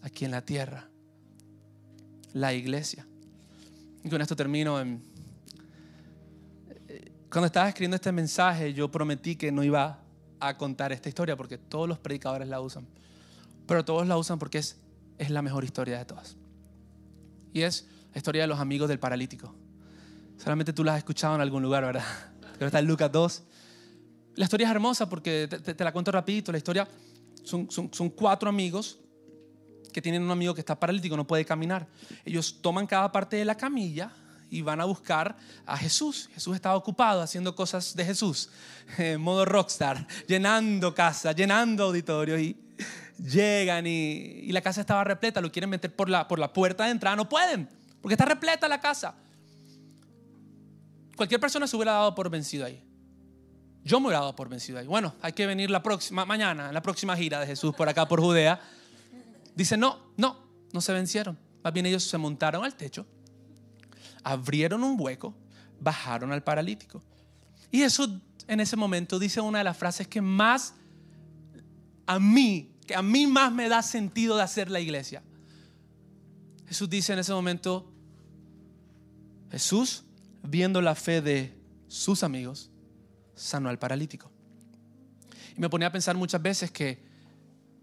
aquí 0.03 0.24
en 0.24 0.30
la 0.30 0.45
tierra, 0.45 0.89
la 2.32 2.53
iglesia. 2.53 3.07
Y 4.05 4.09
con 4.09 4.20
esto 4.20 4.37
termino. 4.37 4.80
En, 4.80 5.03
cuando 7.30 7.47
estaba 7.47 7.68
escribiendo 7.68 7.97
este 7.97 8.12
mensaje, 8.12 8.72
yo 8.72 8.91
prometí 8.91 9.37
que 9.37 9.51
no 9.51 9.64
iba 9.64 10.01
a 10.39 10.57
contar 10.57 10.93
esta 10.93 11.09
historia 11.09 11.37
porque 11.37 11.59
todos 11.59 11.89
los 11.89 11.99
predicadores 11.99 12.49
la 12.49 12.61
usan. 12.61 12.87
Pero 13.66 13.84
todos 13.84 14.07
la 14.07 14.16
usan 14.16 14.39
porque 14.39 14.59
es, 14.59 14.76
es 15.18 15.30
la 15.30 15.43
mejor 15.43 15.64
historia 15.64 15.99
de 15.99 16.05
todas. 16.05 16.37
Y 17.53 17.62
es 17.62 17.89
la 18.12 18.18
historia 18.18 18.43
de 18.43 18.49
los 18.49 18.61
amigos 18.61 18.89
del 18.89 18.99
paralítico. 18.99 19.55
Solamente 20.37 20.72
tú 20.72 20.84
la 20.84 20.93
has 20.93 20.99
escuchado 20.99 21.34
en 21.34 21.41
algún 21.41 21.62
lugar, 21.62 21.84
¿verdad? 21.84 22.05
Pero 22.55 22.66
está 22.66 22.78
en 22.78 22.87
Lucas 22.87 23.11
2. 23.11 23.43
La 24.37 24.45
historia 24.45 24.66
es 24.66 24.70
hermosa 24.70 25.09
porque 25.09 25.49
te, 25.49 25.84
la 25.84 25.93
cuento 25.93 26.12
rapidito. 26.12 26.53
La 26.53 26.59
historia 26.59 26.87
son, 27.43 27.70
son, 27.70 27.93
son 27.93 28.11
cuatro 28.11 28.49
amigos 28.49 28.99
que 29.93 30.03
tienen 30.03 30.22
un 30.22 30.30
amigo 30.30 30.55
que 30.55 30.61
está 30.61 30.78
paralítico, 30.78 31.16
no 31.16 31.26
puede 31.26 31.45
caminar. 31.45 31.87
Ellos 32.24 32.59
toman 32.61 32.87
cada 32.87 33.11
parte 33.11 33.37
de 33.37 33.47
la 33.47 33.57
camilla 33.57 34.12
y 34.51 34.62
van 34.62 34.80
a 34.80 34.84
buscar 34.84 35.37
a 35.64 35.76
Jesús. 35.76 36.28
Jesús 36.32 36.55
estaba 36.55 36.76
ocupado 36.76 37.22
haciendo 37.22 37.55
cosas 37.55 37.97
de 37.97 38.05
Jesús, 38.05 38.51
en 38.99 39.20
modo 39.20 39.45
rockstar, 39.45 40.07
llenando 40.26 40.95
casa, 40.95 41.32
llenando 41.32 41.84
auditorio 41.84 42.39
y 42.39 42.57
llegan 43.18 43.87
y, 43.87 44.53
la 44.53 44.61
casa 44.61 44.80
estaba 44.80 45.05
repleta, 45.05 45.41
lo 45.41 45.51
quieren 45.51 45.70
meter 45.70 45.95
por 45.95 46.09
la, 46.09 46.28
por 46.28 46.39
la 46.39 46.53
puerta 46.53 46.84
de 46.84 46.91
entrada, 46.91 47.16
no 47.16 47.28
pueden, 47.28 47.68
porque 48.01 48.14
está 48.14 48.24
repleta 48.24 48.68
la 48.68 48.80
casa. 48.80 49.14
Cualquier 51.17 51.41
persona 51.41 51.67
se 51.67 51.77
hubiera 51.77 51.93
dado 51.93 52.14
por 52.14 52.31
vencido 52.31 52.67
ahí. 52.67 52.83
Yo 53.85 54.01
me 54.01 54.07
hubiera 54.07 54.21
dado 54.21 54.37
por 54.37 54.49
vencido 54.49 54.79
ahí. 54.79 54.87
Bueno, 54.87 55.14
hay 55.23 55.33
que 55.33 55.47
venir 55.47 55.71
la 55.71 55.83
próxima, 55.83 56.25
mañana, 56.25 56.73
la 56.73 56.83
próxima 56.83 57.17
gira 57.17 57.41
de 57.41 57.47
Jesús 57.47 57.75
por 57.75 57.89
acá, 57.89 58.07
por 58.07 58.21
Judea. 58.21 58.61
Dice, 59.55 59.77
no, 59.77 60.12
no, 60.17 60.37
no 60.73 60.81
se 60.81 60.93
vencieron. 60.93 61.39
Más 61.62 61.73
bien 61.73 61.87
ellos 61.87 62.05
se 62.05 62.19
montaron 62.19 62.64
al 62.64 62.75
techo 62.75 63.07
abrieron 64.27 64.83
un 64.83 65.01
hueco, 65.01 65.37
bajaron 65.81 66.33
al 66.33 66.43
paralítico. 66.43 67.01
Y 67.71 67.79
Jesús 67.79 68.11
en 68.49 68.59
ese 68.59 68.75
momento 68.75 69.21
dice 69.21 69.41
una 69.41 69.59
de 69.59 69.64
las 69.64 69.77
frases 69.77 70.09
que 70.09 70.21
más 70.21 70.75
a 72.07 72.19
mí, 72.19 72.73
que 72.89 72.97
a 72.97 73.03
mí 73.03 73.29
más 73.29 73.53
me 73.53 73.69
da 73.69 73.83
sentido 73.83 74.37
de 74.37 74.43
hacer 74.43 74.69
la 74.69 74.81
iglesia. 74.81 75.23
Jesús 76.67 76.91
dice 76.91 77.12
en 77.12 77.21
ese 77.21 77.33
momento, 77.33 77.89
Jesús, 79.53 80.03
viendo 80.49 80.80
la 80.80 80.94
fe 80.94 81.20
de 81.20 81.59
sus 81.88 82.22
amigos, 82.22 82.70
sanó 83.34 83.68
al 83.68 83.78
paralítico. 83.78 84.30
Y 85.57 85.61
me 85.61 85.68
ponía 85.68 85.88
a 85.88 85.92
pensar 85.92 86.16
muchas 86.16 86.42
veces 86.42 86.70
que 86.70 87.05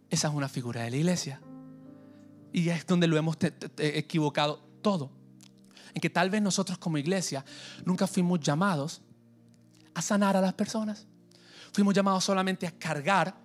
esa 0.10 0.28
es 0.28 0.34
una 0.34 0.50
figura 0.50 0.84
de 0.84 0.92
la 0.92 0.98
iglesia. 0.98 1.42
Y 2.52 2.70
es 2.70 2.86
donde 2.86 3.08
lo 3.08 3.18
hemos 3.18 3.38
equivocado 3.78 4.64
todo 4.82 5.12
en 5.94 6.02
que 6.02 6.10
tal 6.10 6.30
vez 6.30 6.42
nosotros 6.42 6.78
como 6.78 6.98
iglesia 6.98 7.46
nunca 7.86 8.08
fuimos 8.08 8.40
llamados 8.40 9.02
a 9.94 10.02
sanar 10.02 10.36
a 10.36 10.42
las 10.42 10.54
personas. 10.54 11.08
Fuimos 11.72 11.94
llamados 11.94 12.24
solamente 12.24 12.68
a 12.68 12.72
cargar 12.72 13.36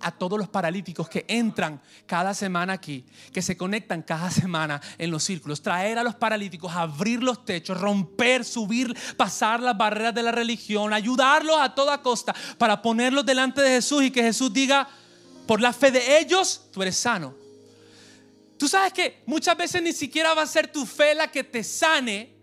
a 0.00 0.10
todos 0.10 0.38
los 0.38 0.48
paralíticos 0.48 1.08
que 1.08 1.24
entran 1.28 1.80
cada 2.06 2.34
semana 2.34 2.74
aquí, 2.74 3.04
que 3.32 3.42
se 3.42 3.56
conectan 3.56 4.02
cada 4.02 4.30
semana 4.30 4.80
en 4.98 5.10
los 5.10 5.22
círculos, 5.22 5.62
traer 5.62 5.98
a 5.98 6.02
los 6.02 6.14
paralíticos, 6.14 6.72
abrir 6.72 7.22
los 7.22 7.44
techos, 7.44 7.80
romper, 7.80 8.44
subir, 8.44 8.96
pasar 9.16 9.60
las 9.60 9.76
barreras 9.76 10.14
de 10.14 10.22
la 10.22 10.32
religión, 10.32 10.92
ayudarlos 10.92 11.56
a 11.60 11.74
toda 11.74 12.02
costa 12.02 12.34
para 12.58 12.80
ponerlos 12.82 13.26
delante 13.26 13.60
de 13.60 13.70
Jesús 13.70 14.02
y 14.02 14.10
que 14.10 14.22
Jesús 14.22 14.52
diga, 14.52 14.88
por 15.46 15.60
la 15.60 15.72
fe 15.72 15.90
de 15.90 16.18
ellos, 16.18 16.66
tú 16.72 16.82
eres 16.82 16.96
sano. 16.96 17.34
Tú 18.56 18.68
sabes 18.68 18.92
que 18.92 19.22
muchas 19.26 19.56
veces 19.56 19.82
ni 19.82 19.92
siquiera 19.92 20.34
va 20.34 20.42
a 20.42 20.46
ser 20.46 20.70
tu 20.70 20.84
fe 20.84 21.14
la 21.14 21.30
que 21.30 21.42
te 21.42 21.64
sane, 21.64 22.39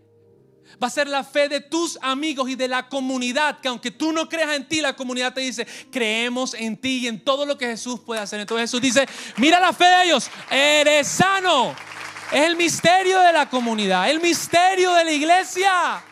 va 0.81 0.87
a 0.87 0.91
ser 0.91 1.07
la 1.07 1.23
fe 1.23 1.49
de 1.49 1.61
tus 1.61 1.97
amigos 2.01 2.49
y 2.49 2.55
de 2.55 2.67
la 2.67 2.87
comunidad, 2.87 3.59
que 3.59 3.67
aunque 3.67 3.91
tú 3.91 4.11
no 4.11 4.29
creas 4.29 4.55
en 4.55 4.67
ti, 4.67 4.81
la 4.81 4.95
comunidad 4.95 5.33
te 5.33 5.41
dice, 5.41 5.67
creemos 5.91 6.53
en 6.53 6.77
ti 6.77 6.99
y 6.99 7.07
en 7.07 7.23
todo 7.23 7.45
lo 7.45 7.57
que 7.57 7.67
Jesús 7.67 7.99
puede 7.99 8.21
hacer. 8.21 8.39
Entonces 8.39 8.69
Jesús 8.69 8.81
dice, 8.81 9.07
mira 9.37 9.59
la 9.59 9.73
fe 9.73 9.85
de 9.85 10.03
ellos, 10.05 10.29
eres 10.49 11.07
sano. 11.07 11.75
Es 12.31 12.41
el 12.41 12.57
misterio 12.57 13.21
de 13.21 13.31
la 13.31 13.49
comunidad, 13.49 14.09
el 14.09 14.19
misterio 14.19 14.93
de 14.93 15.05
la 15.05 15.11
iglesia. 15.11 16.03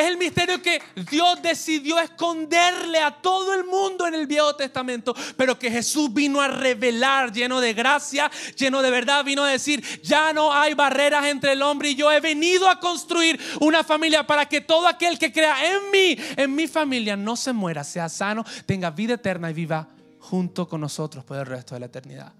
Es 0.00 0.06
el 0.06 0.16
misterio 0.16 0.62
que 0.62 0.80
Dios 1.10 1.42
decidió 1.42 1.98
esconderle 1.98 3.00
a 3.00 3.10
todo 3.20 3.52
el 3.52 3.64
mundo 3.64 4.06
en 4.06 4.14
el 4.14 4.26
Viejo 4.26 4.56
Testamento, 4.56 5.14
pero 5.36 5.58
que 5.58 5.70
Jesús 5.70 6.10
vino 6.10 6.40
a 6.40 6.48
revelar 6.48 7.30
lleno 7.30 7.60
de 7.60 7.74
gracia, 7.74 8.30
lleno 8.56 8.80
de 8.80 8.90
verdad, 8.90 9.22
vino 9.26 9.44
a 9.44 9.50
decir, 9.50 9.84
ya 10.02 10.32
no 10.32 10.54
hay 10.54 10.72
barreras 10.72 11.26
entre 11.26 11.52
el 11.52 11.60
hombre 11.60 11.90
y 11.90 11.96
yo, 11.96 12.10
he 12.10 12.18
venido 12.18 12.66
a 12.70 12.80
construir 12.80 13.38
una 13.60 13.84
familia 13.84 14.26
para 14.26 14.46
que 14.46 14.62
todo 14.62 14.88
aquel 14.88 15.18
que 15.18 15.30
crea 15.30 15.70
en 15.70 15.90
mí, 15.90 16.16
en 16.34 16.54
mi 16.54 16.66
familia, 16.66 17.14
no 17.14 17.36
se 17.36 17.52
muera, 17.52 17.84
sea 17.84 18.08
sano, 18.08 18.42
tenga 18.64 18.88
vida 18.90 19.14
eterna 19.14 19.50
y 19.50 19.52
viva 19.52 19.86
junto 20.18 20.66
con 20.66 20.80
nosotros 20.80 21.24
por 21.24 21.36
el 21.36 21.44
resto 21.44 21.74
de 21.74 21.80
la 21.80 21.86
eternidad. 21.86 22.32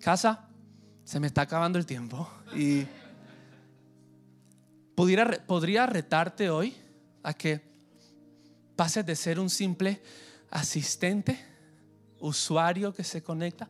Casa, 0.00 0.48
se 1.04 1.20
me 1.20 1.26
está 1.26 1.42
acabando 1.42 1.78
el 1.78 1.84
tiempo 1.84 2.30
podría 5.46 5.86
retarte 5.86 6.50
hoy 6.50 6.76
a 7.22 7.34
que 7.34 7.60
pases 8.76 9.04
de 9.04 9.16
ser 9.16 9.38
un 9.38 9.50
simple 9.50 10.00
asistente, 10.50 11.38
usuario 12.18 12.92
que 12.92 13.04
se 13.04 13.22
conecta, 13.22 13.68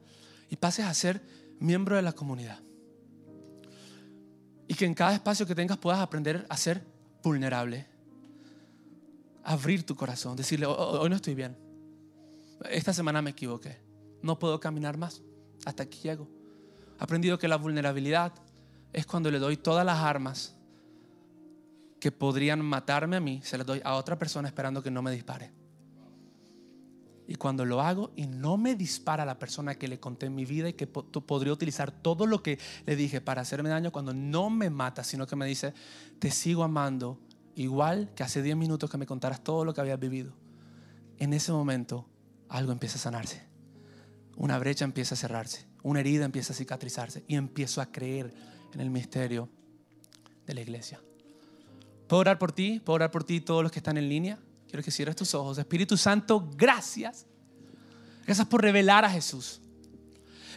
y 0.48 0.56
pases 0.56 0.86
a 0.86 0.94
ser 0.94 1.20
miembro 1.60 1.96
de 1.96 2.02
la 2.02 2.12
comunidad. 2.12 2.58
Y 4.66 4.74
que 4.74 4.86
en 4.86 4.94
cada 4.94 5.14
espacio 5.14 5.46
que 5.46 5.54
tengas 5.54 5.78
puedas 5.78 6.00
aprender 6.00 6.46
a 6.48 6.56
ser 6.56 6.82
vulnerable, 7.22 7.86
abrir 9.44 9.84
tu 9.84 9.94
corazón, 9.96 10.36
decirle, 10.36 10.66
hoy 10.66 11.10
no 11.10 11.16
estoy 11.16 11.34
bien, 11.34 11.56
esta 12.70 12.92
semana 12.92 13.22
me 13.22 13.30
equivoqué, 13.30 13.78
no 14.22 14.38
puedo 14.38 14.60
caminar 14.60 14.96
más, 14.96 15.22
hasta 15.64 15.82
aquí 15.82 16.00
llego. 16.02 16.28
He 16.98 17.04
aprendido 17.04 17.38
que 17.38 17.48
la 17.48 17.56
vulnerabilidad 17.56 18.32
es 18.92 19.06
cuando 19.06 19.30
le 19.30 19.38
doy 19.38 19.56
todas 19.56 19.84
las 19.84 19.98
armas 19.98 20.54
que 22.00 22.10
podrían 22.10 22.64
matarme 22.64 23.16
a 23.16 23.20
mí, 23.20 23.40
se 23.44 23.58
las 23.58 23.66
doy 23.66 23.80
a 23.84 23.94
otra 23.94 24.18
persona 24.18 24.48
esperando 24.48 24.82
que 24.82 24.90
no 24.90 25.02
me 25.02 25.12
dispare. 25.12 25.52
Y 27.28 27.36
cuando 27.36 27.64
lo 27.64 27.80
hago 27.80 28.10
y 28.16 28.26
no 28.26 28.56
me 28.56 28.74
dispara 28.74 29.24
la 29.24 29.38
persona 29.38 29.76
que 29.76 29.86
le 29.86 30.00
conté 30.00 30.26
en 30.26 30.34
mi 30.34 30.44
vida 30.44 30.68
y 30.68 30.72
que 30.72 30.88
podría 30.88 31.52
utilizar 31.52 31.92
todo 31.92 32.26
lo 32.26 32.42
que 32.42 32.58
le 32.86 32.96
dije 32.96 33.20
para 33.20 33.42
hacerme 33.42 33.68
daño, 33.68 33.92
cuando 33.92 34.12
no 34.12 34.50
me 34.50 34.68
mata, 34.68 35.04
sino 35.04 35.28
que 35.28 35.36
me 35.36 35.46
dice, 35.46 35.72
te 36.18 36.32
sigo 36.32 36.64
amando 36.64 37.20
igual 37.54 38.10
que 38.16 38.24
hace 38.24 38.42
10 38.42 38.56
minutos 38.56 38.90
que 38.90 38.98
me 38.98 39.06
contaras 39.06 39.44
todo 39.44 39.64
lo 39.64 39.72
que 39.74 39.80
habías 39.80 40.00
vivido. 40.00 40.32
En 41.18 41.32
ese 41.32 41.52
momento 41.52 42.08
algo 42.48 42.72
empieza 42.72 42.96
a 42.96 43.02
sanarse. 43.02 43.46
Una 44.36 44.58
brecha 44.58 44.84
empieza 44.84 45.14
a 45.14 45.18
cerrarse. 45.18 45.66
Una 45.84 46.00
herida 46.00 46.24
empieza 46.24 46.52
a 46.52 46.56
cicatrizarse. 46.56 47.24
Y 47.28 47.36
empiezo 47.36 47.80
a 47.80 47.92
creer 47.92 48.34
en 48.72 48.80
el 48.80 48.90
misterio 48.90 49.48
de 50.46 50.54
la 50.54 50.62
iglesia. 50.62 51.00
¿Puedo 52.10 52.22
orar 52.22 52.40
por 52.40 52.50
ti? 52.50 52.80
¿Puedo 52.80 52.96
orar 52.96 53.12
por 53.12 53.22
ti 53.22 53.40
todos 53.40 53.62
los 53.62 53.70
que 53.70 53.78
están 53.78 53.96
en 53.96 54.08
línea? 54.08 54.36
Quiero 54.66 54.82
que 54.82 54.90
cierres 54.90 55.14
tus 55.14 55.32
ojos. 55.32 55.58
Espíritu 55.58 55.96
Santo, 55.96 56.50
gracias. 56.56 57.24
Gracias 58.26 58.48
por 58.48 58.62
revelar 58.62 59.04
a 59.04 59.10
Jesús. 59.10 59.60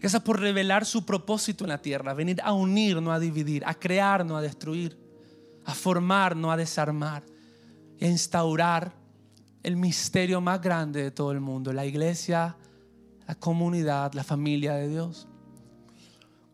Gracias 0.02 0.24
por 0.24 0.40
revelar 0.40 0.84
su 0.84 1.06
propósito 1.06 1.64
en 1.64 1.70
la 1.70 1.78
tierra. 1.78 2.16
Venir 2.16 2.42
a 2.44 2.54
unir, 2.54 3.00
no 3.00 3.12
a 3.12 3.20
dividir. 3.20 3.64
A 3.68 3.76
crear, 3.76 4.26
no 4.26 4.36
a 4.36 4.42
destruir. 4.42 4.98
A 5.64 5.76
formar, 5.76 6.36
no 6.36 6.52
a 6.52 6.58
desarmar. 6.58 7.22
Y 8.00 8.06
a 8.06 8.10
instaurar 8.10 8.92
el 9.62 9.76
misterio 9.76 10.42
más 10.42 10.60
grande 10.60 11.04
de 11.04 11.12
todo 11.12 11.32
el 11.32 11.40
mundo. 11.40 11.72
La 11.72 11.86
iglesia, 11.86 12.58
la 13.28 13.36
comunidad, 13.36 14.14
la 14.14 14.24
familia 14.24 14.74
de 14.74 14.90
Dios. 14.90 15.28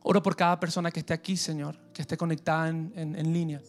Oro 0.02 0.22
por 0.22 0.36
cada 0.36 0.60
persona 0.60 0.91
que 0.91 1.00
esté 1.00 1.14
aquí, 1.14 1.38
Señor. 1.38 1.78
Que 1.93 2.02
esté 2.02 2.18
conectada 2.18 2.68
en, 2.68 2.91
en 2.95 3.32
línea. 3.32 3.62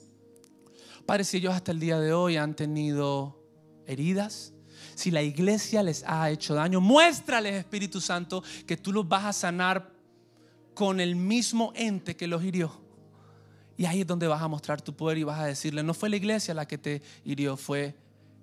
Padre, 1.10 1.24
si 1.24 1.38
ellos 1.38 1.52
hasta 1.52 1.72
el 1.72 1.80
día 1.80 1.98
de 1.98 2.12
hoy 2.12 2.36
han 2.36 2.54
tenido 2.54 3.36
heridas, 3.84 4.52
si 4.94 5.10
la 5.10 5.22
iglesia 5.22 5.82
les 5.82 6.04
ha 6.06 6.30
hecho 6.30 6.54
daño, 6.54 6.80
muéstrales, 6.80 7.54
Espíritu 7.54 8.00
Santo, 8.00 8.44
que 8.64 8.76
tú 8.76 8.92
los 8.92 9.08
vas 9.08 9.24
a 9.24 9.32
sanar 9.32 9.92
con 10.72 11.00
el 11.00 11.16
mismo 11.16 11.72
ente 11.74 12.16
que 12.16 12.28
los 12.28 12.44
hirió. 12.44 12.80
Y 13.76 13.86
ahí 13.86 14.02
es 14.02 14.06
donde 14.06 14.28
vas 14.28 14.40
a 14.40 14.46
mostrar 14.46 14.82
tu 14.82 14.94
poder 14.94 15.18
y 15.18 15.24
vas 15.24 15.40
a 15.40 15.46
decirle, 15.46 15.82
no 15.82 15.94
fue 15.94 16.10
la 16.10 16.14
iglesia 16.14 16.54
la 16.54 16.68
que 16.68 16.78
te 16.78 17.02
hirió, 17.24 17.56
fue 17.56 17.96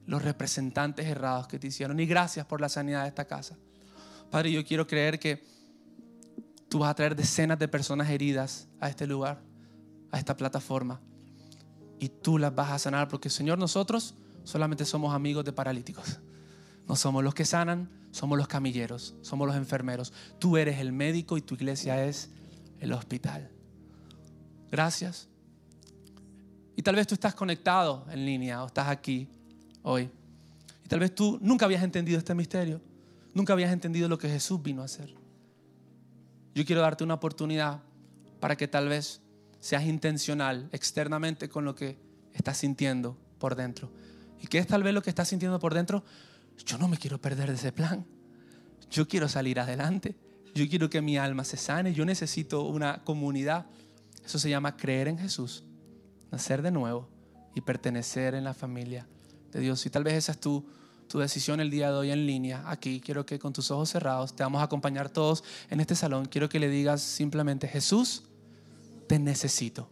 los 0.05 0.21
representantes 0.21 1.05
errados 1.05 1.47
que 1.47 1.59
te 1.59 1.67
hicieron. 1.67 1.97
Y 2.01 2.05
gracias 2.05 2.45
por 2.45 2.59
la 2.59 2.67
sanidad 2.67 3.03
de 3.03 3.07
esta 3.07 3.23
casa. 3.23 3.57
Padre, 4.29 4.51
yo 4.51 4.65
quiero 4.65 4.85
creer 4.85 5.19
que 5.19 5.41
tú 6.67 6.79
vas 6.79 6.89
a 6.89 6.95
traer 6.95 7.15
decenas 7.15 7.59
de 7.59 7.69
personas 7.69 8.09
heridas 8.09 8.67
a 8.81 8.89
este 8.89 9.07
lugar, 9.07 9.41
a 10.11 10.19
esta 10.19 10.35
plataforma. 10.35 10.99
Y 11.99 12.09
tú 12.09 12.37
las 12.37 12.53
vas 12.53 12.71
a 12.71 12.79
sanar 12.79 13.07
porque, 13.07 13.29
Señor, 13.29 13.57
nosotros 13.57 14.15
solamente 14.43 14.85
somos 14.85 15.13
amigos 15.13 15.43
de 15.45 15.53
paralíticos. 15.53 16.19
No 16.87 16.95
somos 16.95 17.23
los 17.23 17.33
que 17.33 17.45
sanan, 17.45 17.89
somos 18.11 18.37
los 18.37 18.47
camilleros, 18.47 19.15
somos 19.21 19.47
los 19.47 19.57
enfermeros. 19.57 20.13
Tú 20.39 20.57
eres 20.57 20.79
el 20.79 20.93
médico 20.93 21.37
y 21.37 21.41
tu 21.41 21.55
iglesia 21.55 22.05
es 22.05 22.29
el 22.79 22.93
hospital. 22.93 23.49
Gracias. 24.71 25.27
Y 26.75 26.81
tal 26.81 26.95
vez 26.95 27.07
tú 27.07 27.15
estás 27.15 27.35
conectado 27.35 28.05
en 28.11 28.25
línea 28.25 28.63
o 28.63 28.67
estás 28.67 28.87
aquí 28.87 29.27
hoy. 29.81 30.09
Y 30.85 30.87
tal 30.87 30.99
vez 30.99 31.13
tú 31.13 31.39
nunca 31.41 31.65
habías 31.65 31.83
entendido 31.83 32.17
este 32.17 32.35
misterio. 32.35 32.79
Nunca 33.33 33.53
habías 33.53 33.73
entendido 33.73 34.07
lo 34.07 34.17
que 34.17 34.29
Jesús 34.29 34.61
vino 34.61 34.81
a 34.81 34.85
hacer. 34.85 35.13
Yo 36.55 36.65
quiero 36.65 36.81
darte 36.81 37.03
una 37.03 37.15
oportunidad 37.15 37.81
para 38.39 38.55
que 38.55 38.67
tal 38.67 38.87
vez 38.87 39.21
seas 39.59 39.85
intencional 39.85 40.69
externamente 40.71 41.49
con 41.49 41.65
lo 41.65 41.75
que 41.75 41.97
estás 42.33 42.57
sintiendo 42.57 43.17
por 43.39 43.55
dentro. 43.55 43.91
¿Y 44.41 44.47
qué 44.47 44.59
es 44.59 44.67
tal 44.67 44.83
vez 44.83 44.93
lo 44.93 45.01
que 45.01 45.09
estás 45.09 45.27
sintiendo 45.27 45.59
por 45.59 45.73
dentro? 45.73 46.03
Yo 46.65 46.77
no 46.77 46.87
me 46.87 46.97
quiero 46.97 47.19
perder 47.19 47.49
de 47.49 47.55
ese 47.55 47.71
plan. 47.71 48.05
Yo 48.89 49.07
quiero 49.07 49.27
salir 49.27 49.59
adelante. 49.59 50.15
Yo 50.53 50.67
quiero 50.67 50.89
que 50.89 51.01
mi 51.01 51.17
alma 51.17 51.43
se 51.43 51.57
sane. 51.57 51.93
Yo 51.93 52.05
necesito 52.05 52.63
una 52.63 53.03
comunidad. 53.03 53.65
Eso 54.23 54.39
se 54.39 54.49
llama 54.49 54.75
creer 54.75 55.07
en 55.07 55.17
Jesús, 55.17 55.63
nacer 56.31 56.61
de 56.61 56.71
nuevo 56.71 57.09
y 57.55 57.61
pertenecer 57.61 58.35
en 58.35 58.43
la 58.43 58.53
familia 58.53 59.07
de 59.51 59.59
Dios. 59.61 59.85
Y 59.85 59.89
tal 59.89 60.03
vez 60.03 60.15
esa 60.15 60.33
es 60.33 60.39
tu, 60.39 60.65
tu 61.07 61.19
decisión 61.19 61.59
el 61.59 61.71
día 61.71 61.89
de 61.91 61.97
hoy 61.97 62.11
en 62.11 62.25
línea, 62.27 62.63
aquí, 62.65 62.99
quiero 62.99 63.25
que 63.25 63.39
con 63.39 63.53
tus 63.53 63.71
ojos 63.71 63.89
cerrados 63.89 64.35
te 64.35 64.43
vamos 64.43 64.61
a 64.61 64.65
acompañar 64.65 65.09
todos 65.09 65.43
en 65.69 65.79
este 65.79 65.95
salón. 65.95 66.25
Quiero 66.25 66.49
que 66.49 66.59
le 66.59 66.69
digas 66.69 67.01
simplemente, 67.01 67.67
Jesús, 67.67 68.23
te 69.07 69.19
necesito. 69.19 69.89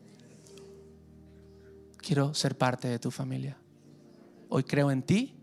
Quiero 1.98 2.34
ser 2.34 2.58
parte 2.58 2.88
de 2.88 3.00
tu 3.00 3.10
familia. 3.12 3.58
Hoy 4.50 4.64
creo 4.64 4.92
en 4.92 5.02
ti 5.02 5.36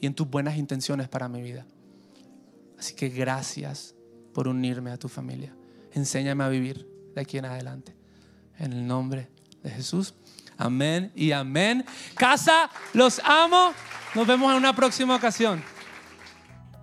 y 0.00 0.06
en 0.06 0.14
tus 0.14 0.28
buenas 0.28 0.56
intenciones 0.56 1.08
para 1.08 1.28
mi 1.28 1.40
vida. 1.40 1.66
Así 2.78 2.94
que 2.94 3.08
gracias 3.08 3.94
por 4.34 4.48
unirme 4.48 4.90
a 4.90 4.98
tu 4.98 5.08
familia. 5.08 5.54
Enséñame 5.92 6.44
a 6.44 6.48
vivir 6.48 6.86
de 7.14 7.20
aquí 7.20 7.38
en 7.38 7.44
adelante. 7.44 7.94
En 8.58 8.72
el 8.72 8.86
nombre 8.86 9.30
de 9.62 9.70
Jesús. 9.70 10.14
Amén 10.58 11.12
y 11.14 11.32
amén. 11.32 11.84
Casa, 12.14 12.70
los 12.92 13.20
amo. 13.24 13.72
Nos 14.14 14.26
vemos 14.26 14.50
en 14.50 14.58
una 14.58 14.74
próxima 14.74 15.16
ocasión. 15.16 15.62